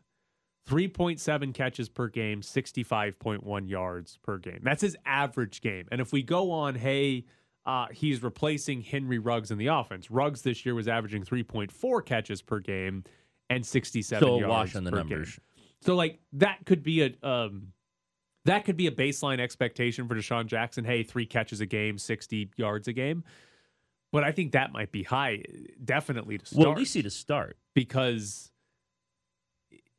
three 0.65 0.87
point 0.87 1.19
seven 1.19 1.51
catches 1.51 1.89
per 1.89 2.07
game, 2.07 2.41
sixty 2.41 2.83
five 2.83 3.19
point 3.19 3.43
one 3.43 3.67
yards 3.67 4.17
per 4.23 4.37
game. 4.37 4.59
That's 4.63 4.81
his 4.81 4.95
average 5.05 5.59
game. 5.61 5.87
And 5.91 5.99
if 6.01 6.11
we 6.11 6.23
go 6.23 6.51
on, 6.51 6.75
hey. 6.75 7.25
Uh, 7.65 7.85
he's 7.91 8.23
replacing 8.23 8.79
Henry 8.79 9.19
Ruggs 9.19 9.51
in 9.51 9.57
the 9.57 9.67
offense. 9.67 10.09
Ruggs 10.09 10.41
this 10.41 10.65
year 10.65 10.73
was 10.73 10.87
averaging 10.87 11.25
3.4 11.25 12.05
catches 12.05 12.41
per 12.41 12.61
game 12.61 13.03
and 13.49 13.65
67 13.65 14.25
so 14.25 14.39
yards 14.39 14.49
wash 14.49 14.75
on 14.75 14.83
the 14.83 14.91
per 14.91 14.97
numbers. 14.97 15.35
game. 15.35 15.65
So 15.81 15.95
like 15.95 16.19
that 16.33 16.59
could 16.65 16.83
be 16.83 17.03
a 17.03 17.27
um 17.27 17.73
that 18.45 18.65
could 18.65 18.77
be 18.77 18.87
a 18.87 18.91
baseline 18.91 19.39
expectation 19.39 20.07
for 20.07 20.15
DeSean 20.15 20.45
Jackson. 20.47 20.85
Hey, 20.85 21.03
three 21.03 21.25
catches 21.25 21.59
a 21.59 21.65
game, 21.65 21.97
60 21.97 22.51
yards 22.55 22.87
a 22.87 22.93
game. 22.93 23.23
But 24.13 24.23
I 24.23 24.31
think 24.31 24.53
that 24.53 24.71
might 24.71 24.93
be 24.93 25.03
high, 25.03 25.43
definitely 25.83 26.37
to 26.37 26.45
start. 26.45 26.63
Well, 26.63 26.71
at 26.71 26.77
least 26.77 26.93
to 26.93 27.09
start. 27.09 27.57
because 27.75 28.51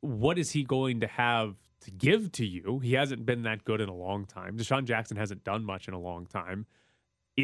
what 0.01 0.39
is 0.39 0.51
he 0.51 0.63
going 0.63 1.01
to 1.01 1.07
have 1.07 1.55
to 1.81 1.91
give 1.91 2.31
to 2.33 2.45
you? 2.45 2.79
He 2.79 2.93
hasn't 2.93 3.25
been 3.25 3.43
that 3.43 3.63
good 3.65 3.81
in 3.81 3.89
a 3.89 3.93
long 3.93 4.25
time. 4.25 4.57
DeSean 4.57 4.85
Jackson 4.85 5.15
hasn't 5.15 5.43
done 5.43 5.63
much 5.63 5.87
in 5.87 5.93
a 5.93 5.99
long 5.99 6.25
time. 6.25 6.65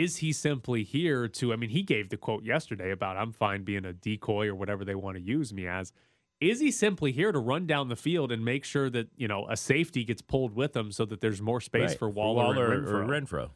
Is 0.01 0.17
he 0.17 0.33
simply 0.33 0.83
here 0.83 1.27
to? 1.27 1.53
I 1.53 1.55
mean, 1.55 1.69
he 1.69 1.81
gave 1.81 2.09
the 2.09 2.17
quote 2.17 2.43
yesterday 2.43 2.91
about 2.91 3.15
I'm 3.17 3.31
fine 3.31 3.63
being 3.63 3.85
a 3.85 3.93
decoy 3.93 4.47
or 4.47 4.55
whatever 4.55 4.83
they 4.83 4.95
want 4.95 5.15
to 5.17 5.23
use 5.23 5.53
me 5.53 5.67
as. 5.67 5.93
Is 6.41 6.59
he 6.59 6.69
simply 6.69 7.13
here 7.13 7.31
to 7.31 7.39
run 7.39 7.65
down 7.65 7.87
the 7.87 7.95
field 7.95 8.29
and 8.31 8.43
make 8.43 8.65
sure 8.65 8.89
that 8.89 9.07
you 9.15 9.27
know 9.27 9.47
a 9.49 9.55
safety 9.55 10.03
gets 10.03 10.21
pulled 10.21 10.53
with 10.53 10.75
him 10.75 10.91
so 10.91 11.05
that 11.05 11.21
there's 11.21 11.41
more 11.41 11.61
space 11.61 11.91
Right, 11.91 11.99
for 11.99 12.09
Waller, 12.09 12.73
and 12.73 12.85
or 12.87 13.05
Renfrow? 13.05 13.07
Renfrow. 13.07 13.49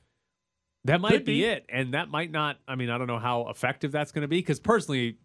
That 0.85 1.01
might 1.01 1.25
be 1.25 1.41
be. 1.41 1.45
it. 1.45 1.65
And 1.67 1.93
that 1.93 2.07
might 2.09 2.31
not, 2.31 2.57
I 2.65 2.75
mean, 2.75 2.89
I 2.89 2.97
don't 2.97 3.07
know 3.07 3.19
how 3.19 3.49
effective 3.49 3.91
that's 3.91 4.13
going 4.13 4.21
to 4.21 4.29
be 4.29 4.37
because 4.37 4.61
personally, 4.61 5.17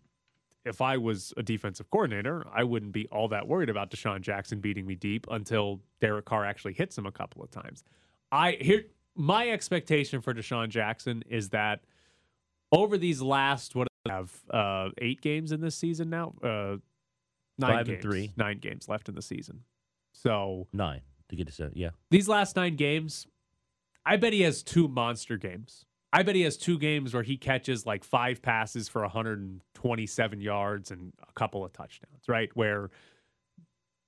if 0.65 0.81
I 0.81 0.97
was 0.97 1.33
a 1.37 1.45
defensive 1.45 1.89
coordinator, 1.91 2.45
I 2.53 2.65
wouldn't 2.65 2.91
be 2.93 3.07
all 3.13 3.29
that 3.29 3.47
worried 3.47 3.69
about 3.69 3.91
DeSean 3.93 4.21
Jackson 4.21 4.59
beating 4.61 4.85
me 4.85 4.97
deep 4.97 5.27
until 5.31 5.81
Derek 6.01 6.25
Carr 6.25 6.45
actually 6.45 6.73
hits 6.73 6.99
him 6.99 7.07
a 7.07 7.13
couple 7.13 7.41
of 7.43 7.53
times. 7.53 7.85
I 8.33 8.59
here 8.61 8.85
my 9.17 9.49
expectation 9.51 10.21
for 10.21 10.35
DeSean 10.35 10.69
Jackson 10.69 11.23
is 11.29 11.51
that 11.51 11.81
over 12.73 12.99
these 12.99 13.23
last 13.23 13.75
what 13.75 13.89
have 14.09 14.33
uh, 14.51 14.89
eight 14.99 15.21
games 15.21 15.53
in 15.53 15.61
this 15.61 15.77
season 15.77 16.11
now, 16.11 16.35
uh, 16.43 16.77
nine 17.59 17.71
Five 17.71 17.79
and 17.81 17.87
games, 17.89 18.03
three. 18.03 18.33
nine 18.37 18.59
games 18.59 18.89
left 18.89 19.09
in 19.09 19.15
the 19.15 19.23
season. 19.23 19.61
So 20.13 20.67
Nine 20.73 21.01
to 21.29 21.37
get 21.37 21.47
to 21.47 21.53
seven. 21.53 21.73
Yeah. 21.77 21.91
these 22.11 22.29
last 22.29 22.57
nine 22.57 22.77
games, 22.77 23.27
I 24.05 24.17
bet 24.17 24.33
he 24.33 24.43
has 24.43 24.63
two 24.63 24.89
monster 24.89 25.37
games. 25.37 25.87
I 26.13 26.23
bet 26.23 26.35
he 26.37 26.43
has 26.43 26.57
two 26.57 26.79
games 26.79 27.13
where 27.15 27.23
he 27.25 27.37
catches 27.37 27.87
like 27.87 28.05
five 28.05 28.41
passes 28.43 28.89
for 28.89 29.03
127 29.03 30.41
yards 30.41 30.91
and 30.93 31.13
a 31.29 31.33
couple 31.33 31.65
of 31.65 31.73
touchdowns, 31.73 32.29
right? 32.29 32.51
Where 32.55 32.91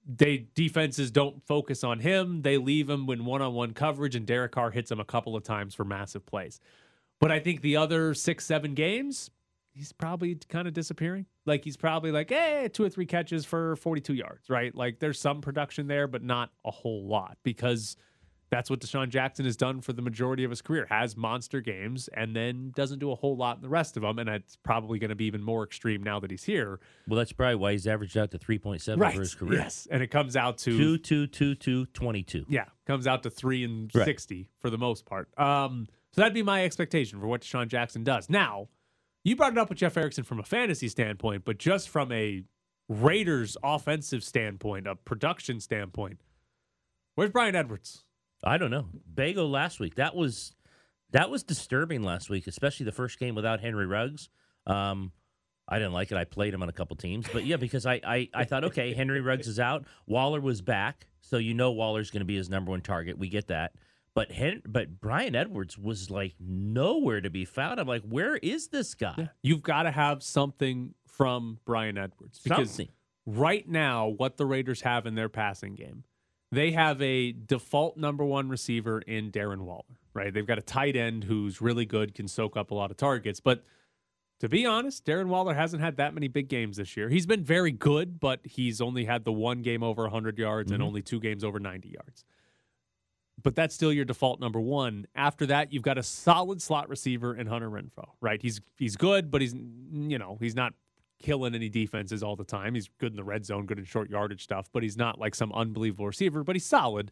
they 0.07 0.47
defenses 0.55 1.11
don't 1.11 1.43
focus 1.47 1.83
on 1.83 1.99
him. 1.99 2.43
They 2.43 2.59
leave 2.59 2.89
him 2.89 3.09
in 3.11 3.25
one 3.25 3.43
on 3.43 3.55
one 3.55 3.73
coverage, 3.73 4.15
and 4.15 4.27
Derek 4.27 4.53
Carr 4.53 4.71
hits 4.71 4.91
him 4.91 5.01
a 5.01 5.05
couple 5.05 5.35
of 5.35 5.43
times 5.43 5.75
for 5.75 5.85
massive 5.85 6.25
plays. 6.25 6.61
But 7.19 7.33
I 7.33 7.41
think 7.41 7.61
the 7.61 7.77
other 7.77 8.15
six, 8.15 8.47
seven 8.47 8.75
games, 8.75 9.31
he's 9.73 9.93
probably 9.93 10.37
kind 10.49 10.69
of 10.69 10.75
disappearing. 10.75 11.27
Like 11.45 11.65
he's 11.65 11.77
probably 11.77 12.13
like, 12.13 12.31
hey, 12.31 12.69
two 12.73 12.85
or 12.85 12.89
three 12.89 13.07
catches 13.07 13.45
for 13.45 13.77
42 13.77 14.15
yards, 14.15 14.49
right? 14.49 14.75
Like 14.75 15.01
there's 15.01 15.19
some 15.19 15.41
production 15.41 15.89
there, 15.89 16.07
but 16.07 16.23
not 16.23 16.51
a 16.65 16.71
whole 16.71 17.07
lot 17.07 17.37
because 17.43 17.97
that's 18.51 18.71
what 18.71 18.81
DeSean 18.81 19.09
Jackson 19.09 19.45
has 19.45 19.57
done 19.57 19.81
for 19.81 19.93
the 19.93 20.03
majority 20.03 20.45
of 20.45 20.51
his 20.51 20.63
career. 20.63 20.87
Has 20.89 21.17
monster 21.17 21.61
games 21.61 22.09
and 22.15 22.35
then 22.37 22.73
doesn't 22.77 23.01
do 23.01 23.11
a 23.11 23.15
whole 23.17 23.37
lot 23.37 23.57
in 23.57 23.63
the 23.63 23.69
rest 23.69 23.97
of 23.97 24.03
them. 24.03 24.19
And 24.21 24.29
it's 24.29 24.57
probably 24.57 24.99
going 25.01 25.09
to 25.11 25.17
be 25.17 25.25
even 25.25 25.43
more 25.43 25.65
extreme 25.65 26.03
now 26.03 26.21
that 26.21 26.31
he's 26.31 26.45
here. 26.45 26.79
Well, 27.09 27.19
that's 27.19 27.33
probably 27.33 27.57
why 27.57 27.73
he's 27.73 27.87
averaged 27.87 28.17
out 28.17 28.31
to 28.31 28.39
3.7 28.39 28.99
right. 29.01 29.15
for 29.15 29.21
his 29.21 29.35
career. 29.35 29.59
Yes. 29.59 29.89
And 29.91 30.03
it 30.03 30.09
comes 30.09 30.37
out 30.37 30.59
to 30.59 30.77
Two, 30.77 30.99
two, 30.99 31.27
two, 31.27 31.55
two, 31.57 31.87
22. 31.87 32.47
Yeah, 32.49 32.67
comes 32.87 33.07
out 33.07 33.25
to 33.25 33.31
three 33.31 33.65
and 33.65 33.91
Right. 33.95 34.05
sixty 34.05 34.49
for 34.61 34.71
the 34.71 34.79
most 34.79 35.05
part. 35.07 35.29
Um, 35.39 35.87
so 36.13 36.21
that'd 36.21 36.33
be 36.35 36.43
my 36.43 36.65
expectation 36.65 37.21
for 37.21 37.27
what 37.27 37.43
DeSean 37.43 37.69
Jackson 37.69 38.05
does. 38.05 38.31
Now, 38.31 38.69
you 39.25 39.35
brought 39.37 39.53
it 39.53 39.59
up 39.59 39.69
with 39.69 39.79
Jeff 39.79 39.97
Erickson 39.97 40.23
from 40.25 40.39
a 40.39 40.45
fantasy 40.45 40.89
standpoint, 40.89 41.45
but 41.45 41.59
just 41.59 41.89
from 41.89 42.13
a 42.13 42.45
Raiders 42.89 43.57
offensive 43.63 44.23
standpoint, 44.23 44.87
a 44.87 44.95
production 44.95 45.59
standpoint, 45.61 46.21
where's 47.17 47.31
Bryan 47.31 47.57
Edwards? 47.57 48.05
I 48.45 48.59
don't 48.59 48.71
know. 48.71 48.87
Bago 49.15 49.51
last 49.51 49.81
week. 49.81 49.97
That 49.97 50.15
was 50.15 50.55
that 51.13 51.31
was 51.31 51.43
disturbing 51.43 52.03
last 52.03 52.29
week, 52.31 52.47
especially 52.47 52.85
the 52.85 52.93
first 52.93 53.19
game 53.19 53.35
without 53.35 53.61
Henry 53.61 53.87
Ruggs. 53.87 54.29
Um, 54.67 55.13
I 55.69 55.79
didn't 55.79 55.95
like 55.95 56.13
it. 56.13 56.17
I 56.17 56.25
played 56.25 56.55
him 56.55 56.63
on 56.63 56.69
a 56.69 56.73
couple 56.73 56.97
teams, 56.97 57.27
but 57.33 57.45
yeah, 57.45 57.57
because 57.57 57.87
I 57.87 58.01
I, 58.05 58.29
I 58.35 58.45
thought 58.45 58.65
okay, 58.65 58.93
Henry 58.97 59.21
Ruggs 59.21 59.49
is 59.49 59.59
out, 59.59 59.85
Waller 60.07 60.41
was 60.41 60.61
back, 60.63 61.07
so 61.21 61.39
you 61.39 61.55
know 61.55 61.73
Waller's 61.73 62.11
going 62.11 62.21
to 62.21 62.27
be 62.27 62.37
his 62.37 62.49
number 62.51 62.71
one 62.71 62.83
target. 62.83 63.19
We 63.19 63.29
get 63.29 63.49
that. 63.49 63.73
But 64.15 64.33
Hen- 64.33 64.63
but 64.67 65.01
Bryan 65.01 65.35
Edwards 65.35 65.77
was 65.77 66.11
like 66.11 66.35
nowhere 66.41 67.21
to 67.21 67.29
be 67.31 67.45
found. 67.45 67.79
I'm 67.79 67.87
like, 67.87 68.03
where 68.03 68.37
is 68.37 68.69
this 68.69 68.95
guy? 68.95 69.29
You've 69.43 69.63
got 69.63 69.83
to 69.83 69.91
have 69.91 70.23
something 70.23 70.95
from 71.07 71.59
Bryan 71.67 71.99
Edwards 71.99 72.39
because 72.43 72.71
Something. 72.71 72.89
right 73.27 73.69
now, 73.69 74.09
what 74.09 74.37
the 74.39 74.47
Raiders 74.47 74.81
have 74.83 75.05
in 75.07 75.17
their 75.17 75.29
passing 75.29 75.75
game, 75.75 76.05
they 76.53 76.71
have 76.73 77.01
a 77.03 77.33
default 77.33 77.97
number 77.97 78.25
one 78.25 78.49
receiver 78.49 79.01
in 79.01 79.31
Darren 79.31 79.61
Waller. 79.63 79.83
Right, 80.15 80.33
they've 80.33 80.47
got 80.47 80.59
a 80.59 80.63
tight 80.63 80.97
end 80.97 81.25
who's 81.25 81.61
really 81.61 81.85
good, 81.85 82.15
can 82.15 82.27
soak 82.29 82.57
up 82.57 82.71
a 82.71 82.75
lot 82.75 82.91
of 82.91 82.97
targets, 82.97 83.41
but. 83.41 83.65
To 84.41 84.51
be 84.51 84.67
honest, 84.67 85.07
Darren 85.07 85.29
Waller 85.29 85.55
hasn't 85.55 85.83
had 85.83 85.97
that 85.97 86.13
many 86.13 86.29
big 86.29 86.49
games 86.51 86.77
this 86.77 86.95
year. 86.95 87.09
He's 87.09 87.25
been 87.25 87.43
very 87.43 87.73
good, 87.73 88.21
but 88.21 88.41
he's 88.45 88.83
only 88.83 89.07
had 89.07 89.25
the 89.25 89.33
one 89.33 89.63
game 89.63 89.83
over 89.83 90.05
100 90.05 90.37
yards 90.39 90.71
and 90.71 90.83
Mhm. 90.83 90.87
only 90.87 91.01
two 91.01 91.21
games 91.21 91.43
over 91.43 91.59
90 91.59 91.89
yards. 91.89 92.23
But 93.43 93.55
that's 93.55 93.75
still 93.75 93.91
your 93.91 94.05
default 94.05 94.39
number 94.39 94.61
one. 94.61 95.07
After 95.15 95.47
that, 95.47 95.73
you've 95.73 95.83
got 95.85 95.97
a 95.97 96.03
solid 96.03 96.61
slot 96.61 96.91
receiver 96.91 97.35
in 97.35 97.47
Hunter 97.47 97.71
Renfrow, 97.71 98.11
right? 98.21 98.43
He's 98.43 98.61
he's 98.77 98.97
good, 98.99 99.31
but 99.31 99.41
he's 99.41 99.55
you 99.55 100.19
know 100.19 100.37
he's 100.39 100.55
not 100.55 100.75
killing 101.19 101.55
any 101.55 101.69
defenses 101.69 102.23
all 102.23 102.37
the 102.37 102.45
time. 102.45 102.75
He's 102.75 102.89
good 102.99 103.13
in 103.13 103.17
the 103.17 103.25
red 103.25 103.45
zone, 103.45 103.67
good 103.67 103.79
in 103.79 103.85
short 103.85 104.11
yardage 104.11 104.43
stuff, 104.43 104.69
but 104.73 104.83
he's 104.83 104.97
not 104.97 105.19
like 105.19 105.35
some 105.35 105.53
unbelievable 105.53 106.07
receiver. 106.07 106.45
But 106.45 106.57
he's 106.57 106.67
solid. 106.67 107.11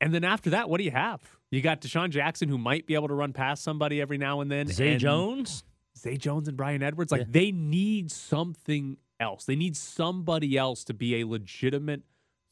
And 0.00 0.12
then 0.12 0.24
after 0.24 0.50
that, 0.50 0.68
what 0.68 0.78
do 0.78 0.84
you 0.84 0.90
have? 0.90 1.20
You 1.50 1.60
got 1.62 1.80
DeSean 1.80 2.10
Jackson, 2.10 2.48
who 2.48 2.58
might 2.58 2.86
be 2.86 2.94
able 2.94 3.08
to 3.08 3.14
run 3.14 3.32
past 3.32 3.62
somebody 3.62 4.00
every 4.00 4.18
now 4.18 4.40
and 4.40 4.50
then. 4.50 4.66
Zay 4.68 4.92
and- 4.92 5.00
Jones. 5.00 5.64
Zay 5.96 6.16
Jones 6.16 6.48
and 6.48 6.56
Bryan 6.56 6.82
Edwards. 6.82 7.12
Like 7.12 7.20
Yeah. 7.22 7.26
they 7.30 7.52
need 7.52 8.10
something 8.10 8.96
else. 9.20 9.44
They 9.44 9.56
need 9.56 9.76
somebody 9.76 10.56
else 10.56 10.84
to 10.84 10.94
be 10.94 11.20
a 11.20 11.26
legitimate 11.26 12.02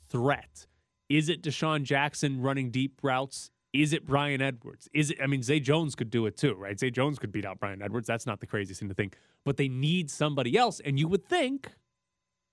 threat. 0.08 0.66
Is 1.08 1.28
it 1.28 1.42
DeSean 1.42 1.82
Jackson 1.82 2.40
running 2.40 2.70
deep 2.70 3.00
routes? 3.02 3.50
Is 3.72 3.92
it 3.92 4.04
Bryan 4.06 4.42
Edwards? 4.42 4.88
Is 4.92 5.11
it? 5.11 5.18
I 5.22 5.26
mean, 5.26 5.42
Zay 5.42 5.61
Jones 5.61 5.94
could 5.94 6.11
do 6.11 6.26
it 6.26 6.37
too, 6.37 6.54
right? 6.54 6.78
Zay 6.78 6.90
Jones 6.90 7.18
could 7.18 7.30
beat 7.30 7.44
out 7.44 7.61
Bryan 7.61 7.83
Edwards. 7.83 8.06
That's 8.06 8.26
not 8.26 8.40
the 8.40 8.46
craziest 8.46 8.80
thing 8.80 8.88
to 8.88 8.94
think. 8.94 9.16
But 9.44 9.56
they 9.56 9.68
need 9.68 10.11
somebody 10.11 10.56
else, 10.56 10.80
and 10.80 10.98
you 10.98 11.06
would 11.09 11.24
think 11.24 11.72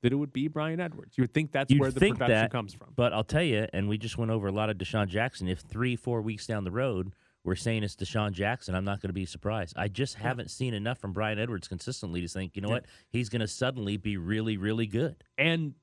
that 0.04 0.12
it 0.12 0.16
would 0.16 0.32
be 0.32 0.48
Bryan 0.48 0.80
Edwards. 0.80 1.18
You 1.18 1.24
would 1.24 1.34
think 1.34 1.52
that's 1.52 1.72
You'd 1.72 1.80
where 1.80 1.90
the 1.92 2.00
production 2.00 2.28
that, 2.28 2.52
comes 2.52 2.74
from. 2.74 2.90
But 2.96 3.14
I'll 3.14 3.24
tell 3.24 3.42
you, 3.42 3.68
and 3.74 3.90
we 3.90 3.98
just 3.98 4.18
went 4.18 4.30
over 4.30 4.48
a 4.48 4.52
lot 4.52 4.70
of 4.70 4.78
DeSean 4.78 5.08
Jackson. 5.08 5.48
If 5.48 5.60
three, 5.62 5.96
four 5.96 6.22
weeks 6.22 6.46
down 6.46 6.64
the 6.64 6.72
road 6.72 7.14
we're 7.48 7.56
saying 7.56 7.82
it's 7.82 7.96
DeSean 7.96 8.34
Jackson, 8.34 8.76
I'm 8.76 8.84
not 8.84 9.02
going 9.02 9.08
to 9.08 9.14
be 9.14 9.26
surprised. 9.26 9.74
I 9.78 9.88
just 9.88 10.16
haven't 10.16 10.52
seen 10.52 10.74
enough 10.74 11.00
from 11.00 11.14
Bryan 11.14 11.40
Edwards 11.40 11.70
consistently 11.70 12.20
to 12.20 12.28
think, 12.28 12.58
you 12.58 12.62
know 12.62 12.68
Yeah. 12.68 12.74
what, 12.76 12.86
he's 13.10 13.30
going 13.30 13.40
to 13.40 13.48
suddenly 13.48 13.96
be 13.96 14.18
really, 14.18 14.58
really 14.58 14.86
good. 14.86 15.24
And 15.38 15.74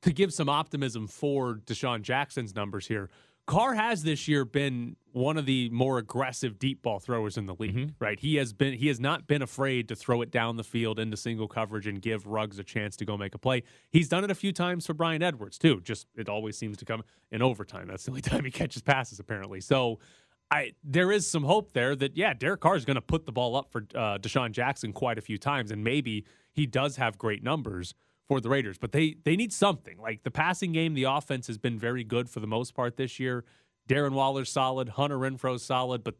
to 0.00 0.12
give 0.12 0.32
some 0.32 0.48
optimism 0.48 1.06
for 1.06 1.56
DeSean 1.66 2.00
Jackson's 2.00 2.54
numbers 2.54 2.86
here, 2.86 3.10
Carr 3.46 3.74
has 3.74 4.02
this 4.02 4.28
year 4.28 4.44
been 4.44 4.96
one 5.12 5.36
of 5.36 5.46
the 5.46 5.68
more 5.70 5.98
aggressive 5.98 6.58
deep 6.58 6.82
ball 6.82 6.98
throwers 6.98 7.36
in 7.36 7.46
the 7.46 7.54
league, 7.58 7.92
right? 7.98 8.18
He 8.18 8.36
has 8.36 8.52
been 8.52 8.74
he 8.74 8.88
has 8.88 9.00
not 9.00 9.26
been 9.26 9.42
afraid 9.42 9.88
to 9.88 9.96
throw 9.96 10.22
it 10.22 10.30
down 10.30 10.56
the 10.56 10.64
field 10.64 10.98
into 10.98 11.16
single 11.16 11.48
coverage 11.48 11.86
and 11.86 12.00
give 12.00 12.26
Ruggs 12.26 12.58
a 12.58 12.64
chance 12.64 12.96
to 12.96 13.04
go 13.04 13.16
make 13.16 13.34
a 13.34 13.38
play. 13.38 13.64
He's 13.90 14.08
done 14.08 14.24
it 14.24 14.30
a 14.30 14.34
few 14.34 14.52
times 14.52 14.86
for 14.86 14.94
Bryan 14.94 15.22
Edwards 15.22 15.58
too. 15.58 15.80
Just 15.80 16.06
it 16.16 16.28
always 16.28 16.56
seems 16.56 16.78
to 16.78 16.84
come 16.84 17.02
in 17.30 17.42
overtime. 17.42 17.88
That's 17.88 18.04
the 18.04 18.12
only 18.12 18.22
time 18.22 18.44
he 18.44 18.50
catches 18.50 18.80
passes 18.80 19.18
apparently. 19.18 19.60
So 19.60 19.98
I 20.50 20.72
there 20.84 21.10
is 21.10 21.28
some 21.28 21.42
hope 21.42 21.72
there 21.72 21.96
that 21.96 22.16
yeah, 22.16 22.34
Derek 22.34 22.60
Carr 22.60 22.76
is 22.76 22.84
going 22.84 22.94
to 22.94 23.02
put 23.02 23.26
the 23.26 23.32
ball 23.32 23.56
up 23.56 23.72
for 23.72 23.80
uh, 23.94 24.18
DeSean 24.18 24.52
Jackson 24.52 24.92
quite 24.92 25.18
a 25.18 25.22
few 25.22 25.36
times, 25.36 25.70
and 25.70 25.82
maybe 25.82 26.24
he 26.52 26.66
does 26.66 26.96
have 26.96 27.18
great 27.18 27.42
numbers 27.42 27.94
for 28.28 28.40
the 28.40 28.48
Raiders. 28.48 28.78
But 28.78 28.92
they 28.92 29.16
they 29.24 29.36
need 29.36 29.52
something 29.52 29.98
like 29.98 30.22
the 30.22 30.30
passing 30.30 30.72
game. 30.72 30.94
The 30.94 31.04
offense 31.04 31.46
has 31.46 31.58
been 31.58 31.78
very 31.78 32.04
good 32.04 32.28
for 32.28 32.40
the 32.40 32.46
most 32.46 32.74
part 32.74 32.96
this 32.96 33.18
year. 33.18 33.44
Darren 33.88 34.12
Waller's 34.12 34.50
solid, 34.50 34.90
Hunter 34.90 35.18
Renfrow's 35.18 35.62
solid, 35.62 36.04
but 36.04 36.14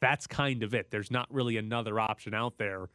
that's 0.00 0.26
kind 0.26 0.62
of 0.62 0.74
it. 0.74 0.90
There's 0.90 1.10
not 1.10 1.32
really 1.32 1.56
another 1.56 1.98
option 2.00 2.34
out 2.34 2.58
there. 2.58 2.88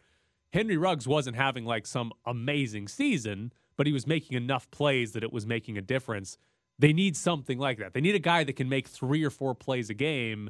Henry 0.52 0.78
Ruggs 0.78 1.08
wasn't 1.08 1.36
having 1.36 1.66
like 1.66 1.88
some 1.88 2.12
amazing 2.26 2.88
season, 2.88 3.54
but 3.78 3.88
he 3.88 3.94
was 3.94 4.06
making 4.06 4.36
enough 4.36 4.70
plays 4.72 5.14
that 5.14 5.24
it 5.24 5.32
was 5.32 5.46
making 5.46 5.78
a 5.78 5.82
difference. 5.82 6.38
They 6.78 6.94
need 6.94 7.16
something 7.16 7.60
like 7.60 7.78
that. 7.80 7.94
They 7.94 8.02
need 8.02 8.16
a 8.16 8.20
guy 8.20 8.44
that 8.44 8.54
can 8.54 8.70
make 8.70 8.88
three 8.88 9.24
or 9.24 9.30
four 9.30 9.54
plays 9.54 9.90
a 9.90 9.94
game. 9.94 10.50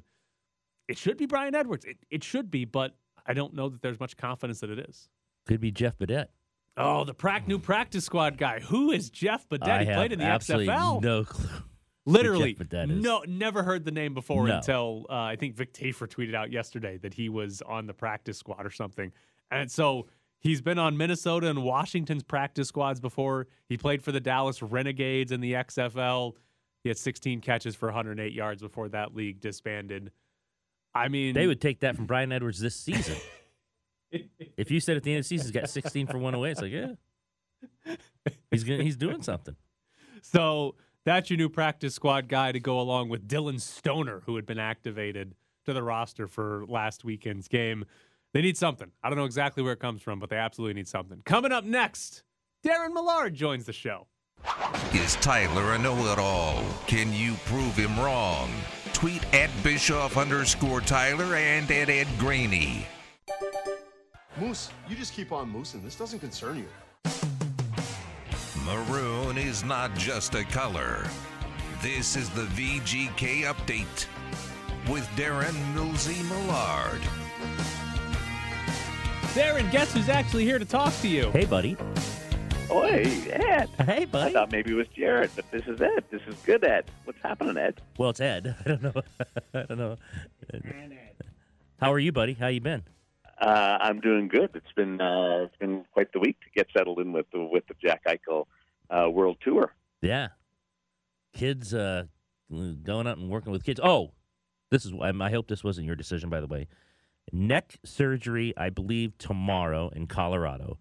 It 0.87 0.97
should 0.97 1.17
be 1.17 1.25
Bryan 1.25 1.55
Edwards. 1.55 1.85
It, 1.85 1.97
it 2.09 2.23
should 2.23 2.49
be, 2.49 2.65
but 2.65 2.95
I 3.25 3.33
don't 3.33 3.53
know 3.53 3.69
that 3.69 3.81
there's 3.81 3.99
much 3.99 4.17
confidence 4.17 4.59
that 4.61 4.69
it 4.69 4.79
is. 4.79 5.09
Could 5.45 5.61
be 5.61 5.71
Jeff 5.71 5.97
Badet. 5.97 6.27
Oh, 6.77 7.03
the 7.03 7.13
prac 7.13 7.47
new 7.47 7.60
practice 7.60 8.05
squad 8.05 8.38
guy. 8.38 8.60
Who 8.62 8.91
is 8.91 9.10
Jeff 9.10 9.47
Badet? 9.49 9.88
He 9.88 9.93
played 9.93 10.12
in 10.13 10.19
the 10.19 10.25
absolutely 10.25 10.67
XFL. 10.67 11.01
no 11.01 11.23
clue. 11.25 11.49
Literally, 12.05 12.53
Jeff 12.53 12.67
Badet 12.67 12.91
is. 12.91 13.03
no, 13.03 13.23
never 13.27 13.63
heard 13.63 13.84
the 13.86 13.91
name 13.91 14.13
before 14.13 14.47
No. 14.47 14.58
until 14.58 15.05
uh, 15.10 15.13
I 15.13 15.36
think 15.36 15.55
Vic 15.55 15.73
Tafur 15.73 16.08
tweeted 16.08 16.34
out 16.36 16.51
yesterday 16.51 16.97
that 16.99 17.13
he 17.13 17.27
was 17.29 17.62
on 17.62 17.86
the 17.86 17.93
practice 17.93 18.38
squad 18.38 18.65
or 18.65 18.71
something. 18.71 19.12
And 19.51 19.69
so 19.69 20.08
he's 20.39 20.62
been 20.62 20.79
on 20.79 20.95
Minnesota 20.97 21.49
and 21.49 21.63
Washington's 21.63 22.23
practice 22.23 22.69
squads 22.69 22.99
before. 22.99 23.47
He 23.67 23.77
played 23.77 24.01
for 24.01 24.12
the 24.12 24.19
Dallas 24.21 24.62
Renegades 24.62 25.32
in 25.32 25.41
the 25.41 25.53
XFL. 25.53 26.34
He 26.84 26.89
had 26.89 26.97
16 26.97 27.41
catches 27.41 27.75
for 27.75 27.88
108 27.88 28.32
yards 28.32 28.62
before 28.62 28.88
that 28.89 29.13
league 29.13 29.41
disbanded. 29.41 30.12
I 30.95 31.10
mean, 31.10 31.36
They 31.36 31.45
would 31.45 31.62
take 31.62 31.82
that 31.82 31.95
from 31.97 32.05
Bryan 32.05 32.32
Edwards 32.32 32.60
this 32.60 32.75
season. 32.75 33.17
if 34.59 34.69
you 34.69 34.81
said 34.81 34.97
at 34.97 35.03
the 35.03 35.11
end 35.11 35.19
of 35.19 35.23
the 35.23 35.27
season 35.29 35.47
he's 35.47 35.51
got 35.51 35.69
16 35.69 36.07
for 36.07 36.17
108, 36.17 36.51
it's 36.51 36.61
like, 36.61 36.71
yeah. 36.71 37.95
He's 38.51 38.65
gonna, 38.65 38.83
he's 38.83 38.97
doing 38.97 39.21
something. 39.21 39.55
So 40.21 40.75
that's 41.05 41.29
your 41.29 41.37
new 41.37 41.47
practice 41.47 41.95
squad 41.95 42.27
guy 42.27 42.51
to 42.51 42.59
go 42.59 42.79
along 42.79 43.07
with 43.07 43.25
Dillon 43.25 43.59
Stoner, 43.59 44.21
who 44.25 44.35
had 44.35 44.45
been 44.45 44.59
activated 44.59 45.33
to 45.65 45.71
the 45.71 45.81
roster 45.81 46.27
for 46.27 46.65
last 46.67 47.05
weekend's 47.05 47.47
game. 47.47 47.85
They 48.33 48.41
need 48.41 48.57
something. 48.57 48.91
I 49.01 49.09
don't 49.09 49.17
know 49.17 49.25
exactly 49.25 49.63
where 49.63 49.73
it 49.73 49.79
comes 49.79 50.01
from, 50.01 50.19
but 50.19 50.29
they 50.29 50.35
absolutely 50.35 50.73
need 50.73 50.89
something. 50.89 51.21
Coming 51.25 51.53
up 51.53 51.63
next, 51.63 52.23
Darren 52.65 52.93
Millard 52.93 53.33
joins 53.33 53.65
the 53.65 53.73
show. 53.73 54.07
Is 54.93 55.15
Tyler 55.17 55.73
a 55.73 55.77
know-it-all? 55.77 56.63
Can 56.85 57.13
you 57.13 57.35
prove 57.45 57.75
him 57.75 57.97
wrong? 57.99 58.51
Tweet 58.93 59.23
at 59.33 59.49
Bischoff 59.63 60.17
underscore 60.17 60.81
Tyler 60.81 61.35
and 61.35 61.69
at 61.71 61.89
Ed 61.89 62.07
Graney. 62.17 62.85
Moose, 64.39 64.69
you 64.88 64.95
just 64.95 65.13
keep 65.13 65.32
on 65.32 65.52
moosing. 65.52 65.84
This 65.84 65.95
doesn't 65.95 66.19
concern 66.19 66.58
you. 66.58 66.67
Maroon 68.65 69.38
is 69.38 69.63
not 69.65 69.93
just 69.95 70.34
a 70.36 70.43
color. 70.45 71.06
This 71.82 72.15
is 72.15 72.30
the 72.30 72.43
VGK 72.43 73.43
update 73.43 74.06
with 74.89 75.06
Darren 75.17 75.54
Millsy 75.73 76.23
Millard. 76.30 77.02
Darren, 79.34 79.69
guess 79.71 79.93
who's 79.93 80.10
actually 80.10 80.45
here 80.45 80.60
to 80.60 80.65
talk 80.65 80.93
to 81.02 81.08
you? 81.08 81.32
Hey, 81.32 81.45
buddy. 81.45 81.75
Oh, 82.69 82.84
hey, 82.84 83.32
Ed. 83.32 83.69
Hey, 83.86 84.06
buddy. 84.06 84.30
I 84.30 84.34
thought 84.34 84.52
maybe 84.52 84.71
it 84.71 84.75
was 84.75 84.88
Jared, 84.89 85.32
but 85.36 85.49
this 85.52 85.65
is 85.67 85.82
Ed. 85.82 86.04
This 86.12 86.21
is 86.28 86.36
good, 86.45 86.63
Ed. 86.63 86.86
What's 87.04 87.21
happening, 87.21 87.58
Ed? 87.58 87.82
Well, 87.97 88.12
it's 88.12 88.21
Ed. 88.21 88.56
I 88.65 88.69
don't 88.69 88.84
know. 88.84 88.93
I 89.54 89.63
don't 89.63 89.78
know. 89.78 89.97
How 91.80 91.91
are 91.91 91.99
you, 91.99 92.12
buddy? 92.12 92.34
How 92.34 92.47
you 92.47 92.62
been? 92.62 92.84
Uh, 93.39 93.78
I'm 93.80 94.02
doing 94.02 94.28
good. 94.28 94.49
It's 94.54 94.71
been 94.75 94.99
uh, 94.99 95.43
it's 95.45 95.56
been 95.58 95.86
quite 95.93 96.12
the 96.12 96.19
week 96.19 96.38
to 96.41 96.49
get 96.54 96.67
settled 96.75 96.99
in 96.99 97.13
with 97.13 97.25
the 97.32 97.43
with 97.43 97.65
the 97.67 97.75
Jack 97.82 98.04
Eichel 98.06 98.45
uh, 98.89 99.10
World 99.10 99.38
Tour. 99.41 99.73
Yeah. 100.02 100.30
Kids 101.34 101.73
uh, 101.73 102.04
going 102.49 103.08
out 103.08 103.17
and 103.17 103.30
working 103.30 103.52
with 103.52 103.63
kids. 103.63 103.80
Oh, 103.82 104.12
this 104.71 104.86
is. 104.86 104.93
I 105.02 105.10
I 105.10 105.30
hope 105.32 105.47
this 105.47 105.63
wasn't 105.63 105.88
your 105.88 105.95
decision, 105.95 106.30
by 106.30 106.41
the 106.41 106.47
way. 106.47 106.67
Neck 107.32 107.78
surgery, 107.86 108.54
I 108.58 108.69
believe, 108.69 109.17
tomorrow 109.17 109.89
in 109.95 110.08
Colorado. 110.08 110.80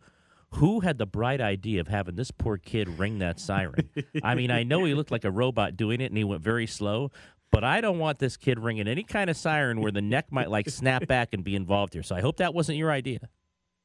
Who 0.53 0.81
had 0.81 0.97
the 0.97 1.07
bright 1.07 1.43
idea 1.43 1.81
of 1.81 1.89
having 1.89 2.17
this 2.17 2.31
poor 2.31 2.57
kid 2.57 2.99
ring 2.99 3.19
that 3.19 3.39
siren? 3.39 3.91
I 4.23 4.35
mean, 4.35 4.51
I 4.51 4.63
know 4.63 4.83
he 4.85 4.95
looked 4.95 5.11
like 5.11 5.25
a 5.25 5.31
robot 5.31 5.77
doing 5.77 6.01
it 6.01 6.07
and 6.07 6.17
he 6.17 6.25
went 6.25 6.43
very 6.43 6.67
slow, 6.67 7.11
but 7.51 7.65
I 7.65 7.81
don't 7.81 7.99
want 7.99 8.19
this 8.19 8.37
kid 8.37 8.59
ringing 8.59 8.89
any 8.89 9.03
kind 9.03 9.31
of 9.31 9.37
siren 9.37 9.81
where 9.81 9.93
the 9.93 10.03
neck 10.03 10.31
might 10.31 10.51
like 10.51 10.69
snap 10.69 11.07
back 11.07 11.31
and 11.33 11.43
be 11.43 11.57
involved 11.57 11.95
here. 11.95 12.03
So 12.03 12.15
I 12.15 12.21
hope 12.21 12.39
that 12.39 12.55
wasn't 12.55 12.79
your 12.79 12.91
idea. 12.91 13.21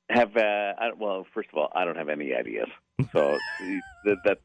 Have 0.10 0.36
uh, 0.36 0.74
I, 0.78 0.92
well, 0.98 1.26
first 1.34 1.50
of 1.52 1.58
all, 1.58 1.72
I 1.74 1.86
don't 1.86 1.96
have 1.96 2.10
any 2.10 2.34
ideas. 2.34 2.68
So 3.12 3.38
that, 4.06 4.18
that 4.26 4.40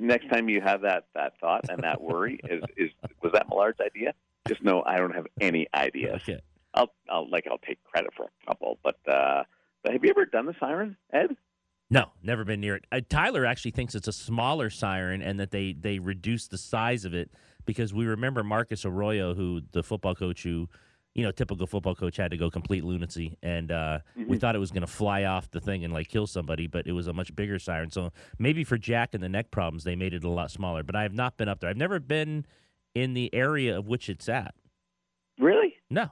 next 0.00 0.28
time 0.28 0.48
you 0.48 0.60
have 0.60 0.82
that 0.82 1.06
that 1.14 1.34
thought 1.40 1.68
and 1.68 1.82
that 1.82 2.00
worry 2.00 2.38
is 2.48 2.62
is 2.76 2.90
was 3.22 3.32
that 3.32 3.48
Millard's 3.48 3.80
idea? 3.80 4.14
Just 4.46 4.62
know 4.62 4.82
I 4.86 4.98
don't 4.98 5.14
have 5.14 5.26
any 5.40 5.66
ideas. 5.74 6.22
Okay. 6.22 6.40
I'll 6.74 6.92
I'll 7.10 7.28
like 7.30 7.46
I'll 7.50 7.58
take 7.58 7.82
credit 7.84 8.12
for 8.16 8.24
a 8.24 8.46
couple, 8.46 8.78
but 8.82 8.96
uh, 9.08 9.44
but 9.82 9.92
have 9.92 10.04
you 10.04 10.10
ever 10.10 10.26
done 10.26 10.46
the 10.46 10.54
siren, 10.60 10.96
Ed? 11.12 11.36
No, 11.90 12.06
never 12.22 12.44
been 12.44 12.60
near 12.60 12.76
it. 12.76 12.86
Uh, 12.90 13.00
Tyler 13.06 13.44
actually 13.44 13.72
thinks 13.72 13.94
it's 13.94 14.08
a 14.08 14.12
smaller 14.12 14.70
siren 14.70 15.20
and 15.20 15.38
that 15.40 15.50
they 15.50 15.74
they 15.78 15.98
reduce 15.98 16.48
the 16.48 16.58
size 16.58 17.04
of 17.04 17.14
it 17.14 17.30
because 17.64 17.92
we 17.94 18.06
remember 18.06 18.42
Marcus 18.42 18.84
Arroyo, 18.84 19.34
who 19.34 19.62
the 19.72 19.82
football 19.82 20.14
coach 20.14 20.42
who 20.42 20.68
you 21.14 21.22
know, 21.22 21.30
typical 21.30 21.66
football 21.66 21.94
coach 21.94 22.16
had 22.16 22.30
to 22.30 22.38
go 22.38 22.48
complete 22.48 22.82
lunacy, 22.84 23.36
and 23.42 23.70
uh, 23.70 23.98
we 24.16 24.24
Mhm. 24.24 24.40
thought 24.40 24.56
it 24.56 24.58
was 24.58 24.70
going 24.70 24.80
to 24.80 24.86
fly 24.86 25.24
off 25.24 25.50
the 25.50 25.60
thing 25.60 25.84
and 25.84 25.92
like 25.92 26.08
kill 26.08 26.26
somebody, 26.26 26.66
but 26.66 26.86
it 26.86 26.92
was 26.92 27.06
a 27.06 27.12
much 27.12 27.36
bigger 27.36 27.58
siren. 27.58 27.90
So 27.90 28.12
maybe 28.38 28.64
for 28.64 28.78
Jack 28.78 29.12
and 29.12 29.22
the 29.22 29.28
neck 29.28 29.50
problems, 29.50 29.84
they 29.84 29.94
made 29.94 30.14
it 30.14 30.24
a 30.24 30.30
lot 30.30 30.50
smaller. 30.50 30.82
But 30.82 30.96
I 30.96 31.02
have 31.02 31.12
not 31.12 31.36
been 31.36 31.50
up 31.50 31.60
there. 31.60 31.68
I've 31.68 31.76
never 31.76 32.00
been 32.00 32.46
in 32.94 33.12
the 33.12 33.28
area 33.34 33.76
of 33.76 33.86
which 33.88 34.08
it's 34.08 34.26
at. 34.26 34.54
Really? 35.38 35.76
No. 35.90 36.08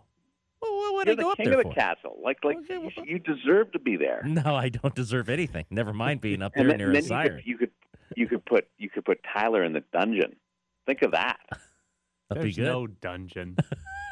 Well, 0.61 0.93
what 0.93 1.07
You're 1.07 1.17
the 1.17 1.27
up 1.29 1.39
king 1.39 1.47
there 1.49 1.59
of 1.61 1.65
the 1.65 1.71
for? 1.71 1.75
castle. 1.75 2.21
Like, 2.23 2.45
like 2.45 2.59
you, 2.69 2.91
you 3.07 3.19
deserve 3.21 3.73
to 3.73 3.79
be 3.79 3.97
there. 3.97 4.23
No, 4.27 4.55
I 4.55 4.69
don't 4.69 4.95
deserve 4.95 5.31
anything. 5.31 5.65
Never 5.71 5.95
mind 5.95 6.21
being 6.21 6.43
up 6.43 6.53
And 6.55 6.69
there 6.69 6.73
then, 6.77 6.79
near 6.79 6.89
and 6.89 6.99
a 6.99 7.03
siren. 7.03 7.41
you 7.47 7.57
could, 7.57 7.71
you 8.17 8.17
could 8.17 8.19
you 8.19 8.27
could 8.27 8.45
put 8.45 8.69
you 8.77 8.91
could 8.91 9.07
put 9.07 9.21
Tyler 9.33 9.65
in 9.65 9.73
the 9.73 9.83
dungeon. 9.95 10.37
Think 10.91 11.03
of 11.03 11.13
that. 11.13 11.39
That'd 12.29 12.43
be 12.43 12.49
There's 12.49 12.57
good. 12.57 12.65
no 12.65 12.89
dungeon. 12.89 13.57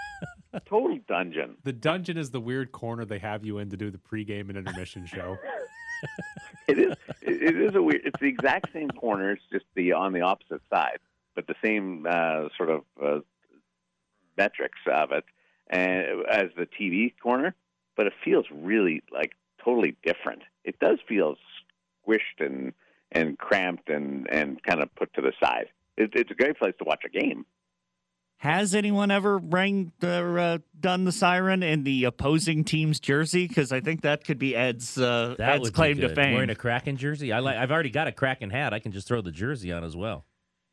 Total 0.65 0.97
dungeon. 1.09 1.57
the 1.65 1.73
dungeon 1.73 2.17
is 2.17 2.31
the 2.31 2.41
weird 2.41 2.71
corner 2.71 3.05
they 3.05 3.19
have 3.19 3.45
you 3.45 3.59
in 3.59 3.69
to 3.71 3.77
do 3.77 3.91
the 3.91 3.99
pregame 3.99 4.49
and 4.49 4.57
intermission 4.57 5.05
show. 5.07 5.37
It 6.69 6.79
is. 6.79 6.95
It 7.23 7.57
is 7.57 7.75
a 7.75 7.83
weird. 7.83 8.03
It's 8.05 8.21
the 8.21 8.29
exact 8.29 8.73
same 8.73 8.91
corner. 8.91 9.33
It's 9.33 9.43
just 9.51 9.65
the 9.75 9.95
on 9.95 10.13
the 10.13 10.21
opposite 10.21 10.61
side, 10.71 10.99
but 11.35 11.49
the 11.49 11.57
same 11.65 12.07
uh, 12.09 12.51
sort 12.57 12.71
of 12.71 12.83
uh, 13.03 13.19
metrics 14.37 14.79
of 14.87 15.11
it, 15.11 15.25
and 15.69 16.25
as 16.31 16.51
the 16.57 16.67
TV 16.67 17.13
corner. 17.21 17.57
But 17.97 18.07
it 18.07 18.13
feels 18.23 18.45
really 18.53 19.03
like 19.11 19.33
totally 19.65 19.97
different. 20.05 20.43
It 20.63 20.79
does 20.79 20.99
feel 21.09 21.35
squished 22.07 22.39
and 22.39 22.73
and 23.11 23.37
cramped 23.39 23.89
and 23.89 24.31
and 24.31 24.63
kind 24.63 24.81
of 24.81 24.95
put 24.95 25.13
to 25.15 25.21
the 25.21 25.33
side. 25.43 25.67
It, 25.99 26.13
it's 26.15 26.31
a 26.31 26.35
great 26.35 26.59
place 26.59 26.75
to 26.79 26.85
watch 26.85 27.03
a 27.05 27.09
game. 27.11 27.45
Has 28.39 28.73
anyone 28.73 29.11
ever 29.11 29.37
rang 29.37 29.93
or 30.01 30.39
uh, 30.39 30.59
done 30.79 31.05
the 31.05 31.11
siren 31.11 31.65
in 31.65 31.83
the 31.83 32.05
opposing 32.05 32.63
team's 32.63 33.01
jersey? 33.01 33.49
Because 33.49 33.73
I 33.73 33.81
think 33.81 34.03
that 34.03 34.25
could 34.25 34.39
be 34.39 34.55
Ed's 34.55 34.97
uh, 34.97 35.35
That 35.39 35.57
Ed's 35.57 35.71
claim 35.71 35.99
to 35.99 36.15
fame. 36.15 36.35
Wearing 36.35 36.51
a 36.51 36.55
Kraken 36.55 36.97
jersey. 36.97 37.33
I 37.33 37.41
like. 37.41 37.57
I've 37.57 37.73
already 37.73 37.91
got 37.91 38.07
a 38.07 38.13
Kraken 38.13 38.51
hat. 38.51 38.73
I 38.73 38.79
can 38.79 38.93
just 38.93 39.09
throw 39.09 39.21
the 39.23 39.33
jersey 39.33 39.73
on 39.73 39.83
as 39.83 39.97
well. 39.97 40.25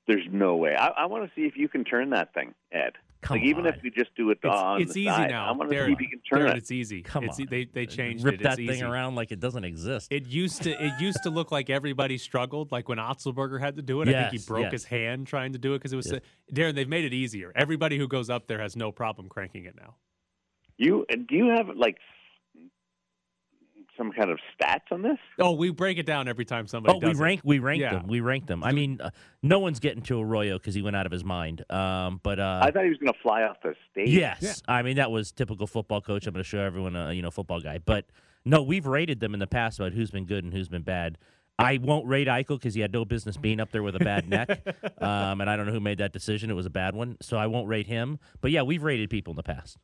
There's 0.07 0.27
no 0.31 0.55
way. 0.55 0.75
I, 0.75 0.89
I 0.89 1.05
want 1.07 1.25
to 1.25 1.31
see 1.35 1.47
if 1.47 1.57
you 1.57 1.67
can 1.67 1.83
turn 1.83 2.11
that 2.11 2.35
thing, 2.35 2.53
Ed. 2.71 2.93
Come 3.25 3.37
like 3.39 3.47
even 3.47 3.65
on. 3.65 3.73
if 3.73 3.83
you 3.83 3.89
just 3.89 4.13
do 4.15 4.29
it 4.29 4.37
It's, 4.43 4.55
on 4.55 4.81
it's 4.81 4.93
the 4.93 5.01
easy 5.01 5.09
side, 5.09 5.31
now. 5.31 5.47
I 5.47 5.51
want 5.51 5.71
to 5.71 5.75
Darren, 5.75 5.87
see 5.87 5.93
if 5.93 6.01
you 6.01 6.09
can 6.09 6.19
turn 6.19 6.41
Darren, 6.41 6.51
it. 6.51 6.57
It's 6.57 6.71
easy. 6.71 7.01
Come 7.01 7.23
it's, 7.23 7.39
on. 7.39 7.47
They 7.49 7.65
they 7.65 7.87
changed 7.87 8.23
Rip 8.23 8.35
it. 8.35 8.43
that 8.43 8.59
It's 8.59 8.71
thing 8.71 8.83
around 8.83 9.15
like 9.15 9.31
it 9.31 9.39
doesn't 9.39 9.63
exist. 9.63 10.11
It 10.11 10.27
used 10.27 10.61
to 10.63 10.71
it 10.71 10.93
used 11.01 11.23
to 11.23 11.31
look 11.31 11.51
like 11.51 11.71
everybody 11.71 12.19
struggled, 12.19 12.71
like 12.71 12.87
when 12.87 12.99
Otzelberger 12.99 13.59
had 13.59 13.77
to 13.77 13.81
do 13.81 14.01
it. 14.01 14.09
I 14.09 14.29
think 14.29 14.41
he 14.41 14.47
broke 14.47 14.65
yes. 14.65 14.71
his 14.71 14.85
hand 14.85 15.25
trying 15.25 15.53
to 15.53 15.59
do 15.59 15.73
it 15.73 15.79
because 15.79 15.91
it 15.91 15.95
was. 15.95 16.11
Yes. 16.11 16.21
Darren, 16.53 16.75
they've 16.75 16.87
made 16.87 17.03
it 17.03 17.13
easier. 17.13 17.51
Everybody 17.55 17.97
who 17.97 18.07
goes 18.07 18.29
up 18.29 18.45
there 18.47 18.61
has 18.61 18.75
no 18.75 18.91
problem 18.91 19.27
cranking 19.27 19.65
it 19.65 19.75
now. 19.75 19.95
You 20.77 21.05
do 21.09 21.35
you 21.35 21.47
have 21.49 21.69
like 21.75 21.97
some 23.97 24.11
kind 24.11 24.29
of 24.29 24.39
stats 24.59 24.91
on 24.91 25.01
this? 25.01 25.17
Oh, 25.39 25.53
we 25.53 25.69
break 25.71 25.97
it 25.97 26.05
down 26.05 26.27
every 26.27 26.45
time 26.45 26.67
somebody 26.67 26.93
Oh, 26.95 26.99
we 26.99 27.07
does 27.11 27.19
it. 27.19 27.23
rank 27.23 27.41
we 27.43 27.59
ranked 27.59 27.81
Yeah. 27.81 27.93
them. 27.93 28.07
We 28.07 28.19
rank 28.19 28.47
them. 28.47 28.63
I 28.63 28.71
mean, 28.71 28.99
uh, 29.01 29.09
no 29.43 29.59
one's 29.59 29.79
getting 29.79 30.01
to 30.03 30.21
Arroyo 30.21 30.57
because 30.57 30.75
he 30.75 30.81
went 30.81 30.95
out 30.95 31.05
of 31.05 31.11
his 31.11 31.23
mind. 31.23 31.63
Um, 31.71 32.19
but 32.23 32.39
uh, 32.39 32.59
I 32.63 32.71
thought 32.71 32.83
he 32.83 32.89
was 32.89 32.97
going 32.99 33.13
to 33.13 33.19
fly 33.21 33.43
off 33.43 33.57
the 33.63 33.75
stage. 33.91 34.09
yes, 34.09 34.61
I 34.67 34.81
mean 34.81 34.97
that 34.97 35.11
was 35.11 35.31
typical 35.31 35.67
football 35.67 36.01
coach. 36.01 36.27
I'm 36.27 36.33
going 36.33 36.43
to 36.43 36.47
show 36.49 36.59
everyone 36.59 36.95
a 36.95 37.13
you 37.13 37.21
know 37.21 37.31
football 37.31 37.59
guy. 37.61 37.77
But 37.77 38.05
no, 38.45 38.61
we've 38.61 38.85
rated 38.85 39.19
them 39.19 39.33
in 39.33 39.39
the 39.39 39.47
past 39.47 39.79
about 39.79 39.93
who's 39.93 40.11
been 40.11 40.25
good 40.25 40.43
and 40.43 40.53
who's 40.53 40.69
been 40.69 40.83
bad. 40.83 41.17
I 41.57 41.77
won't 41.81 42.05
rate 42.05 42.27
Eichel 42.27 42.59
because 42.59 42.73
he 42.73 42.81
had 42.81 42.91
no 42.91 43.05
business 43.05 43.37
being 43.37 43.61
up 43.61 43.71
there 43.71 43.81
with 43.81 43.95
a 43.95 43.99
bad 43.99 44.27
neck, 44.29 44.49
um, 45.01 45.39
and 45.39 45.49
I 45.49 45.55
don't 45.55 45.65
know 45.65 45.71
who 45.71 45.79
made 45.79 45.99
that 45.99 46.11
decision. 46.11 46.49
It 46.51 46.53
was 46.53 46.65
a 46.65 46.69
bad 46.69 46.95
one, 46.95 47.15
so 47.21 47.37
I 47.37 47.47
won't 47.47 47.67
rate 47.69 47.87
him. 47.87 48.19
But 48.41 48.51
yeah, 48.51 48.61
we've 48.63 48.83
rated 48.83 49.09
people 49.09 49.31
in 49.31 49.37
the 49.37 49.43
past. 49.43 49.77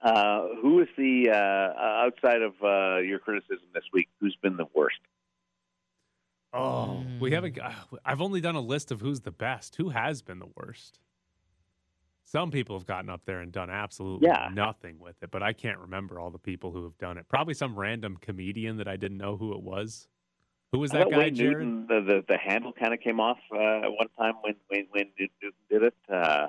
Uh, 0.00 0.48
who 0.62 0.80
is 0.80 0.88
the 0.96 1.30
uh, 1.30 1.80
outside 2.04 2.42
of 2.42 2.52
uh, 2.62 2.98
your 3.00 3.18
criticism 3.18 3.66
this 3.74 3.84
week? 3.92 4.08
Who's 4.20 4.36
been 4.42 4.56
the 4.56 4.66
worst? 4.74 4.98
Oh, 6.52 7.04
we 7.20 7.32
haven't. 7.32 7.58
uh, 7.58 7.72
I've 8.04 8.20
only 8.22 8.40
done 8.40 8.54
a 8.54 8.60
list 8.60 8.90
of 8.90 9.00
who's 9.00 9.20
the 9.20 9.30
best. 9.32 9.76
Who 9.76 9.90
has 9.90 10.22
been 10.22 10.38
the 10.38 10.48
worst? 10.56 11.00
Some 12.24 12.50
people 12.50 12.78
have 12.78 12.86
gotten 12.86 13.10
up 13.10 13.22
there 13.24 13.40
and 13.40 13.50
done 13.50 13.70
absolutely 13.70 14.28
Yeah. 14.28 14.50
nothing 14.52 14.98
with 14.98 15.22
it, 15.22 15.30
but 15.30 15.42
I 15.42 15.52
can't 15.52 15.78
remember 15.78 16.20
all 16.20 16.30
the 16.30 16.38
people 16.38 16.70
who 16.72 16.84
have 16.84 16.96
done 16.98 17.16
it. 17.18 17.26
Probably 17.28 17.54
some 17.54 17.78
random 17.78 18.16
comedian 18.18 18.76
that 18.76 18.86
I 18.88 18.96
didn't 18.96 19.18
know 19.18 19.36
who 19.36 19.52
it 19.54 19.62
was. 19.62 20.08
Who 20.72 20.78
was 20.78 20.90
that 20.90 21.04
thought 21.04 21.12
guy, 21.12 21.18
Wayne 21.18 21.34
Jared? 21.34 21.56
Newton, 21.66 21.86
the, 21.86 22.00
the 22.02 22.24
the 22.28 22.36
handle 22.36 22.72
kind 22.74 22.92
of 22.92 23.00
came 23.00 23.18
off 23.20 23.38
uh, 23.50 23.56
at 23.80 23.90
one 23.90 24.08
time 24.18 24.34
when 24.42 24.54
when 24.68 24.86
when 24.90 25.04
Newton 25.18 25.52
did 25.70 25.82
it. 25.82 25.94
Uh, 26.12 26.48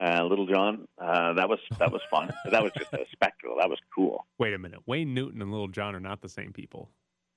uh, 0.00 0.24
Little 0.24 0.46
John, 0.46 0.86
uh, 0.98 1.32
that 1.34 1.48
was 1.48 1.58
that 1.78 1.90
was 1.92 2.00
fun. 2.10 2.32
That 2.50 2.62
was 2.62 2.72
just 2.76 2.92
a 2.92 3.04
spectacle. 3.12 3.56
That 3.58 3.68
was 3.70 3.78
cool. 3.94 4.26
Wait 4.38 4.54
a 4.54 4.58
minute. 4.58 4.80
Wayne 4.86 5.14
Newton 5.14 5.40
and 5.42 5.50
Little 5.50 5.68
John 5.68 5.94
are 5.94 6.00
not 6.00 6.20
the 6.20 6.28
same 6.28 6.52
people. 6.52 6.90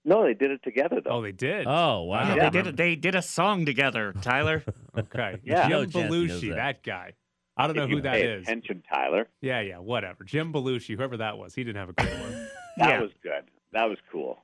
No, 0.06 0.24
they 0.24 0.34
did 0.34 0.52
it 0.52 0.64
together 0.64 1.02
though. 1.04 1.12
Oh, 1.12 1.22
they 1.22 1.32
did. 1.34 1.66
Oh 1.68 2.04
wow! 2.04 2.20
I 2.20 2.28
don't 2.28 2.30
they 2.30 2.36
remember. 2.46 2.62
did 2.64 2.78
they 2.78 2.96
did 2.96 3.16
a 3.16 3.22
song 3.22 3.66
together, 3.66 4.14
Tyler. 4.22 4.64
Okay. 4.98 5.38
Yeah. 5.44 5.64
Jim 5.64 5.70
No 5.72 5.86
chance 5.86 5.94
he 5.94 6.02
knows 6.02 6.12
Belushi, 6.42 6.50
that. 6.50 6.56
that 6.56 6.84
guy. 6.84 7.14
I 7.58 7.68
don't 7.68 7.76
know 7.76 7.84
If 7.84 7.90
who 7.90 7.96
you 7.98 8.02
that 8.04 8.14
pay 8.14 8.24
is. 8.32 8.44
Attention, 8.44 8.84
Tyler. 8.92 9.28
Yeah, 9.42 9.60
yeah, 9.62 9.78
whatever. 9.80 10.24
Jim 10.24 10.52
Belushi, 10.54 10.96
whoever 10.96 11.18
that 11.18 11.38
was, 11.38 11.54
he 11.56 11.64
didn't 11.64 11.78
have 11.78 11.90
a 11.90 11.94
great 11.94 12.14
one. 12.20 12.32
That 12.78 12.90
Yeah. 12.90 13.02
was 13.02 13.12
good. 13.22 13.44
That 13.74 13.86
was 13.90 13.98
cool. 14.12 14.38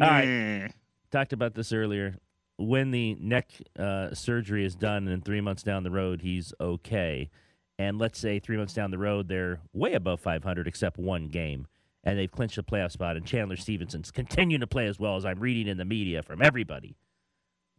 All 0.00 0.08
right. 0.08 0.24
Mm. 0.26 0.72
talked 1.10 1.32
about 1.32 1.54
this 1.54 1.72
earlier. 1.72 2.16
When 2.58 2.90
the 2.90 3.14
neck 3.14 3.50
uh, 3.78 4.14
surgery 4.14 4.64
is 4.64 4.74
done 4.74 5.08
and 5.08 5.24
three 5.24 5.40
months 5.40 5.62
down 5.62 5.82
the 5.82 5.90
road, 5.90 6.20
he's 6.20 6.52
okay. 6.60 7.30
And 7.78 7.98
let's 7.98 8.18
say 8.18 8.38
three 8.38 8.56
months 8.56 8.74
down 8.74 8.90
the 8.90 8.98
road, 8.98 9.28
they're 9.28 9.60
way 9.72 9.94
above 9.94 10.20
500 10.20 10.68
except 10.68 10.98
one 10.98 11.28
game, 11.28 11.66
and 12.04 12.18
they've 12.18 12.30
clinched 12.30 12.58
a 12.58 12.62
playoff 12.62 12.92
spot. 12.92 13.16
And 13.16 13.26
Chandler 13.26 13.56
Stephenson's 13.56 14.10
continuing 14.10 14.60
to 14.60 14.66
play 14.66 14.86
as 14.86 14.98
well 14.98 15.16
as 15.16 15.24
I'm 15.24 15.40
reading 15.40 15.66
in 15.68 15.78
the 15.78 15.84
media 15.84 16.22
from 16.22 16.42
everybody. 16.42 16.96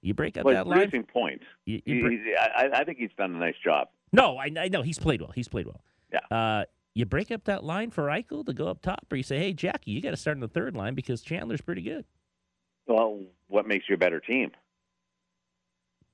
You 0.01 0.13
break 0.13 0.35
up 0.37 0.43
Well, 0.45 0.55
that 0.55 0.65
he's 0.65 0.69
line. 0.69 0.77
producing 0.79 1.03
points. 1.03 1.45
You, 1.65 1.81
you 1.85 2.01
break- 2.01 2.19
he- 2.23 2.35
I, 2.35 2.69
I 2.73 2.83
think 2.83 2.97
he's 2.97 3.11
done 3.17 3.35
a 3.35 3.37
nice 3.39 3.55
job. 3.63 3.87
no, 4.11 4.37
I, 4.37 4.51
I 4.59 4.67
know 4.67 4.81
he's 4.81 4.99
played 4.99 5.21
well. 5.21 5.31
He's 5.33 5.47
played 5.47 5.65
well. 5.67 5.81
Yeah. 6.11 6.37
Uh, 6.37 6.65
you 6.95 7.05
break 7.05 7.31
up 7.31 7.45
that 7.45 7.63
line 7.63 7.89
for 7.89 8.03
Eichel 8.07 8.45
to 8.45 8.53
go 8.53 8.67
up 8.67 8.81
top, 8.81 9.05
or 9.11 9.15
you 9.17 9.23
say, 9.23 9.39
"Hey, 9.39 9.53
Jackie, 9.53 9.89
you 9.91 9.99
got 10.01 10.11
to 10.11 10.17
start 10.17 10.37
in 10.37 10.41
the 10.41 10.47
third 10.47 10.75
line 10.75 10.93
because 10.93 11.21
Chandler's 11.23 11.61
pretty 11.61 11.81
good." 11.81 12.05
Well, 12.85 13.21
what 13.47 13.65
makes 13.65 13.89
you 13.89 13.95
a 13.95 13.97
better 13.97 14.19
team? 14.19 14.51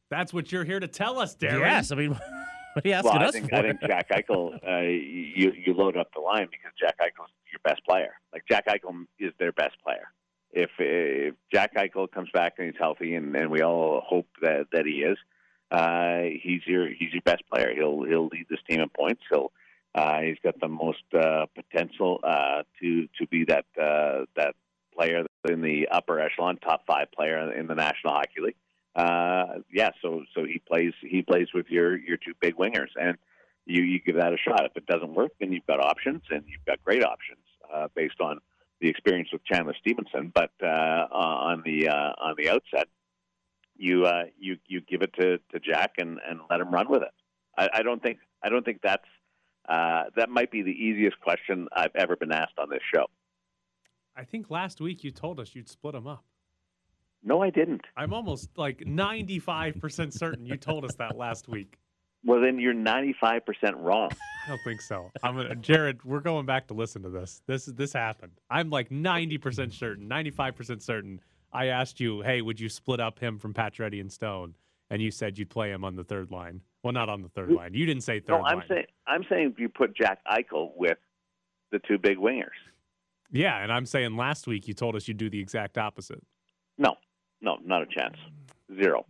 That's 0.09 0.33
what 0.33 0.51
you're 0.53 0.63
here 0.63 0.79
to 0.79 0.87
tell 0.87 1.19
us, 1.19 1.35
Darren. 1.35 1.59
Yes, 1.59 1.91
I 1.91 1.95
mean, 1.95 2.17
what 2.73 2.85
are 2.85 2.87
you 2.87 2.93
asking 2.93 3.11
well, 3.11 3.21
I 3.21 3.25
us 3.25 3.31
think 3.33 3.49
for? 3.49 3.55
I 3.55 3.61
think 3.61 3.81
Jack 3.81 4.09
Eichel, 4.09 4.53
uh, 4.67 4.81
you 4.81 5.53
you 5.53 5.73
load 5.73 5.97
up 5.97 6.13
the 6.13 6.21
line 6.21 6.47
because 6.51 6.71
Jack 6.79 6.97
Eichel's 6.99 7.31
your 7.51 7.59
best 7.63 7.83
player. 7.85 8.13
Like 8.33 8.43
Jack 8.49 8.67
Eichel 8.67 9.05
is 9.19 9.33
their 9.39 9.51
best 9.51 9.75
player. 9.83 10.11
If 10.51 10.69
if 10.79 11.35
Jack 11.51 11.75
Eichel 11.75 12.11
comes 12.11 12.29
back 12.33 12.55
and 12.57 12.67
he's 12.67 12.79
healthy, 12.79 13.15
and, 13.15 13.35
and 13.35 13.51
we 13.51 13.61
all 13.61 14.01
hope 14.05 14.27
that 14.41 14.67
that 14.71 14.85
he 14.85 15.03
is, 15.03 15.17
uh, 15.71 16.21
he's 16.41 16.61
your 16.65 16.87
he's 16.87 17.13
your 17.13 17.21
best 17.23 17.43
player. 17.51 17.73
He'll 17.73 18.03
he'll 18.03 18.27
lead 18.27 18.45
this 18.49 18.59
team 18.69 18.81
in 18.81 18.89
points. 18.89 19.21
He'll 19.29 19.51
uh, 19.95 20.21
he's 20.21 20.37
got 20.43 20.59
the 20.59 20.67
most 20.67 21.03
uh, 21.13 21.45
potential 21.55 22.19
uh, 22.23 22.63
to 22.81 23.07
to 23.19 23.27
be 23.27 23.45
that 23.45 23.65
uh, 23.79 24.25
that 24.35 24.55
player 24.95 25.25
in 25.47 25.61
the 25.61 25.87
upper 25.89 26.19
echelon, 26.19 26.57
top 26.57 26.83
five 26.85 27.11
player 27.11 27.51
in 27.53 27.67
the 27.67 27.75
National 27.75 28.13
Hockey 28.13 28.41
League 28.41 28.55
uh, 28.95 29.59
yeah, 29.71 29.89
so 30.01 30.23
so 30.35 30.43
he 30.43 30.59
plays 30.59 30.93
he 31.01 31.21
plays 31.21 31.47
with 31.53 31.67
your 31.69 31.97
your 31.97 32.17
two 32.17 32.33
big 32.39 32.55
wingers, 32.55 32.89
and 32.99 33.17
you 33.65 33.83
you 33.83 33.99
give 33.99 34.15
that 34.15 34.33
a 34.33 34.37
shot. 34.37 34.65
If 34.65 34.75
it 34.75 34.85
doesn't 34.85 35.13
work, 35.13 35.31
then 35.39 35.51
you've 35.51 35.67
got 35.67 35.79
options, 35.79 36.21
and 36.29 36.43
you've 36.47 36.65
got 36.65 36.83
great 36.83 37.03
options 37.03 37.39
uh, 37.73 37.87
based 37.95 38.19
on 38.19 38.39
the 38.81 38.89
experience 38.89 39.29
with 39.31 39.43
Chandler 39.45 39.75
Stephenson. 39.79 40.31
But 40.33 40.51
uh, 40.61 40.65
on 41.11 41.61
the 41.65 41.89
uh, 41.89 42.13
on 42.19 42.35
the 42.37 42.49
outset, 42.49 42.87
you 43.79 44.05
uh, 44.05 44.23
you 44.37 44.57
you 44.67 44.81
give 44.81 45.01
it 45.01 45.13
to, 45.19 45.37
to 45.37 45.59
Jack 45.59 45.93
and, 45.97 46.19
and 46.27 46.41
let 46.49 46.59
him 46.59 46.71
run 46.71 46.89
with 46.89 47.01
it. 47.01 47.13
I, 47.57 47.69
I 47.79 47.83
don't 47.83 48.01
think 48.01 48.19
I 48.43 48.49
don't 48.49 48.65
think 48.65 48.81
that's 48.83 49.07
uh, 49.67 50.05
that 50.15 50.29
might 50.29 50.51
be 50.51 50.61
the 50.61 50.71
easiest 50.71 51.19
question 51.21 51.67
I've 51.73 51.95
ever 51.95 52.15
been 52.15 52.31
asked 52.31 52.57
on 52.57 52.69
this 52.69 52.81
show. 52.93 53.05
I 54.15 54.23
think 54.23 54.49
last 54.49 54.81
week 54.81 55.03
you 55.03 55.11
told 55.11 55.39
us 55.39 55.55
you'd 55.55 55.69
split 55.69 55.93
them 55.93 56.07
up. 56.07 56.25
No, 57.23 57.41
I 57.41 57.49
didn't. 57.49 57.81
I'm 57.97 58.13
almost 58.13 58.49
like 58.57 58.79
95% 58.79 60.13
certain 60.13 60.45
you 60.45 60.55
told 60.57 60.85
us 60.85 60.95
that 60.95 61.17
last 61.17 61.47
week. 61.47 61.77
Well, 62.25 62.41
then 62.41 62.59
you're 62.59 62.73
95% 62.73 63.41
wrong. 63.77 64.09
I 64.45 64.49
don't 64.49 64.61
think 64.63 64.81
so. 64.81 65.09
I'm 65.23 65.35
gonna, 65.37 65.55
Jared. 65.55 66.03
We're 66.03 66.19
going 66.19 66.45
back 66.45 66.67
to 66.67 66.73
listen 66.73 67.01
to 67.03 67.09
this. 67.09 67.41
This 67.47 67.65
this 67.65 67.93
happened. 67.93 68.33
I'm 68.49 68.69
like 68.69 68.89
90% 68.89 69.71
certain, 69.73 70.09
95% 70.09 70.81
certain. 70.81 71.21
I 71.53 71.67
asked 71.67 71.99
you, 71.99 72.21
hey, 72.21 72.41
would 72.41 72.59
you 72.59 72.67
split 72.69 72.99
up 72.99 73.19
him 73.19 73.37
from 73.39 73.53
Pacioretty 73.53 73.99
and 74.01 74.11
Stone? 74.11 74.55
And 74.89 75.01
you 75.01 75.11
said 75.11 75.37
you'd 75.37 75.49
play 75.49 75.71
him 75.71 75.83
on 75.85 75.95
the 75.95 76.03
third 76.03 76.31
line. 76.31 76.61
Well, 76.83 76.93
not 76.93 77.09
on 77.09 77.21
the 77.21 77.29
third 77.29 77.51
line. 77.51 77.73
You 77.73 77.85
didn't 77.85 78.03
say 78.03 78.19
third 78.19 78.39
No, 78.39 78.43
I'm 78.45 78.57
line. 78.59 78.65
saying 78.67 78.85
I'm 79.07 79.23
saying 79.29 79.55
you 79.57 79.69
put 79.69 79.95
Jack 79.95 80.19
Eichel 80.25 80.71
with 80.75 80.97
the 81.71 81.79
two 81.87 81.97
big 81.97 82.17
wingers. 82.17 82.47
yeah, 83.31 83.61
and 83.63 83.71
I'm 83.71 83.85
saying 83.85 84.15
last 84.17 84.47
week 84.47 84.67
you 84.67 84.73
told 84.73 84.95
us 84.95 85.07
you'd 85.07 85.17
do 85.17 85.29
the 85.29 85.39
exact 85.39 85.77
opposite. 85.77 86.21
No, 86.77 86.95
no, 87.41 87.57
not 87.63 87.81
a 87.81 87.85
chance. 87.85 88.15
Zero, 88.81 89.05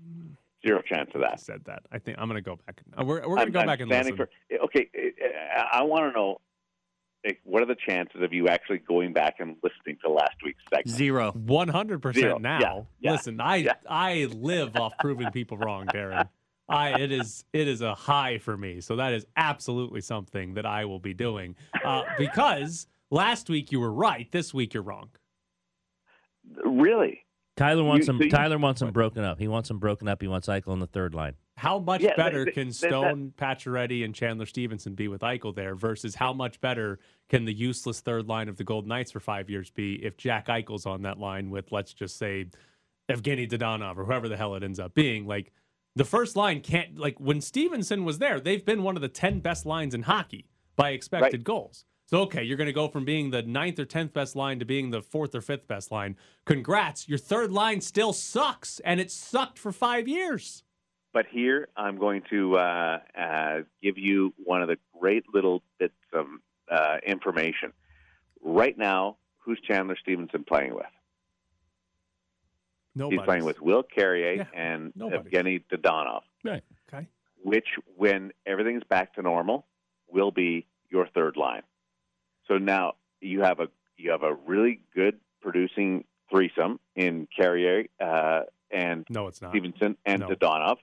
zero 0.66 0.82
chance 0.82 1.10
of 1.16 1.22
I 1.22 1.30
that. 1.32 1.40
said 1.40 1.62
that. 1.66 1.84
I 1.92 2.00
think 2.00 2.18
I'm 2.20 2.28
gonna 2.28 2.42
go 2.42 2.58
back. 2.66 2.82
uh, 2.98 3.04
We're 3.04 3.28
we're 3.28 3.36
gonna 3.38 3.52
go 3.52 3.60
I'm 3.60 3.68
back 3.68 3.80
and 3.82 3.90
standing 3.90 4.16
listen. 4.16 4.28
for. 4.50 4.64
Okay, 4.66 4.90
uh, 4.98 5.60
I, 5.60 5.80
I 5.80 5.84
want 5.84 6.14
to 6.14 6.18
know 6.20 6.38
like, 7.26 7.42
what 7.44 7.62
are 7.62 7.66
the 7.66 7.76
chances 7.76 8.22
of 8.22 8.32
you 8.34 8.48
actually 8.48 8.78
going 8.78 9.12
back 9.12 9.36
and 9.40 9.58
listening 9.62 9.98
to 10.06 10.10
last 10.10 10.36
week's 10.44 10.62
segment? 10.70 10.96
Zero. 10.96 11.32
One 11.34 11.68
hundred 11.68 12.02
Zero. 12.02 12.14
percent 12.14 12.42
now. 12.42 12.60
Yeah, 12.62 12.82
yeah, 13.02 13.12
Listen, 13.12 13.42
I 13.42 13.56
yeah. 13.58 13.74
I 13.90 14.26
live 14.32 14.76
off 14.78 14.94
proving 15.00 15.30
people 15.32 15.58
wrong, 15.58 15.88
Darren. 15.88 16.30
I 16.70 16.92
it 17.00 17.12
is 17.12 17.44
it 17.52 17.68
is 17.68 17.82
a 17.82 17.94
high 17.94 18.38
for 18.38 18.56
me. 18.56 18.80
So 18.80 18.96
that 18.96 19.14
is 19.14 19.26
absolutely 19.36 20.02
something 20.02 20.54
that 20.54 20.66
I 20.66 20.86
will 20.86 21.00
be 21.00 21.14
doing. 21.14 21.56
Uh, 21.84 22.04
because 22.18 22.88
last 23.12 23.50
week 23.50 23.72
you 23.74 23.80
were 23.82 23.92
right, 23.92 24.32
this 24.32 24.54
week 24.54 24.74
you're 24.74 24.84
wrong. 24.84 25.10
Really? 26.64 27.26
Tyler 27.60 27.84
wants 27.84 28.08
You- 28.08 28.14
him. 28.14 28.18
so 28.20 28.24
you- 28.24 28.30
Tyler 28.32 28.58
wants 28.58 28.82
him 28.82 28.92
broken 28.92 29.24
up. 29.24 29.38
He 29.40 29.48
wants 29.48 29.70
him 29.70 29.78
broken 29.80 30.08
up. 30.08 30.22
He 30.22 30.28
wants 30.28 30.48
Eichel 30.48 30.74
in 30.74 30.80
the 30.80 30.88
third 30.88 31.14
line. 31.14 31.36
How 31.58 31.78
much 31.78 32.02
Yeah, 32.02 32.16
better 32.16 32.46
th- 32.46 32.56
can 32.56 32.64
th- 32.68 32.80
that- 32.80 32.88
Stone, 32.90 33.34
Pacioretty, 33.38 34.04
and 34.06 34.16
Chandler 34.16 34.46
Stephenson 34.46 34.96
be 34.96 35.08
with 35.10 35.22
Eichel 35.22 35.54
there 35.54 35.76
versus 35.76 36.16
how 36.16 36.32
much 36.32 36.62
better 36.62 37.00
can 37.28 37.44
the 37.46 37.54
useless 37.54 38.00
third 38.00 38.28
line 38.28 38.48
of 38.48 38.56
the 38.58 38.64
Golden 38.64 38.88
Knights 38.88 39.12
for 39.12 39.20
five 39.20 39.50
years 39.50 39.70
be 39.70 39.96
if 40.04 40.16
Jack 40.16 40.48
Eichel's 40.48 40.86
on 40.86 41.02
that 41.02 41.20
line 41.20 41.50
with, 41.50 41.72
let's 41.72 41.94
just 41.94 42.18
say, 42.18 42.46
Evgeny 43.12 43.48
Dadonov 43.50 43.98
or 43.98 44.06
whoever 44.06 44.30
the 44.30 44.38
hell 44.38 44.56
it 44.56 44.64
ends 44.64 44.80
up 44.80 44.94
being? 44.94 45.28
Like, 45.28 45.52
the 45.96 46.06
first 46.06 46.36
line 46.38 46.62
can't, 46.62 46.98
like, 46.98 47.20
when 47.20 47.42
Stephenson 47.42 48.06
was 48.06 48.20
there, 48.20 48.40
they've 48.40 48.64
been 48.64 48.84
one 48.84 48.96
of 48.96 49.02
the 49.02 49.10
10 49.10 49.40
best 49.42 49.66
lines 49.66 49.94
in 49.94 50.04
hockey 50.04 50.46
by 50.78 50.92
expected 50.92 51.40
Right. 51.40 51.44
goals. 51.44 51.84
So, 52.10 52.22
okay, 52.22 52.42
you're 52.42 52.58
going 52.58 52.66
to 52.66 52.74
go 52.74 52.88
from 52.88 53.06
being 53.06 53.30
the 53.30 53.44
ninth 53.44 53.78
or 53.78 53.86
10th 53.86 54.14
best 54.14 54.36
line 54.36 54.58
to 54.58 54.66
being 54.66 54.90
the 54.90 55.04
fourth 55.04 55.36
or 55.36 55.42
fifth 55.42 55.68
best 55.68 55.92
line. 55.92 56.18
Congrats. 56.44 57.08
Your 57.08 57.20
third 57.20 57.52
line 57.52 57.82
still 57.82 58.14
sucks, 58.14 58.80
and 58.80 59.00
it 59.00 59.12
sucked 59.12 59.60
for 59.60 59.72
five 59.72 60.08
years. 60.08 60.64
But 61.14 61.28
here 61.30 61.68
I'm 61.78 62.00
going 62.00 62.24
to 62.32 62.58
uh, 62.58 63.00
uh, 63.16 63.58
give 63.84 64.00
you 64.00 64.34
one 64.44 64.64
of 64.64 64.70
the 64.70 64.78
great 65.00 65.26
little 65.32 65.62
bits 65.78 65.94
of 66.12 66.26
uh, 66.72 66.98
information. 67.06 67.74
Right 68.42 68.76
now, 68.76 69.18
who's 69.38 69.60
Chandler 69.62 69.96
Stephenson 70.02 70.44
playing 70.46 70.74
with? 70.74 70.88
Nobody. 72.96 73.18
He's 73.18 73.26
playing 73.26 73.46
with 73.46 73.62
Will 73.62 73.84
Carrier 73.84 74.34
Yeah, 74.34 74.46
and 74.60 74.94
nobody. 74.96 75.30
Evgeny 75.30 75.64
Dadonov, 75.72 76.22
Right. 76.44 76.64
Okay. 76.92 77.06
which, 77.44 77.68
when 77.98 78.32
everything's 78.48 78.84
back 78.90 79.14
to 79.14 79.22
normal, 79.22 79.68
will 80.12 80.32
be 80.32 80.66
your 80.90 81.08
third 81.14 81.38
line. 81.38 81.62
So 82.50 82.58
now 82.58 82.96
you 83.22 83.42
have 83.42 83.60
a 83.60 83.68
you 83.98 84.12
have 84.12 84.24
a 84.24 84.34
really 84.34 84.82
good 84.94 85.20
producing 85.42 86.04
threesome 86.30 86.80
in 86.96 87.28
Carrier 87.36 87.86
uh, 88.00 88.42
and 88.72 89.06
No, 89.10 89.28
it's 89.28 89.42
not. 89.42 89.52
Stephenson 89.52 89.96
and 90.06 90.22
No. 90.22 90.30
Dadonov. 90.30 90.78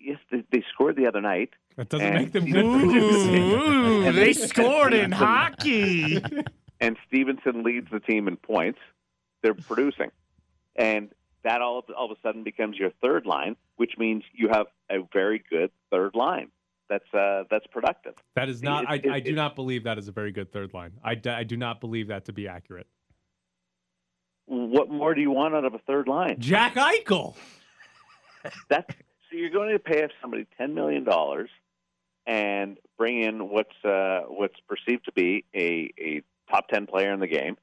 Yes, 0.00 0.18
they, 0.30 0.44
they 0.50 0.64
scored 0.72 0.96
the 0.96 1.06
other 1.06 1.20
night. 1.20 1.50
That 1.76 1.88
doesn't 1.88 2.14
make 2.14 2.32
them 2.32 2.50
good 2.50 2.64
Ooh, 2.64 4.12
they 4.12 4.32
scored 4.32 4.94
in 4.94 5.12
hockey. 5.12 6.22
and 6.80 6.96
Stephenson 7.06 7.64
leads 7.64 7.90
the 7.90 8.00
team 8.00 8.28
in 8.28 8.36
points. 8.36 8.78
They're 9.42 9.54
producing, 9.54 10.10
and 10.76 11.10
that 11.42 11.60
all 11.60 11.84
all 11.96 12.10
of 12.10 12.16
a 12.16 12.20
sudden 12.22 12.44
becomes 12.44 12.76
your 12.78 12.90
third 13.02 13.26
line, 13.26 13.56
which 13.76 13.92
means 13.98 14.22
you 14.32 14.48
have 14.48 14.66
a 14.90 14.98
very 15.12 15.42
good 15.50 15.70
third 15.90 16.14
line. 16.14 16.50
That's 16.88 17.12
uh, 17.14 17.44
that's 17.50 17.66
productive. 17.68 18.14
That 18.36 18.48
is 18.48 18.62
not. 18.62 18.84
I, 18.88 18.94
It- 18.96 19.04
it- 19.06 19.10
I 19.12 19.20
do 19.20 19.30
it- 19.30 19.34
not 19.34 19.56
believe 19.56 19.84
that 19.84 19.98
is 19.98 20.08
a 20.08 20.12
very 20.12 20.32
good 20.32 20.52
third 20.52 20.72
line. 20.74 20.92
I, 21.02 21.20
I 21.26 21.42
do 21.44 21.56
not 21.56 21.80
believe 21.80 22.08
that 22.08 22.24
to 22.26 22.32
be 22.32 22.46
accurate. 22.48 22.86
What 24.46 24.88
more 24.88 25.14
do 25.14 25.20
you 25.20 25.30
want 25.32 25.54
out 25.54 25.64
of 25.64 25.74
a 25.74 25.78
third 25.78 26.06
line? 26.06 26.36
Jack 26.38 26.74
Eichel. 26.76 27.34
That's 28.68 28.86
so 29.28 29.36
you're 29.36 29.50
going 29.50 29.72
to 29.72 29.78
pay 29.80 30.06
somebody 30.20 30.46
ten 30.56 30.72
million 30.74 31.02
dollars 31.02 31.50
and 32.26 32.78
bring 32.96 33.20
in 33.22 33.48
what's 33.48 33.74
uh, 33.84 34.20
what's 34.28 34.54
perceived 34.68 35.04
to 35.06 35.12
be 35.12 35.44
a, 35.54 35.92
a 35.98 36.22
top 36.48 36.68
ten 36.68 36.86
player 36.86 37.12
in 37.12 37.18
the 37.18 37.26
game, 37.26 37.56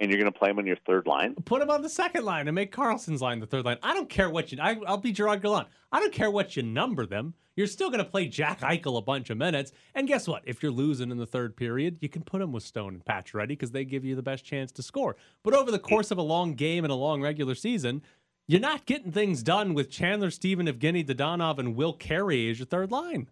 and 0.00 0.10
you're 0.10 0.20
going 0.20 0.32
to 0.32 0.38
play 0.38 0.50
him 0.50 0.58
on 0.58 0.66
your 0.66 0.76
third 0.86 1.06
line. 1.06 1.34
Put 1.44 1.62
him 1.62 1.70
on 1.70 1.82
the 1.82 1.88
second 1.88 2.24
line 2.24 2.46
and 2.48 2.54
make 2.54 2.72
Karlsson's 2.72 3.20
line 3.20 3.40
the 3.40 3.46
third 3.46 3.64
line. 3.64 3.78
I 3.82 3.94
don't 3.94 4.08
care 4.08 4.30
what 4.30 4.52
you. 4.52 4.58
I, 4.60 4.76
I'll 4.86 4.96
be 4.96 5.12
Gerard 5.12 5.42
Gallant. 5.42 5.68
I 5.90 6.00
don't 6.00 6.12
care 6.12 6.30
what 6.30 6.56
you 6.56 6.62
number 6.62 7.06
them. 7.06 7.34
You're 7.56 7.66
still 7.66 7.88
going 7.88 8.04
to 8.04 8.08
play 8.08 8.28
Jack 8.28 8.60
Eichel 8.60 8.98
a 8.98 9.02
bunch 9.02 9.30
of 9.30 9.36
minutes. 9.36 9.72
And 9.94 10.06
guess 10.06 10.28
what? 10.28 10.42
If 10.46 10.62
you're 10.62 10.70
losing 10.70 11.10
in 11.10 11.16
the 11.16 11.26
third 11.26 11.56
period, 11.56 11.98
you 12.00 12.08
can 12.08 12.22
put 12.22 12.40
him 12.40 12.52
with 12.52 12.62
Stone 12.62 12.94
and 12.94 13.04
Pacioretty 13.04 13.48
because 13.48 13.72
they 13.72 13.84
give 13.84 14.04
you 14.04 14.14
the 14.14 14.22
best 14.22 14.44
chance 14.44 14.70
to 14.72 14.82
score. 14.82 15.16
But 15.42 15.54
over 15.54 15.72
the 15.72 15.78
course 15.80 16.12
of 16.12 16.18
a 16.18 16.22
long 16.22 16.54
game 16.54 16.84
and 16.84 16.92
a 16.92 16.96
long 16.96 17.20
regular 17.20 17.56
season, 17.56 18.02
you're 18.46 18.60
not 18.60 18.86
getting 18.86 19.10
things 19.10 19.42
done 19.42 19.74
with 19.74 19.90
Chandler, 19.90 20.30
Steven, 20.30 20.68
Evgeny 20.68 21.04
Dadonov, 21.04 21.58
and 21.58 21.74
Will 21.74 21.92
Carey 21.92 22.48
as 22.48 22.60
your 22.60 22.66
third 22.66 22.92
line. 22.92 23.28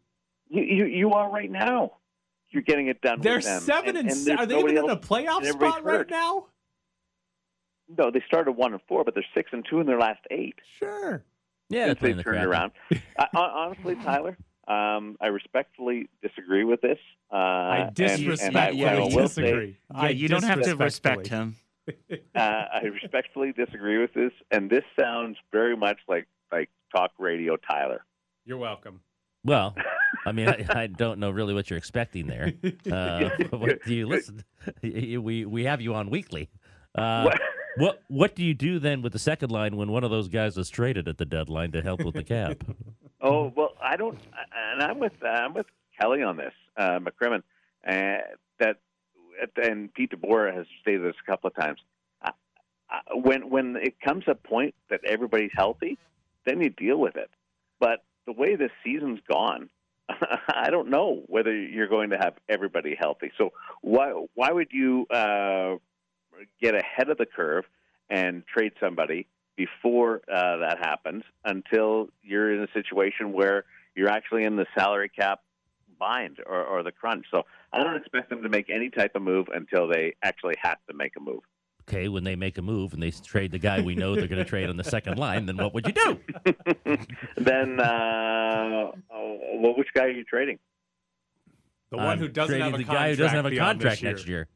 You 0.48 0.62
you, 0.62 0.85
you 0.87 1.12
are 1.12 1.31
right 1.31 1.50
now. 1.50 1.92
You're 2.50 2.62
getting 2.62 2.88
it 2.88 3.00
done. 3.00 3.20
They're 3.20 3.37
with 3.37 3.44
them. 3.44 3.62
seven 3.62 3.96
and, 3.96 4.11
and 4.11 4.26
there's 4.26 4.40
are 4.40 4.46
they 4.46 4.59
even 4.59 4.76
in 4.76 4.90
a 4.90 4.96
playoff 4.96 5.38
and 5.38 5.48
spot 5.48 5.85
right 5.85 6.09
now? 6.09 6.46
No, 7.88 8.11
they 8.11 8.22
started 8.27 8.53
one 8.53 8.72
and 8.72 8.83
four, 8.88 9.05
but 9.05 9.14
they're 9.14 9.25
six 9.35 9.51
and 9.53 9.64
two 9.68 9.81
in 9.81 9.87
their 9.87 9.99
last 9.99 10.20
eight. 10.31 10.57
Sure. 10.79 11.22
Yeah, 11.68 11.87
since 11.87 12.01
they're 12.01 12.11
they 12.11 12.16
the 12.16 12.22
turned 12.22 12.44
around. 12.44 12.72
I, 13.18 13.27
honestly, 13.35 13.94
Tyler, 14.05 14.37
um, 14.68 15.16
I 15.20 15.29
respectfully 15.29 16.09
disagree 16.22 16.64
with 16.64 16.81
this. 16.81 16.99
Uh, 17.33 17.37
I 17.37 17.90
disrespect. 17.92 18.42
and 18.42 18.57
I, 18.57 18.70
yeah, 18.70 18.92
I 18.92 18.96
I 18.96 18.99
will 19.01 19.11
say, 19.29 19.42
disagree. 19.42 19.77
Yeah, 19.90 20.01
I 20.01 20.09
you 20.11 20.29
don't 20.29 20.44
have 20.44 20.62
to 20.62 20.77
respect 20.77 21.29
him. 21.29 21.57
uh, 21.88 22.14
I 22.38 22.83
respectfully 23.03 23.53
disagree 23.53 23.99
with 23.99 24.12
this, 24.14 24.33
and 24.51 24.68
this 24.70 24.85
sounds 24.99 25.37
very 25.53 25.77
much 25.77 25.99
like 26.09 26.27
like 26.51 26.70
talk 26.94 27.12
radio, 27.18 27.57
Tyler. 27.57 28.05
You're 28.44 28.59
welcome. 28.59 29.01
Well, 29.44 29.77
I 30.25 30.33
mean, 30.33 30.49
I, 30.49 30.66
I 30.68 30.87
don't 30.88 31.20
know 31.20 31.31
really 31.31 31.55
what 31.55 31.70
you're 31.70 31.79
expecting 31.79 32.27
there. 32.27 32.53
Uh, 32.90 33.31
what 33.51 33.83
do 33.85 33.94
you 33.94 34.07
listen? 34.07 34.44
We 34.83 35.44
we 35.44 35.64
have 35.64 35.81
you 35.81 35.94
on 35.94 36.11
weekly. 36.11 36.49
Uh, 36.94 37.31
What? 37.77 38.03
what 38.09 38.35
do 38.35 38.45
you 38.45 38.55
do 38.55 38.79
then 38.79 39.03
with 39.03 39.12
the 39.12 39.19
second 39.19 39.51
line 39.51 39.77
when 39.77 39.91
one 39.91 40.05
of 40.05 40.11
those 40.11 40.29
guys 40.29 40.57
is 40.57 40.71
traded 40.71 41.09
at 41.09 41.19
the 41.19 41.25
deadline 41.25 41.73
to 41.73 41.83
help 41.83 42.05
with 42.05 42.15
the 42.15 42.25
cap? 42.25 42.65
Oh 43.19 43.51
well, 43.57 43.73
I 43.83 43.97
don't, 43.97 44.19
and 44.55 44.83
I'm 44.83 44.99
with 44.99 45.15
I'm 45.25 45.55
with 45.55 45.67
Kelly 45.99 46.23
on 46.23 46.37
this, 46.37 46.53
uh, 46.77 47.01
McCrimmon, 47.01 47.43
uh, 47.89 48.19
that 48.61 48.77
and 49.57 49.93
Pete 49.95 50.12
DeBoer 50.12 50.55
has 50.55 50.67
stated 50.83 51.03
this 51.03 51.15
a 51.27 51.31
couple 51.31 51.49
of 51.49 51.57
times. 51.57 51.81
Uh, 52.23 52.31
when 53.15 53.51
when 53.51 53.77
it 53.77 54.01
comes 54.01 54.25
a 54.29 54.35
point 54.35 54.75
that 54.91 55.01
everybody's 55.05 55.51
healthy, 55.55 55.99
then 56.45 56.61
you 56.61 56.71
deal 56.71 56.99
with 56.99 57.17
it. 57.17 57.31
But 57.81 58.05
the 58.27 58.33
way 58.33 58.55
this 58.55 58.71
season's 58.85 59.21
gone, 59.29 59.71
I 60.09 60.71
don't 60.71 60.89
know 60.89 61.23
whether 61.27 61.55
you're 61.55 61.89
going 61.89 62.11
to 62.11 62.19
have 62.19 62.35
everybody 62.49 62.97
healthy. 62.99 63.33
So 63.39 63.53
why 63.81 64.11
why 64.35 64.53
would 64.53 64.69
you 64.71 65.07
uh, 65.07 65.77
get 66.61 66.75
ahead 66.75 67.09
of 67.09 67.18
the 67.18 67.27
curve 67.27 67.64
and 68.11 68.44
trade 68.46 68.72
somebody 68.81 69.27
before 69.57 70.20
uh, 70.33 70.59
that 70.59 70.79
happens 70.79 71.25
until 71.44 72.09
you're 72.22 72.55
in 72.55 72.62
a 72.62 72.72
situation 72.72 73.33
where 73.33 73.64
you're 73.94 74.11
actually 74.11 74.44
in 74.44 74.57
the 74.57 74.66
salary 74.77 75.09
cap 75.09 75.40
bind 75.99 76.38
or, 76.46 76.62
or 76.62 76.83
the 76.83 76.92
crunch. 76.92 77.27
So 77.31 77.44
I 77.72 77.83
don't 77.83 77.96
expect 77.96 78.31
them 78.31 78.42
to 78.42 78.49
make 78.49 78.68
any 78.70 78.90
type 78.90 79.12
of 79.14 79.22
move 79.22 79.46
until 79.55 79.88
they 79.88 80.14
actually 80.22 80.55
have 80.62 80.79
to 80.88 80.94
make 80.94 81.12
a 81.16 81.20
move. 81.20 81.40
Okay, 81.88 82.09
when 82.09 82.25
they 82.25 82.35
make 82.35 82.59
a 82.59 82.62
move 82.62 82.92
and 82.94 83.03
they 83.03 83.12
trade 83.12 83.53
the 83.53 83.59
guy 83.59 83.81
we 83.81 83.94
know 83.94 84.16
they're 84.16 84.27
going 84.27 84.42
to 84.42 84.49
trade 84.49 84.68
on 84.68 84.77
the 84.77 84.85
second 84.85 85.18
line, 85.18 85.46
then 85.46 85.57
what 85.57 85.72
would 85.72 85.87
you 85.87 85.92
do? 85.92 86.18
then, 87.37 87.79
uh, 87.79 88.90
oh, 89.12 89.38
well, 89.61 89.77
which 89.77 89.88
guy 89.94 90.05
are 90.05 90.11
you 90.11 90.25
trading? 90.25 90.59
The 91.90 91.99
one 91.99 92.07
I'm 92.07 92.18
who 92.18 92.27
doesn't 92.27 92.61
have 92.61 92.75
a 92.75 92.79
the 92.79 92.85
guy 92.85 93.11
who 93.11 93.16
doesn't 93.16 93.37
have 93.37 93.46
a 93.46 93.57
contract 93.57 94.03
this 94.03 94.27
year. 94.27 94.49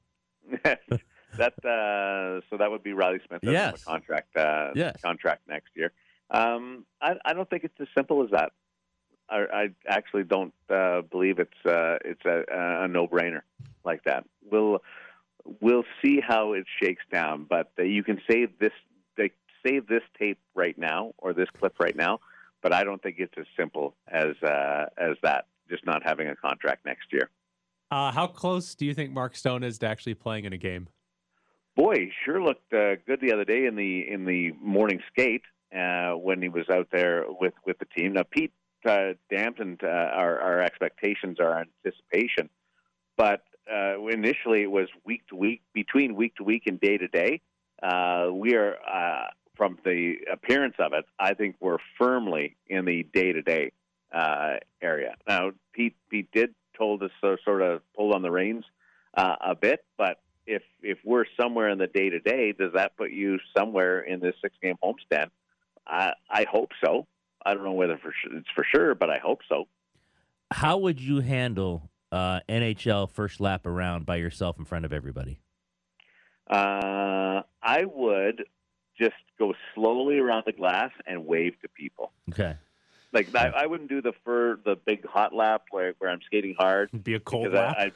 next 0.51 0.81
year. 0.89 0.99
that 1.41 1.55
uh, 1.65 2.41
so 2.49 2.57
that 2.59 2.71
would 2.71 2.83
be 2.83 2.93
Reilly 2.93 3.19
Smith. 3.27 3.41
Doesn't 3.43 3.53
Yes. 3.53 3.83
a 3.83 3.85
contract. 3.85 4.37
Uh, 4.37 4.71
Yes. 4.75 5.01
contract 5.03 5.43
next 5.49 5.71
year. 5.75 5.93
Um, 6.31 6.87
I, 7.03 7.15
I 7.25 7.33
don't 7.33 7.49
think 7.51 7.65
it's 7.65 7.75
as 7.81 7.89
simple 7.97 8.23
as 8.23 8.31
that. 8.31 8.53
I, 9.29 9.39
I 9.53 9.69
actually 9.89 10.25
don't 10.25 10.55
uh, 10.69 11.03
believe 11.03 11.39
it's 11.39 11.67
uh, 11.67 11.99
it's 12.05 12.25
a, 12.25 12.45
a 12.85 12.89
no-brainer 12.89 13.43
like 13.85 14.05
that. 14.05 14.25
We'll 14.51 14.79
we'll 15.61 15.85
see 16.03 16.21
how 16.21 16.53
it 16.53 16.67
shakes 16.83 17.03
down, 17.11 17.47
but 17.49 17.73
uh, 17.79 17.83
you 17.83 18.03
can 18.03 18.21
save 18.31 18.59
this 18.59 18.73
they 19.17 19.31
save 19.67 19.87
this 19.87 20.03
tape 20.19 20.39
right 20.55 20.77
now 20.79 21.13
or 21.19 21.33
this 21.33 21.49
clip 21.59 21.75
right 21.81 21.97
now, 21.97 22.21
but 22.63 22.73
I 22.73 22.85
don't 22.85 23.03
think 23.03 23.17
it's 23.19 23.35
as 23.39 23.47
simple 23.57 23.95
as 24.09 24.35
uh, 24.43 24.87
as 24.99 25.17
that. 25.23 25.47
Just 25.69 25.87
not 25.87 26.03
having 26.05 26.27
a 26.27 26.35
contract 26.35 26.85
next 26.85 27.13
year. 27.13 27.31
Uh, 27.93 28.11
how 28.11 28.27
close 28.27 28.75
do 28.75 28.85
you 28.85 28.95
think 28.95 29.13
Mark 29.13 29.37
Stone 29.37 29.63
is 29.63 29.79
to 29.79 29.87
actually 29.87 30.15
playing 30.15 30.45
in 30.45 30.53
a 30.53 30.57
game? 30.59 30.89
Boy, 31.81 32.11
sure 32.27 32.43
looked 32.43 32.73
uh, 32.75 32.97
good 33.07 33.21
the 33.23 33.33
other 33.33 33.47
day 33.47 33.65
in 33.65 33.75
the 33.75 34.07
in 34.07 34.27
the 34.27 34.53
morning 34.61 35.01
skate 35.11 35.43
uh, 35.75 36.13
when 36.13 36.43
he 36.43 36.49
was 36.51 36.69
out 36.69 36.89
there 36.93 37.25
with 37.29 37.55
with 37.65 37.79
the 37.79 37.87
team. 37.87 38.13
Now 38.13 38.25
Pete 38.31 38.53
uh, 38.85 39.13
dampened 39.31 39.81
uh, 39.83 39.87
our, 39.87 40.39
our 40.41 40.61
expectations, 40.61 41.39
our 41.41 41.65
anticipation, 41.85 42.51
but 43.17 43.45
uh, 43.73 44.05
initially 44.09 44.63
it 44.63 44.71
was 44.71 44.89
week 45.07 45.27
to 45.29 45.37
week, 45.37 45.63
between 45.73 46.17
week 46.17 46.35
to 46.37 46.45
week 46.45 46.65
and 46.67 46.79
day 46.79 46.99
to 46.99 47.09
day. 47.09 47.41
Uh, 47.83 48.29
we 48.31 48.55
are 48.57 48.77
uh, 48.87 49.29
from 49.57 49.79
the 49.83 50.17
appearance 50.31 50.77
of 50.79 50.93
it. 50.93 51.07
I 51.19 51.33
think 51.33 51.57
we're 51.61 51.79
firmly 51.99 52.57
in 52.67 52.85
the 52.85 53.07
day 53.15 53.33
to 53.33 53.41
day 53.41 53.73
area. 54.83 55.15
Now 55.27 55.53
Pete 55.73 55.97
Pete 56.11 56.31
did 56.33 56.55
told 56.77 57.03
us 57.03 57.11
to 57.23 57.39
sort 57.43 57.63
of 57.63 57.81
pull 57.97 58.15
on 58.15 58.21
the 58.21 58.31
reins 58.31 58.65
uh, 59.15 59.37
a 59.41 59.55
bit. 59.55 59.85
But 59.97 60.20
we're 61.11 61.25
somewhere 61.39 61.69
in 61.69 61.79
the 61.79 61.89
day 61.89 62.09
to 62.09 62.21
day, 62.21 62.53
does 62.53 62.73
that 62.75 62.97
put 62.97 63.11
you 63.11 63.39
somewhere 63.57 64.01
in 64.01 64.21
this 64.21 64.35
six 64.41 64.55
game 64.63 64.77
homestand? 64.83 65.31
I 65.87 66.13
I 66.31 66.47
hope 66.49 66.71
so. 66.83 67.07
I 67.45 67.55
don't 67.55 67.65
know 67.65 67.73
whether 67.73 67.99
for 67.99 68.15
sure, 68.23 68.39
it's 68.39 68.49
for 68.55 68.65
sure, 68.73 68.95
but 68.95 69.11
I 69.11 69.19
hope 69.19 69.41
so. 69.49 69.67
How 70.53 70.79
would 70.79 71.01
you 71.01 71.21
handle 71.21 71.91
uh, 72.13 72.41
NHL 72.49 73.11
first 73.11 73.41
lap 73.41 73.67
around 73.67 74.07
by 74.07 74.17
yourself 74.17 74.59
in 74.59 74.65
front 74.65 74.85
of 74.85 74.93
everybody? 74.93 75.41
Uh, 76.49 77.43
I 77.63 77.85
would 77.85 78.45
just 79.01 79.15
go 79.39 79.55
slowly 79.75 80.19
around 80.19 80.45
the 80.47 80.53
glass 80.53 80.91
and 81.07 81.27
wave 81.27 81.55
to 81.63 81.69
people. 81.69 82.13
Okay. 82.31 82.57
Like 83.13 83.35
I, 83.35 83.49
I 83.49 83.67
wouldn't 83.67 83.89
do 83.89 84.01
the 84.01 84.13
fur 84.25 84.61
the 84.65 84.77
big 84.77 85.05
hot 85.05 85.35
lap 85.35 85.63
where, 85.71 85.95
where 85.99 86.11
I'm 86.11 86.21
skating 86.27 86.55
hard. 86.57 86.91
Be 87.03 87.15
a 87.15 87.21
cold 87.21 87.53
lap. 87.53 87.75
I, 87.77 87.83
I'd, 87.85 87.93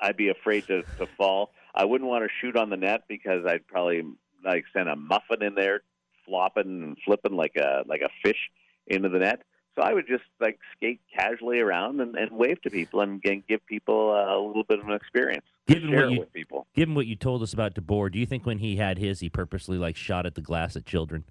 I'd 0.00 0.16
be 0.16 0.28
afraid 0.28 0.66
to, 0.66 0.82
to 0.98 1.06
fall. 1.16 1.52
I 1.74 1.84
wouldn't 1.84 2.08
want 2.08 2.24
to 2.24 2.30
shoot 2.40 2.56
on 2.56 2.70
the 2.70 2.76
net 2.76 3.02
because 3.08 3.44
I'd 3.46 3.66
probably 3.66 4.02
like 4.44 4.64
send 4.72 4.88
a 4.88 4.96
muffin 4.96 5.42
in 5.42 5.54
there, 5.54 5.82
flopping 6.26 6.82
and 6.82 6.96
flipping 7.04 7.36
like 7.36 7.56
a 7.56 7.82
like 7.86 8.02
a 8.02 8.10
fish 8.24 8.50
into 8.86 9.08
the 9.08 9.18
net. 9.18 9.42
So 9.74 9.82
I 9.82 9.94
would 9.94 10.06
just 10.06 10.24
like 10.38 10.58
skate 10.76 11.00
casually 11.16 11.58
around 11.60 12.00
and, 12.00 12.14
and 12.14 12.30
wave 12.32 12.60
to 12.62 12.70
people 12.70 13.00
and, 13.00 13.22
and 13.24 13.46
give 13.46 13.64
people 13.66 14.10
uh, 14.10 14.36
a 14.36 14.38
little 14.38 14.64
bit 14.64 14.80
of 14.80 14.86
an 14.86 14.92
experience. 14.92 15.46
Given 15.66 15.90
Share 15.90 16.02
what 16.02 16.12
you 16.12 16.20
with 16.20 16.32
people. 16.32 16.66
given 16.74 16.94
what 16.94 17.06
you 17.06 17.16
told 17.16 17.42
us 17.42 17.54
about 17.54 17.74
DeBoer, 17.74 18.12
do 18.12 18.18
you 18.18 18.26
think 18.26 18.44
when 18.44 18.58
he 18.58 18.76
had 18.76 18.98
his, 18.98 19.20
he 19.20 19.30
purposely 19.30 19.78
like 19.78 19.96
shot 19.96 20.26
at 20.26 20.34
the 20.34 20.42
glass 20.42 20.76
at 20.76 20.84
children? 20.84 21.24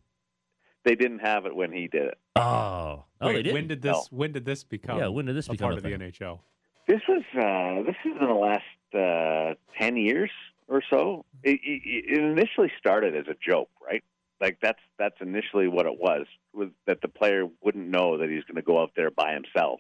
They 0.83 0.95
didn't 0.95 1.19
have 1.19 1.45
it 1.45 1.55
when 1.55 1.71
he 1.71 1.87
did 1.87 2.07
it. 2.07 2.17
Oh, 2.35 3.03
oh, 3.21 3.27
Wait, 3.27 3.33
they 3.33 3.43
did. 3.43 3.53
when 3.53 3.67
did 3.67 3.83
this? 3.83 4.07
When 4.09 4.31
did 4.31 4.45
this 4.45 4.63
become? 4.63 4.97
Yeah, 4.97 5.09
when 5.09 5.27
did 5.27 5.35
this 5.35 5.47
a 5.47 5.51
become 5.51 5.65
part 5.65 5.73
a 5.75 5.77
of 5.77 5.83
the 5.83 5.89
thing? 5.89 5.99
NHL? 5.99 6.39
This 6.87 7.01
was 7.07 7.21
uh, 7.35 7.83
this 7.85 7.95
is 8.03 8.17
in 8.19 8.27
the 8.27 8.33
last 8.33 8.63
uh, 8.93 9.55
ten 9.79 9.97
years 9.97 10.31
or 10.67 10.81
so. 10.89 11.25
It, 11.43 11.59
it, 11.63 11.81
it 11.85 12.23
initially 12.23 12.71
started 12.79 13.15
as 13.15 13.25
a 13.27 13.35
joke, 13.49 13.69
right? 13.85 14.03
Like 14.39 14.57
that's 14.61 14.79
that's 14.97 15.15
initially 15.21 15.67
what 15.67 15.85
it 15.85 15.99
was. 15.99 16.25
Was 16.53 16.69
that 16.87 17.01
the 17.01 17.07
player 17.07 17.47
wouldn't 17.61 17.87
know 17.87 18.17
that 18.17 18.29
he's 18.29 18.43
going 18.43 18.55
to 18.55 18.61
go 18.61 18.81
out 18.81 18.91
there 18.95 19.11
by 19.11 19.33
himself, 19.33 19.79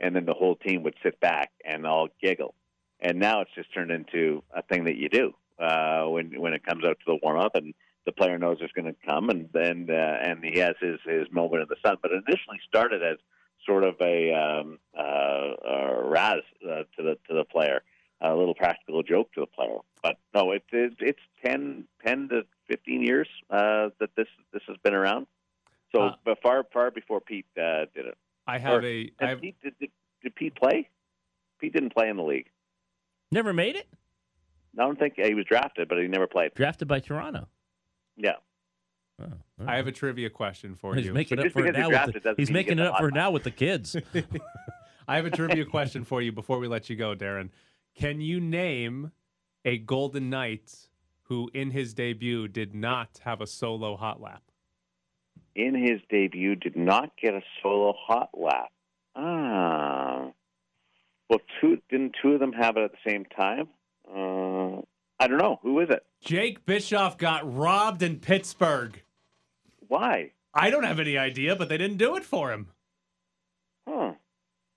and 0.00 0.16
then 0.16 0.24
the 0.24 0.34
whole 0.34 0.56
team 0.56 0.82
would 0.82 0.94
sit 1.02 1.20
back 1.20 1.50
and 1.64 1.86
all 1.86 2.08
giggle. 2.22 2.54
And 3.00 3.18
now 3.18 3.42
it's 3.42 3.54
just 3.54 3.72
turned 3.72 3.90
into 3.90 4.42
a 4.54 4.62
thing 4.62 4.84
that 4.84 4.96
you 4.96 5.08
do 5.08 5.34
uh, 5.58 6.04
when 6.04 6.40
when 6.40 6.52
it 6.54 6.64
comes 6.64 6.84
out 6.84 6.98
to 6.98 7.04
the 7.06 7.18
warm 7.22 7.38
up, 7.38 7.54
and 7.54 7.74
the 8.06 8.12
player 8.12 8.38
knows 8.38 8.56
it's 8.60 8.72
going 8.72 8.92
to 8.92 9.06
come, 9.06 9.28
and 9.28 9.48
then 9.52 9.88
uh, 9.90 10.16
and 10.22 10.42
he 10.42 10.58
has 10.60 10.74
his 10.80 10.98
his 11.04 11.30
moment 11.30 11.62
in 11.62 11.68
the 11.68 11.76
sun. 11.86 11.98
But 12.00 12.12
it 12.12 12.22
initially 12.26 12.58
started 12.66 13.02
as 13.02 13.18
sort 13.66 13.84
of 13.84 13.96
a, 14.00 14.32
um, 14.32 14.78
uh, 14.98 15.02
a 15.02 16.08
raz 16.08 16.40
uh, 16.64 16.84
to 16.96 17.02
the 17.02 17.18
to 17.28 17.34
the 17.34 17.44
player, 17.44 17.82
a 18.20 18.34
little 18.34 18.54
practical 18.54 19.02
joke 19.02 19.32
to 19.34 19.40
the 19.40 19.46
player. 19.46 19.78
But 20.02 20.16
no, 20.34 20.52
it, 20.52 20.64
it, 20.72 20.94
it's 21.00 21.18
10, 21.44 21.84
10 22.04 22.28
to 22.30 22.42
fifteen 22.68 23.02
years 23.02 23.28
uh, 23.50 23.88
that 24.00 24.10
this 24.16 24.26
this 24.52 24.62
has 24.68 24.76
been 24.82 24.94
around. 24.94 25.26
So, 25.94 26.02
Uh, 26.02 26.14
but 26.24 26.42
far 26.42 26.64
far 26.72 26.90
before 26.90 27.20
Pete 27.20 27.46
uh, 27.56 27.86
did 27.94 28.06
it. 28.06 28.18
I 28.46 28.58
have 28.58 28.82
Or- 28.82 28.86
a. 28.86 29.10
and 29.20 29.28
have, 29.30 29.40
Pete, 29.40 29.56
did, 29.62 29.74
did, 29.80 29.90
did 30.22 30.34
Pete 30.34 30.54
play? 30.54 30.88
Pete 31.60 31.72
didn't 31.72 31.94
play 31.94 32.08
in 32.08 32.16
the 32.16 32.22
league. 32.22 32.48
Never 33.30 33.52
made 33.52 33.76
it. 33.76 33.86
I 34.78 34.82
don't 34.82 34.98
think 34.98 35.14
he 35.16 35.34
was 35.34 35.44
drafted, 35.46 35.88
but 35.88 35.98
he 35.98 36.06
never 36.08 36.26
played. 36.26 36.54
Drafted 36.54 36.88
by 36.88 37.00
Toronto. 37.00 37.48
Yeah. 38.16 38.32
Oh, 39.20 39.24
all 39.60 39.68
I 39.68 39.76
have 39.76 39.86
a 39.88 39.92
trivia 39.92 40.30
question 40.30 40.76
for 40.76 40.94
He's 40.94 41.06
you. 41.06 41.12
making 41.12 41.40
up 41.40 41.50
for 41.52 41.66
it 41.66 41.72
now. 41.74 41.88
With 41.88 41.90
drafted 41.90 42.22
the, 42.22 42.34
he's 42.36 42.50
making 42.50 42.78
it 42.78 42.86
up 42.86 42.98
for 42.98 43.10
now 43.10 43.30
with 43.32 43.42
the 43.42 43.50
kids. 43.50 43.96
I 45.08 45.16
have 45.16 45.24
a 45.26 45.30
trivia 45.30 45.64
question 45.76 46.04
for 46.04 46.22
you 46.22 46.30
before 46.32 46.58
we 46.58 46.68
let 46.68 46.88
you 46.90 46.96
go, 46.96 47.14
Darren. 47.16 47.48
Can 47.98 48.20
you 48.20 48.40
name 48.40 49.10
a 49.64 49.78
Golden 49.78 50.30
Knight 50.30 50.88
who, 51.22 51.50
in 51.52 51.72
his 51.72 51.94
debut, 51.94 52.46
did 52.46 52.72
not 52.74 53.20
have 53.24 53.40
a 53.40 53.46
solo 53.46 53.96
hot 53.96 54.20
lap? 54.20 54.42
in 55.58 55.74
his 55.74 56.00
debut 56.08 56.54
did 56.54 56.76
not 56.76 57.10
get 57.20 57.34
a 57.34 57.42
solo 57.60 57.92
hot 57.98 58.30
lap. 58.32 58.70
Ah, 59.16 60.30
well, 61.28 61.40
two 61.60 61.78
didn't 61.90 62.14
two 62.22 62.32
of 62.32 62.40
them 62.40 62.52
have 62.52 62.76
it 62.76 62.84
at 62.84 62.92
the 62.92 63.10
same 63.10 63.24
time? 63.24 63.68
Uh, 64.08 64.80
I 65.18 65.26
don't 65.26 65.38
know. 65.38 65.58
Who 65.62 65.80
is 65.80 65.90
it? 65.90 66.06
Jake 66.20 66.64
Bischoff 66.64 67.18
got 67.18 67.52
robbed 67.52 68.02
in 68.02 68.20
Pittsburgh. 68.20 69.02
Why? 69.88 70.30
I 70.54 70.70
don't 70.70 70.84
have 70.84 71.00
any 71.00 71.18
idea, 71.18 71.56
but 71.56 71.68
they 71.68 71.76
didn't 71.76 71.96
do 71.96 72.14
it 72.14 72.24
for 72.24 72.52
him. 72.52 72.68
Huh. 73.86 74.12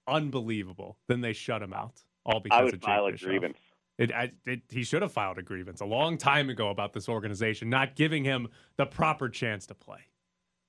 Unbelievable. 0.08 0.98
Then 1.08 1.22
they 1.22 1.34
shut 1.34 1.62
him 1.62 1.74
out, 1.74 2.02
all 2.26 2.40
because 2.40 2.58
I 2.58 2.60
of 2.62 2.66
would 2.66 2.74
Jake 2.74 2.84
file 2.84 3.06
a 3.06 3.12
grievance. 3.14 3.58
It, 3.98 4.12
I, 4.14 4.32
it, 4.46 4.62
he 4.70 4.84
should 4.84 5.02
have 5.02 5.12
filed 5.12 5.38
a 5.38 5.44
grievance 5.44 5.82
a 5.82 5.86
long 5.86 6.18
time 6.18 6.50
ago 6.50 6.70
about 6.70 6.94
this 6.94 7.08
organization 7.08 7.70
not 7.70 7.96
giving 7.96 8.24
him 8.24 8.48
the 8.78 8.86
proper 8.86 9.30
chance 9.30 9.68
to 9.68 9.76
play. 9.76 10.00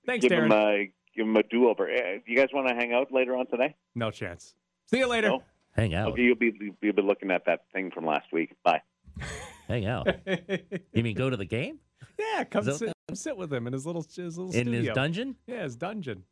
Thanks, 0.06 0.22
Give 0.26 0.32
Darren. 0.32 0.46
him 0.46 0.52
a 0.52 0.92
give 1.16 1.26
him 1.26 1.36
a 1.36 1.42
do 1.44 1.68
over. 1.68 1.88
Eh, 1.88 1.94
eh, 1.96 2.18
you 2.26 2.36
guys 2.36 2.48
want 2.52 2.68
to 2.68 2.74
hang 2.74 2.92
out 2.92 3.12
later 3.12 3.36
on 3.36 3.46
today? 3.46 3.74
no 3.94 4.10
chance. 4.10 4.54
See 4.90 4.98
you 4.98 5.06
later. 5.06 5.28
No? 5.28 5.42
Hang 5.70 5.94
out. 5.94 6.12
Okay, 6.12 6.22
you'll 6.22 6.36
be 6.36 6.52
you'll 6.82 6.92
be 6.94 7.02
looking 7.02 7.30
at 7.30 7.46
that 7.46 7.60
thing 7.72 7.90
from 7.90 8.04
last 8.04 8.32
week. 8.32 8.54
Bye. 8.62 8.82
Hang 9.68 9.86
out. 9.86 10.08
You 10.92 11.02
mean 11.02 11.16
go 11.16 11.30
to 11.30 11.36
the 11.36 11.46
game 11.46 11.78
yeah, 12.18 12.44
come 12.44 12.60
Is 12.60 12.66
that- 12.66 12.86
sit, 12.86 12.92
come 13.08 13.16
sit 13.16 13.36
with 13.36 13.52
him 13.52 13.66
in 13.66 13.72
his 13.72 13.86
little 13.86 14.02
his 14.02 14.38
little 14.38 14.52
in 14.54 14.72
his 14.72 14.88
dungeon? 14.94 15.36
Yeah, 15.46 15.64
his 15.64 15.76
dungeon. 15.76 16.24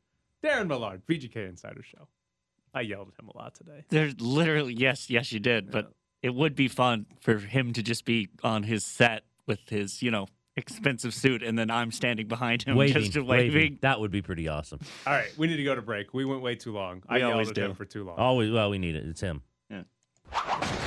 Darren 0.45 0.69
Millard, 0.69 1.03
VGK 1.07 1.49
Insider 1.49 1.83
Show. 1.83 2.09
I 2.75 2.83
yelled 2.83 3.09
at 3.09 3.23
him 3.23 3.29
a 3.35 3.37
lot 3.37 3.55
today. 3.55 3.85
There's 3.89 4.21
literally 4.21 4.75
yes, 4.75 5.11
yes, 5.11 5.33
you 5.33 5.41
did, 5.41 5.71
but 5.71 5.93
it 6.23 6.35
would 6.35 6.55
be 6.55 6.69
fun 6.69 7.07
for 7.21 7.39
him 7.39 7.73
to 7.73 7.83
just 7.83 8.05
be 8.05 8.29
on 8.43 8.63
his 8.65 8.85
set 8.85 9.25
with 9.47 9.61
his, 9.69 10.03
you 10.03 10.11
know, 10.11 10.27
expensive 10.57 11.15
suit, 11.15 11.43
and 11.43 11.59
then 11.59 11.71
I'm 11.71 11.91
standing 11.91 12.29
behind 12.29 12.63
him 12.65 12.77
Waving, 12.77 13.03
just 13.11 13.15
waving. 13.27 13.27
waving. 13.55 13.79
That 13.81 14.01
would 14.01 14.11
be 14.11 14.21
pretty 14.23 14.47
awesome. 14.49 14.81
All 15.07 15.13
right, 15.15 15.33
we 15.39 15.47
need 15.47 15.57
to 15.57 15.65
go 15.65 15.75
to 15.75 15.83
break. 15.83 16.13
We 16.13 16.25
went 16.25 16.43
way 16.43 16.55
too 16.55 16.73
long. 16.73 17.03
I 17.09 17.15
We 17.15 17.21
yelled 17.21 17.33
always 17.33 17.49
at 17.51 17.55
do. 17.55 17.63
him 17.65 17.75
for 17.75 17.85
too 17.85 18.05
long. 18.05 18.19
Always. 18.19 18.51
Well, 18.51 18.71
we 18.71 18.79
need 18.79 18.95
it. 18.97 19.05
It's 19.07 19.21
him. 19.21 19.43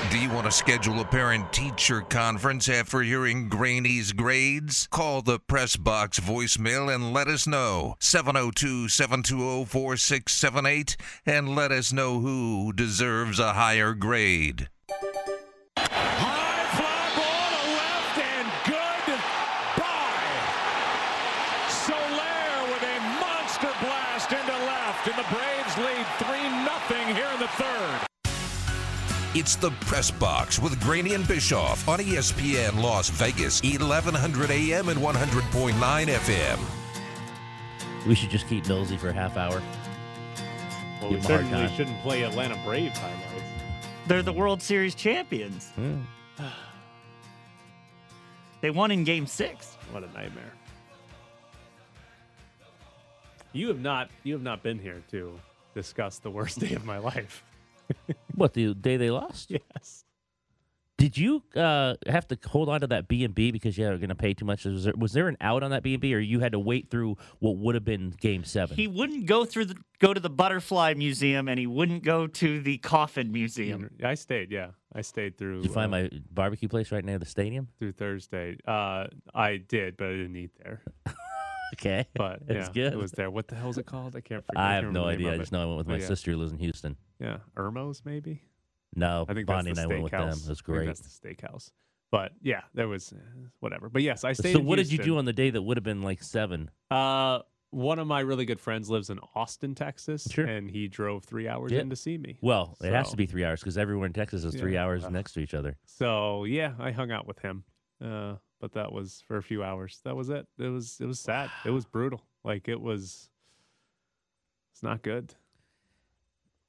Do 0.10 0.20
you 0.20 0.30
want 0.30 0.46
to 0.46 0.52
schedule 0.52 1.00
a 1.00 1.06
parent 1.06 1.52
teacher 1.52 2.02
conference 2.02 2.70
after 2.70 3.02
hearing 3.02 3.50
Graney's 3.50 4.12
grades? 4.12 4.88
Call 4.92 5.24
the 5.24 5.40
press 5.40 5.76
box 5.76 6.20
voicemail 6.20 6.94
and 6.94 7.14
let 7.14 7.28
us 7.28 7.48
know. 7.48 7.96
702 8.00 8.90
720 8.90 9.66
4678 9.66 10.98
and 11.26 11.56
let 11.56 11.72
us 11.72 11.92
know 11.92 12.20
who 12.20 12.72
deserves 12.74 13.40
a 13.40 13.54
higher 13.54 13.96
grade. 13.96 14.70
High 15.78 16.66
fly 16.78 17.10
ball 17.18 17.50
to 17.50 17.64
left 17.74 18.18
and 18.22 18.48
goodbye. 18.70 20.38
Soler 21.70 22.70
with 22.70 22.84
a 22.84 23.00
monster 23.20 23.74
blast 23.82 24.32
into 24.32 24.58
left, 24.66 25.08
and 25.08 25.18
the 25.18 25.26
Braves 25.34 25.78
lead 25.80 26.06
3 26.20 26.38
0 26.38 27.16
here 27.16 27.32
in 27.34 27.40
the 27.40 27.48
third. 27.48 28.08
It's 29.36 29.56
the 29.56 29.72
Press 29.82 30.12
Box 30.12 30.60
with 30.60 30.80
Graney 30.80 31.16
and 31.16 31.28
Bischoff 31.28 31.90
on 31.90 31.98
ESPN 31.98 32.80
Las 32.80 33.10
Vegas, 33.10 33.64
1100 33.64 34.52
AM 34.52 34.90
and 34.90 35.00
100.9 35.00 35.74
FM. 36.06 36.60
We 38.06 38.14
should 38.14 38.30
just 38.30 38.48
keep 38.48 38.66
Millsy 38.66 38.96
for 38.96 39.10
a 39.10 39.14
half 39.14 39.36
hour. 39.36 39.60
well, 41.02 41.10
we 41.10 41.16
give 41.16 41.26
him 41.26 41.32
a 41.32 41.38
hard 41.38 41.46
certainly 41.46 41.76
shouldn't 41.76 42.00
play 42.04 42.22
Atlanta 42.22 42.62
Braves 42.64 42.96
highlights. 43.00 43.44
They're 44.08 44.22
the 44.22 44.32
World 44.32 44.62
Series 44.62 44.94
champions. 44.94 45.70
Hmm. 45.72 46.02
They 48.62 48.70
won 48.70 48.92
in 48.92 49.04
Game 49.04 49.26
Six. 49.28 49.76
What 49.92 50.04
a 50.04 50.08
nightmare. 50.14 50.54
You 53.52 53.68
have 53.68 53.82
not 53.82 54.10
you 54.24 54.32
have 54.34 54.44
not 54.44 54.64
been 54.64 54.80
here 54.80 55.02
to 55.12 55.38
discuss 55.74 56.20
the 56.20 56.30
worst 56.30 56.60
day 56.60 56.74
of 56.74 56.86
my 56.86 56.98
life. 57.00 57.44
What 58.36 58.54
the 58.54 58.74
day 58.74 58.98
they 58.98 59.12
lost? 59.12 59.52
Yes. 59.52 60.06
Did 60.98 61.18
you 61.18 61.44
uh, 61.56 61.96
have 62.08 62.28
to 62.30 62.38
hold 62.46 62.70
on 62.70 62.80
to 62.82 62.88
that 62.88 63.08
B 63.08 63.26
and 63.26 63.34
B 63.36 63.52
because 63.52 63.78
you 63.78 63.86
were 63.86 63.98
going 63.98 64.10
to 64.10 64.16
pay 64.16 64.34
too 64.34 64.46
much? 64.46 64.64
Was 64.64 64.86
there, 64.86 64.94
was 64.96 65.12
there 65.12 65.28
an 65.28 65.36
out 65.42 65.62
on 65.64 65.72
that 65.72 65.84
B 65.84 65.96
and 65.96 66.02
B, 66.02 66.14
or 66.14 66.20
you 66.20 66.40
had 66.40 66.52
to 66.54 66.60
wait 66.60 66.90
through 66.90 67.18
what 67.40 67.58
would 67.58 67.76
have 67.76 67.84
been 67.84 68.12
Game 68.12 68.44
Seven? 68.44 68.78
He 68.78 68.88
wouldn't 68.88 69.26
go 69.26 69.44
through 69.44 69.66
the 69.66 69.76
go 70.00 70.14
to 70.14 70.20
the 70.20 70.30
Butterfly 70.30 70.94
Museum, 70.96 71.50
and 71.50 71.60
he 71.60 71.68
wouldn't 71.68 72.04
go 72.04 72.28
to 72.28 72.62
the 72.62 72.78
Coffin 72.78 73.32
Museum. 73.34 73.90
I 74.04 74.14
stayed, 74.14 74.52
yeah. 74.52 74.70
I 74.96 75.02
stayed 75.02 75.38
through 75.38 75.64
Did 75.64 75.70
you 75.70 75.74
find 75.74 75.88
uh, 75.94 75.98
my 75.98 76.10
barbecue 76.32 76.70
place 76.70 76.92
right 76.92 77.04
near 77.04 77.18
the 77.18 77.26
stadium? 77.26 77.68
through 77.80 77.94
Thursday. 77.94 78.58
Uh 78.66 79.08
I 79.34 79.58
did, 79.58 79.98
but 79.98 80.08
I 80.08 80.12
didn't 80.12 80.36
eat 80.36 80.52
there. 80.64 80.84
Okay, 81.74 82.06
But 82.14 82.46
That's 82.46 82.68
yeah, 82.68 82.84
good. 82.84 82.94
it 82.94 83.00
was 83.00 83.14
there. 83.14 83.32
What 83.32 83.48
the 83.48 83.56
hell 83.56 83.72
is 83.72 83.80
it 83.80 83.88
called? 83.88 84.16
I 84.16 84.22
can't 84.22 84.46
forget. 84.46 84.62
I 84.64 84.74
can't 84.74 84.86
have 84.86 84.94
no 84.94 85.06
remember 85.08 85.12
the 85.12 85.18
name 85.18 85.28
idea. 85.28 85.34
I 85.34 85.38
just 85.40 85.52
know 85.52 85.64
I 85.64 85.66
went 85.66 85.78
with 85.80 85.88
my 85.88 85.98
yeah. 85.98 86.06
sister 86.06 86.30
who 86.32 86.38
lives 86.38 86.52
in 86.52 86.60
Houston. 86.60 86.96
Yeah, 87.24 87.38
Irmo's 87.56 88.04
maybe. 88.06 88.44
No, 88.96 89.26
I 89.28 89.34
think 89.34 89.48
Bonnie 89.48 89.72
and 89.72 89.80
I 89.80 89.88
went 89.88 90.04
with 90.04 90.12
them. 90.12 90.28
It 90.30 90.48
was 90.50 90.62
great. 90.62 90.86
that's 90.86 91.00
the 91.00 91.10
steakhouse. 91.30 91.72
But 92.12 92.34
yeah, 92.42 92.62
there 92.76 92.88
was 92.88 93.12
uh, 93.14 93.18
whatever. 93.60 93.90
But 93.90 94.04
yes, 94.04 94.24
I 94.24 94.34
stayed. 94.34 94.54
So, 94.54 94.60
what 94.60 94.76
did 94.76 94.92
you 94.92 95.00
do 95.00 95.18
on 95.18 95.26
the 95.26 95.34
day 95.34 95.50
that 95.50 95.62
would 95.62 95.78
have 95.78 95.84
been 95.84 96.04
like 96.04 96.22
seven? 96.22 96.70
Uh, 96.92 97.40
one 97.72 97.98
of 97.98 98.06
my 98.06 98.20
really 98.20 98.46
good 98.46 98.60
friends 98.60 98.88
lives 98.88 99.10
in 99.10 99.20
Austin, 99.34 99.74
Texas, 99.74 100.28
Sure. 100.30 100.46
and 100.46 100.70
he 100.70 100.88
drove 100.88 101.24
three 101.24 101.48
hours 101.48 101.72
Yeah. 101.72 101.80
in 101.80 101.90
to 101.90 101.96
see 101.96 102.20
me. 102.20 102.38
Well, 102.40 102.78
it 102.84 102.94
has 102.94 103.10
to 103.10 103.18
be 103.18 103.26
three 103.26 103.44
hours 103.44 103.62
because 103.62 103.80
everywhere 103.80 104.06
in 104.06 104.14
Texas 104.14 104.44
is 104.44 104.54
three 104.54 104.74
Yeah. 104.74 104.84
hours 104.84 105.10
next 105.10 105.34
to 105.34 105.40
each 105.40 105.56
other. 105.56 105.76
So 105.86 106.44
yeah, 106.44 106.76
I 106.78 106.92
hung 106.92 107.10
out 107.10 107.26
with 107.26 107.40
him, 107.40 107.64
uh, 108.00 108.36
but 108.60 108.74
that 108.74 108.92
was 108.92 109.24
for 109.28 109.38
a 109.38 109.44
few 109.44 109.64
hours. 109.64 110.02
That 110.04 110.16
was 110.16 110.30
it. 110.30 110.46
It 110.60 110.68
was 110.68 111.00
it 111.02 111.08
was 111.08 111.20
sad. 111.20 111.50
It 111.66 111.72
was 111.72 111.86
brutal. 111.86 112.22
Like 112.44 112.68
it 112.68 112.80
was. 112.80 113.30
It's 114.72 114.84
not 114.84 115.02
good. 115.02 115.34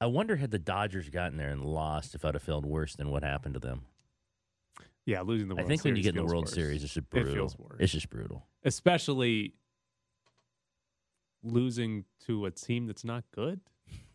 I 0.05 0.07
wonder 0.07 0.35
had 0.35 0.51
the 0.51 0.59
Dodgers 0.59 1.09
gotten 1.09 1.35
there 1.35 1.49
and 1.49 1.65
lost 1.65 2.13
if 2.13 2.23
I'd 2.23 2.35
have 2.35 2.43
felt 2.43 2.63
worse 2.63 2.95
than 2.95 3.09
what 3.09 3.23
happened 3.23 3.55
to 3.55 3.59
them. 3.59 3.81
Yeah, 5.07 5.21
losing 5.21 5.47
the 5.47 5.55
World 5.55 5.65
series. 5.65 5.79
I 5.79 5.81
think 5.81 5.83
when 5.83 5.95
you 5.95 6.03
get 6.03 6.09
in 6.15 6.23
the 6.23 6.31
World 6.31 6.43
worse. 6.45 6.53
Series, 6.53 6.83
it's 6.83 6.93
just 6.93 7.07
It 7.07 7.09
brutal. 7.09 7.33
feels 7.33 7.57
worse. 7.57 7.77
It's 7.79 7.91
just 7.91 8.09
brutal. 8.11 8.45
especially 8.63 9.55
losing 11.41 12.05
to 12.27 12.45
a 12.45 12.51
team 12.51 12.85
that's 12.85 13.03
not 13.03 13.23
good. 13.33 13.61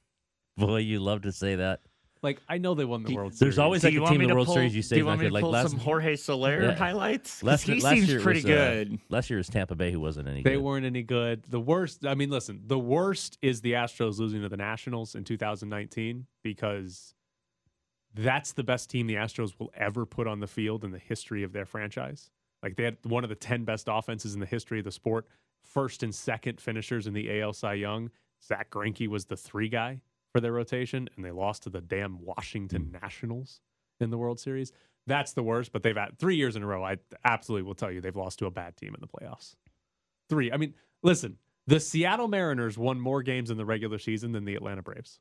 Boy, 0.57 0.77
you 0.79 1.01
love 1.01 1.23
to 1.23 1.33
say 1.33 1.57
that. 1.57 1.81
Like 2.23 2.41
I 2.49 2.59
know 2.59 2.75
they 2.75 2.85
won 2.85 3.03
the 3.03 3.15
World 3.15 3.33
Series. 3.33 3.39
There's 3.41 3.59
always 3.59 3.81
Do 3.83 3.89
like 3.89 4.09
a 4.11 4.13
team 4.13 4.21
in 4.21 4.29
the 4.29 4.35
World 4.35 4.47
pull- 4.47 4.55
Series 4.57 4.77
you 4.77 4.83
say 4.83 4.97
do 4.97 5.01
you 5.01 5.07
want 5.07 5.21
me 5.21 5.29
to 5.29 5.33
like 5.33 5.41
pull 5.43 5.53
last, 5.53 5.71
some 5.71 5.79
Jorge 5.81 6.17
Soler 6.17 6.63
Yeah. 6.63 6.75
highlights? 6.75 7.41
'Cause 7.41 7.43
Last, 7.47 7.63
he 7.63 7.81
last 7.81 7.95
seems 7.95 8.09
year 8.09 8.19
it 8.19 8.23
pretty 8.23 8.41
was, 8.41 8.45
uh, 8.45 8.49
good. 8.49 8.99
last 9.09 9.31
year 9.31 9.39
was 9.39 9.49
Tampa 9.49 9.75
Bay 9.75 9.91
who 9.91 10.01
wasn't 10.01 10.29
any 10.29 10.43
They 10.43 10.53
good. 10.55 10.63
weren't 10.63 10.85
any 10.85 11.03
good. 11.03 11.45
The 11.45 11.61
worst, 11.61 12.05
I 12.05 12.15
mean, 12.15 12.29
listen, 12.29 12.63
the 12.67 12.79
worst 12.79 13.39
is 13.41 13.63
the 13.63 13.73
Astros 13.73 14.19
losing 14.19 14.43
to 14.43 14.51
the 14.51 14.57
Nationals 14.59 15.15
in 15.15 15.25
2019 15.25 16.27
because 16.43 17.15
that's 18.15 18.53
the 18.53 18.65
best 18.65 18.91
team 18.91 19.07
the 19.07 19.15
Astros 19.15 19.59
will 19.59 19.71
ever 19.75 20.05
put 20.05 20.27
on 20.27 20.41
the 20.41 20.47
field 20.47 20.85
in 20.85 20.91
the 20.91 20.99
history 20.99 21.43
of 21.43 21.53
their 21.53 21.65
franchise. 21.65 22.31
Like 22.63 22.77
they 22.77 22.85
had 22.85 22.99
one 23.05 23.25
of 23.25 23.31
the 23.31 23.37
10 23.37 23.65
best 23.65 23.89
offenses 23.91 24.35
in 24.35 24.41
the 24.41 24.47
history 24.47 24.79
of 24.81 24.85
the 24.85 24.93
sport, 24.93 25.27
first 25.63 26.03
and 26.03 26.15
second 26.15 26.61
finishers 26.61 27.07
in 27.07 27.15
the 27.15 27.31
AL 27.41 27.55
Cy 27.55 27.75
Young. 27.75 28.11
Zack 28.43 28.69
Greinke 28.71 29.07
was 29.09 29.25
the 29.27 29.37
three 29.37 29.69
guy 29.69 30.01
for 30.33 30.41
their 30.41 30.53
rotation, 30.53 31.09
and 31.17 31.25
they 31.25 31.31
lost 31.31 31.65
to 31.65 31.71
the 31.71 31.81
damn 31.81 32.25
Washington 32.25 32.97
Nationals 33.03 33.61
in 34.01 34.11
the 34.11 34.19
World 34.19 34.39
Series. 34.41 34.73
That's 35.07 35.33
the 35.33 35.43
worst, 35.43 35.73
but 35.73 35.83
they've 35.83 35.97
had 35.97 36.19
three 36.19 36.37
years 36.37 36.57
in 36.57 36.63
a 36.63 36.67
row. 36.67 36.85
I 36.85 36.99
absolutely 37.25 37.67
will 37.67 37.75
tell 37.75 37.91
you 37.91 38.01
they've 38.01 38.15
lost 38.15 38.39
to 38.41 38.47
a 38.47 38.51
bad 38.51 38.77
team 38.77 38.95
in 38.95 39.01
the 39.01 39.09
playoffs. 39.09 39.57
Three. 40.29 40.53
I 40.53 40.57
mean, 40.57 40.75
listen, 41.03 41.39
the 41.67 41.81
Seattle 41.81 42.29
Mariners 42.29 42.79
won 42.79 43.01
more 43.01 43.23
games 43.23 43.51
in 43.51 43.57
the 43.57 43.65
regular 43.65 43.99
season 43.99 44.33
than 44.33 44.45
the 44.45 44.55
Atlanta 44.55 44.83
Braves. 44.83 45.19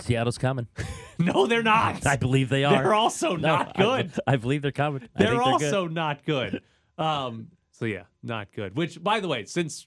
Seattle's 0.00 0.38
coming. 0.38 0.68
No, 1.20 1.48
they're 1.48 1.64
not. 1.64 2.06
I 2.06 2.14
believe 2.14 2.48
they 2.48 2.62
are. 2.62 2.80
They're 2.80 2.94
also 2.94 3.34
No, 3.34 3.56
not 3.56 3.76
good. 3.76 4.12
I, 4.24 4.36
believe 4.36 4.62
they're 4.62 4.70
coming. 4.70 5.02
I 5.16 5.24
They're 5.24 5.30
think 5.32 5.42
also 5.42 5.86
good. 5.88 5.94
not 5.94 6.24
good. 6.24 6.62
Um, 6.96 7.48
so 7.72 7.84
yeah, 7.86 8.04
not 8.24 8.52
good. 8.52 8.76
Which, 8.76 9.02
by 9.02 9.18
the 9.20 9.26
way, 9.28 9.44
since 9.44 9.86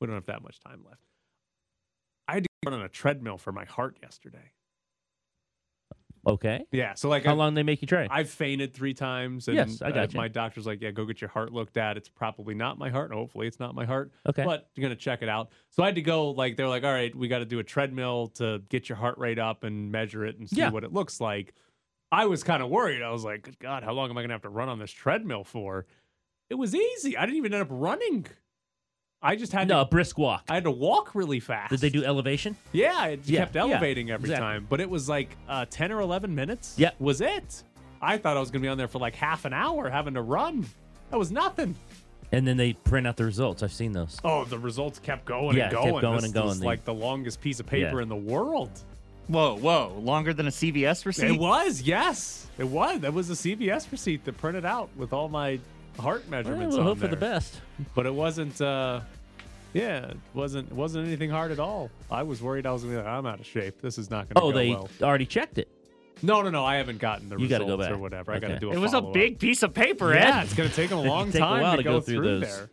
we 0.00 0.06
don't 0.06 0.16
have 0.16 0.26
that 0.26 0.42
much 0.42 0.60
time 0.60 0.82
left, 0.86 1.00
I 2.28 2.34
had 2.34 2.44
to 2.44 2.48
run 2.50 2.55
on 2.74 2.82
a 2.82 2.88
treadmill 2.88 3.38
for 3.38 3.52
my 3.52 3.64
heart 3.64 3.96
yesterday. 4.02 4.52
Okay. 6.28 6.64
Yeah, 6.72 6.94
so 6.94 7.08
like 7.08 7.24
How 7.24 7.30
I, 7.30 7.34
long 7.34 7.54
they 7.54 7.62
make 7.62 7.80
you 7.82 7.86
train? 7.86 8.08
I've 8.10 8.28
fainted 8.28 8.74
three 8.74 8.94
times, 8.94 9.46
and 9.46 9.56
Yes, 9.56 9.80
I 9.80 9.90
uh, 9.90 9.92
gotcha. 9.92 10.16
my 10.16 10.26
doctor's 10.26 10.66
like, 10.66 10.82
"Yeah, 10.82 10.90
go 10.90 11.04
get 11.04 11.20
your 11.20 11.30
heart 11.30 11.52
looked 11.52 11.76
at. 11.76 11.96
It's 11.96 12.08
probably 12.08 12.52
not 12.52 12.78
my 12.78 12.90
heart. 12.90 13.12
Hopefully, 13.12 13.46
it's 13.46 13.60
not 13.60 13.76
my 13.76 13.84
heart. 13.84 14.10
Okay. 14.28 14.42
but 14.44 14.68
you're 14.74 14.82
gonna 14.82 14.96
check 14.96 15.22
it 15.22 15.28
out." 15.28 15.50
So 15.70 15.84
I 15.84 15.86
had 15.86 15.94
to 15.94 16.02
go. 16.02 16.30
Like 16.32 16.56
they're 16.56 16.66
like, 16.68 16.82
"All 16.82 16.92
right, 16.92 17.14
we 17.14 17.28
got 17.28 17.38
to 17.38 17.44
do 17.44 17.60
a 17.60 17.64
treadmill 17.64 18.26
to 18.34 18.60
get 18.70 18.88
your 18.88 18.96
heart 18.96 19.18
rate 19.18 19.38
up 19.38 19.62
and 19.62 19.92
measure 19.92 20.24
it 20.26 20.36
and 20.36 20.50
see 20.50 20.56
Yeah. 20.56 20.70
what 20.70 20.82
it 20.82 20.92
looks 20.92 21.20
like." 21.20 21.54
I 22.10 22.26
was 22.26 22.42
kind 22.42 22.60
of 22.60 22.70
worried. 22.70 23.02
I 23.02 23.10
was 23.10 23.22
like, 23.22 23.42
"Good 23.42 23.60
God, 23.60 23.84
how 23.84 23.92
long 23.92 24.10
am 24.10 24.18
I 24.18 24.22
gonna 24.22 24.34
have 24.34 24.42
to 24.42 24.48
run 24.48 24.68
on 24.68 24.80
this 24.80 24.90
treadmill 24.90 25.44
for?" 25.44 25.86
It 26.50 26.54
was 26.56 26.74
easy. 26.74 27.16
I 27.16 27.24
didn't 27.26 27.38
even 27.38 27.54
end 27.54 27.62
up 27.62 27.68
running. 27.70 28.26
I 29.26 29.36
just 29.36 29.52
had 29.52 29.66
no, 29.68 29.80
a 29.80 29.84
to. 29.84 29.90
brisk 29.90 30.16
walk. 30.18 30.44
I 30.48 30.54
had 30.54 30.64
to 30.64 30.70
walk 30.70 31.14
really 31.14 31.40
fast. 31.40 31.70
Did 31.70 31.80
they 31.80 31.90
do 31.90 32.04
elevation? 32.04 32.56
Yeah, 32.72 33.06
it 33.06 33.20
Yeah, 33.24 33.40
kept 33.40 33.54
yeah, 33.56 33.62
elevating 33.62 34.10
every 34.10 34.30
exactly. 34.30 34.46
time, 34.46 34.66
but 34.68 34.80
it 34.80 34.88
was 34.88 35.08
like 35.08 35.36
uh, 35.48 35.66
ten 35.68 35.90
or 35.92 36.00
eleven 36.00 36.34
minutes. 36.34 36.74
Yeah. 36.78 36.90
was 36.98 37.20
it? 37.20 37.62
I 38.00 38.18
thought 38.18 38.36
I 38.36 38.40
was 38.40 38.50
gonna 38.50 38.62
be 38.62 38.68
on 38.68 38.78
there 38.78 38.88
for 38.88 38.98
like 38.98 39.14
half 39.16 39.44
an 39.44 39.52
hour 39.52 39.88
having 39.90 40.14
to 40.14 40.22
run. 40.22 40.66
That 41.10 41.18
was 41.18 41.30
nothing. 41.32 41.74
And 42.32 42.46
then 42.46 42.56
they 42.56 42.72
print 42.72 43.06
out 43.06 43.16
the 43.16 43.24
results. 43.24 43.62
I've 43.62 43.72
seen 43.72 43.92
those. 43.92 44.18
Oh, 44.24 44.44
the 44.44 44.58
results 44.58 44.98
kept 44.98 45.24
going 45.24 45.56
Yeah, 45.56 45.64
and 45.64 45.72
it 45.72 45.76
going. 45.76 45.92
kept 45.92 46.02
going 46.02 46.16
This 46.16 46.24
and 46.24 46.34
going. 46.34 46.46
was 46.48 46.62
like 46.62 46.84
the 46.84 46.94
longest 46.94 47.40
piece 47.40 47.60
of 47.60 47.66
paper 47.66 47.96
Yeah. 47.96 48.02
in 48.02 48.08
the 48.08 48.16
world. 48.16 48.70
Whoa, 49.28 49.56
whoa! 49.56 49.92
Longer 50.00 50.32
than 50.34 50.46
a 50.46 50.50
CVS 50.52 51.04
receipt. 51.06 51.32
It 51.32 51.38
was, 51.40 51.82
yes, 51.82 52.46
it 52.58 52.68
was. 52.68 53.00
That 53.00 53.12
was 53.12 53.28
a 53.30 53.34
CVS 53.34 53.90
receipt 53.90 54.24
that 54.24 54.36
printed 54.38 54.64
out 54.64 54.88
with 54.96 55.12
all 55.12 55.28
my 55.28 55.58
heart 55.98 56.22
Well, 56.28 56.42
measurements 56.42 56.74
we'll 56.74 56.80
on 56.82 56.86
hope 56.86 56.98
for 56.98 57.08
the 57.08 57.16
best. 57.16 57.60
But 57.94 58.06
it 58.06 58.14
wasn't. 58.14 58.60
uh 58.60 59.00
Yeah, 59.76 60.06
it 60.06 60.16
wasn't. 60.34 60.72
Wasn't 60.72 61.06
anything 61.06 61.30
hard 61.30 61.52
at 61.52 61.58
all. 61.58 61.90
I 62.10 62.22
was 62.22 62.40
worried 62.42 62.66
I 62.66 62.72
was 62.72 62.82
gonna 62.82 62.94
be 62.96 63.02
like, 63.02 63.06
I'm 63.06 63.26
out 63.26 63.40
of 63.40 63.46
shape. 63.46 63.80
This 63.82 63.98
is 63.98 64.10
not 64.10 64.28
gonna 64.28 64.44
Oh, 64.46 64.50
go 64.50 64.56
they 64.58 64.70
well. 64.70 64.88
already 65.02 65.26
checked 65.26 65.58
it. 65.58 65.68
No, 66.22 66.40
no, 66.40 66.48
no. 66.48 66.64
I 66.64 66.76
haven't 66.76 66.98
gotten 66.98 67.28
the 67.28 67.36
You 67.36 67.46
gotta 67.46 67.64
results 67.64 67.84
go 67.88 67.88
or 67.88 67.94
back. 67.96 68.00
whatever. 68.00 68.32
I 68.32 68.38
got 68.38 68.48
to 68.48 68.58
do 68.58 68.70
a 68.70 68.74
It 68.74 68.78
was 68.78 68.94
a 68.94 68.98
follow-up. 69.00 69.12
big 69.12 69.38
piece 69.38 69.62
of 69.62 69.74
paper, 69.74 70.14
Yeah, 70.14 70.38
Ed. 70.40 70.44
it's 70.44 70.54
going 70.54 70.68
to 70.70 70.74
take 70.74 70.88
them 70.88 71.00
a 71.00 71.02
long 71.14 71.30
take 71.30 71.42
time 71.42 71.60
while 71.60 71.72
to, 71.72 71.76
to 71.78 71.82
go, 71.82 71.92
go 71.96 72.00
through, 72.00 72.14
through 72.14 72.40
those 72.40 72.56
there. 72.56 72.70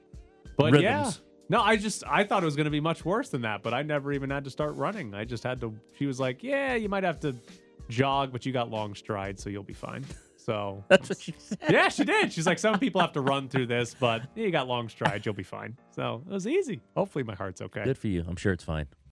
But 0.56 0.82
yeah, 0.82 1.12
no, 1.50 1.60
I 1.60 1.76
just 1.76 2.06
I 2.08 2.24
thought 2.24 2.42
it 2.44 2.46
was 2.46 2.56
going 2.56 2.66
to 2.66 2.72
be 2.72 2.80
much 2.80 3.04
worse 3.04 3.28
than 3.28 3.42
that. 3.42 3.62
But 3.64 3.74
I 3.74 3.82
never 3.82 4.14
even 4.14 4.30
had 4.30 4.46
to 4.46 4.50
start 4.50 4.76
running. 4.78 5.14
I 5.14 5.26
just 5.26 5.44
had 5.44 5.60
to. 5.60 5.74
She 6.00 6.06
was 6.06 6.22
like, 6.22 6.42
"Yeah, 6.42 6.76
you 6.76 6.88
might 6.88 7.04
have 7.04 7.20
to 7.22 7.36
jog, 7.90 8.32
but 8.32 8.46
you 8.46 8.54
got 8.54 8.70
long 8.70 8.96
strides, 8.96 9.44
so 9.44 9.50
you'll 9.50 9.64
be 9.64 9.74
fine." 9.74 10.06
So 10.46 10.84
That's 10.90 11.10
what 11.10 11.22
she 11.22 11.34
said. 11.38 11.60
yeah, 11.70 11.90
she 11.90 12.04
did. 12.04 12.34
She's 12.34 12.46
like, 12.46 12.60
"Some 12.60 12.78
people 12.80 13.00
have 13.02 13.14
to 13.14 13.22
run 13.22 13.48
through 13.50 13.68
this, 13.68 13.96
but 13.98 14.24
you 14.36 14.52
got 14.52 14.68
long 14.68 14.90
strides, 14.90 15.26
you'll 15.26 15.36
be 15.36 15.44
fine." 15.44 15.78
So 15.92 16.22
it 16.30 16.34
was 16.34 16.48
easy. 16.48 16.82
Hopefully, 16.96 17.24
my 17.24 17.36
heart's 17.36 17.62
okay. 17.62 17.84
Good 17.84 17.98
for 17.98 18.08
you. 18.08 18.24
I'm 18.28 18.36
sure 18.36 18.52
it's 18.54 18.64
fine. 18.64 18.88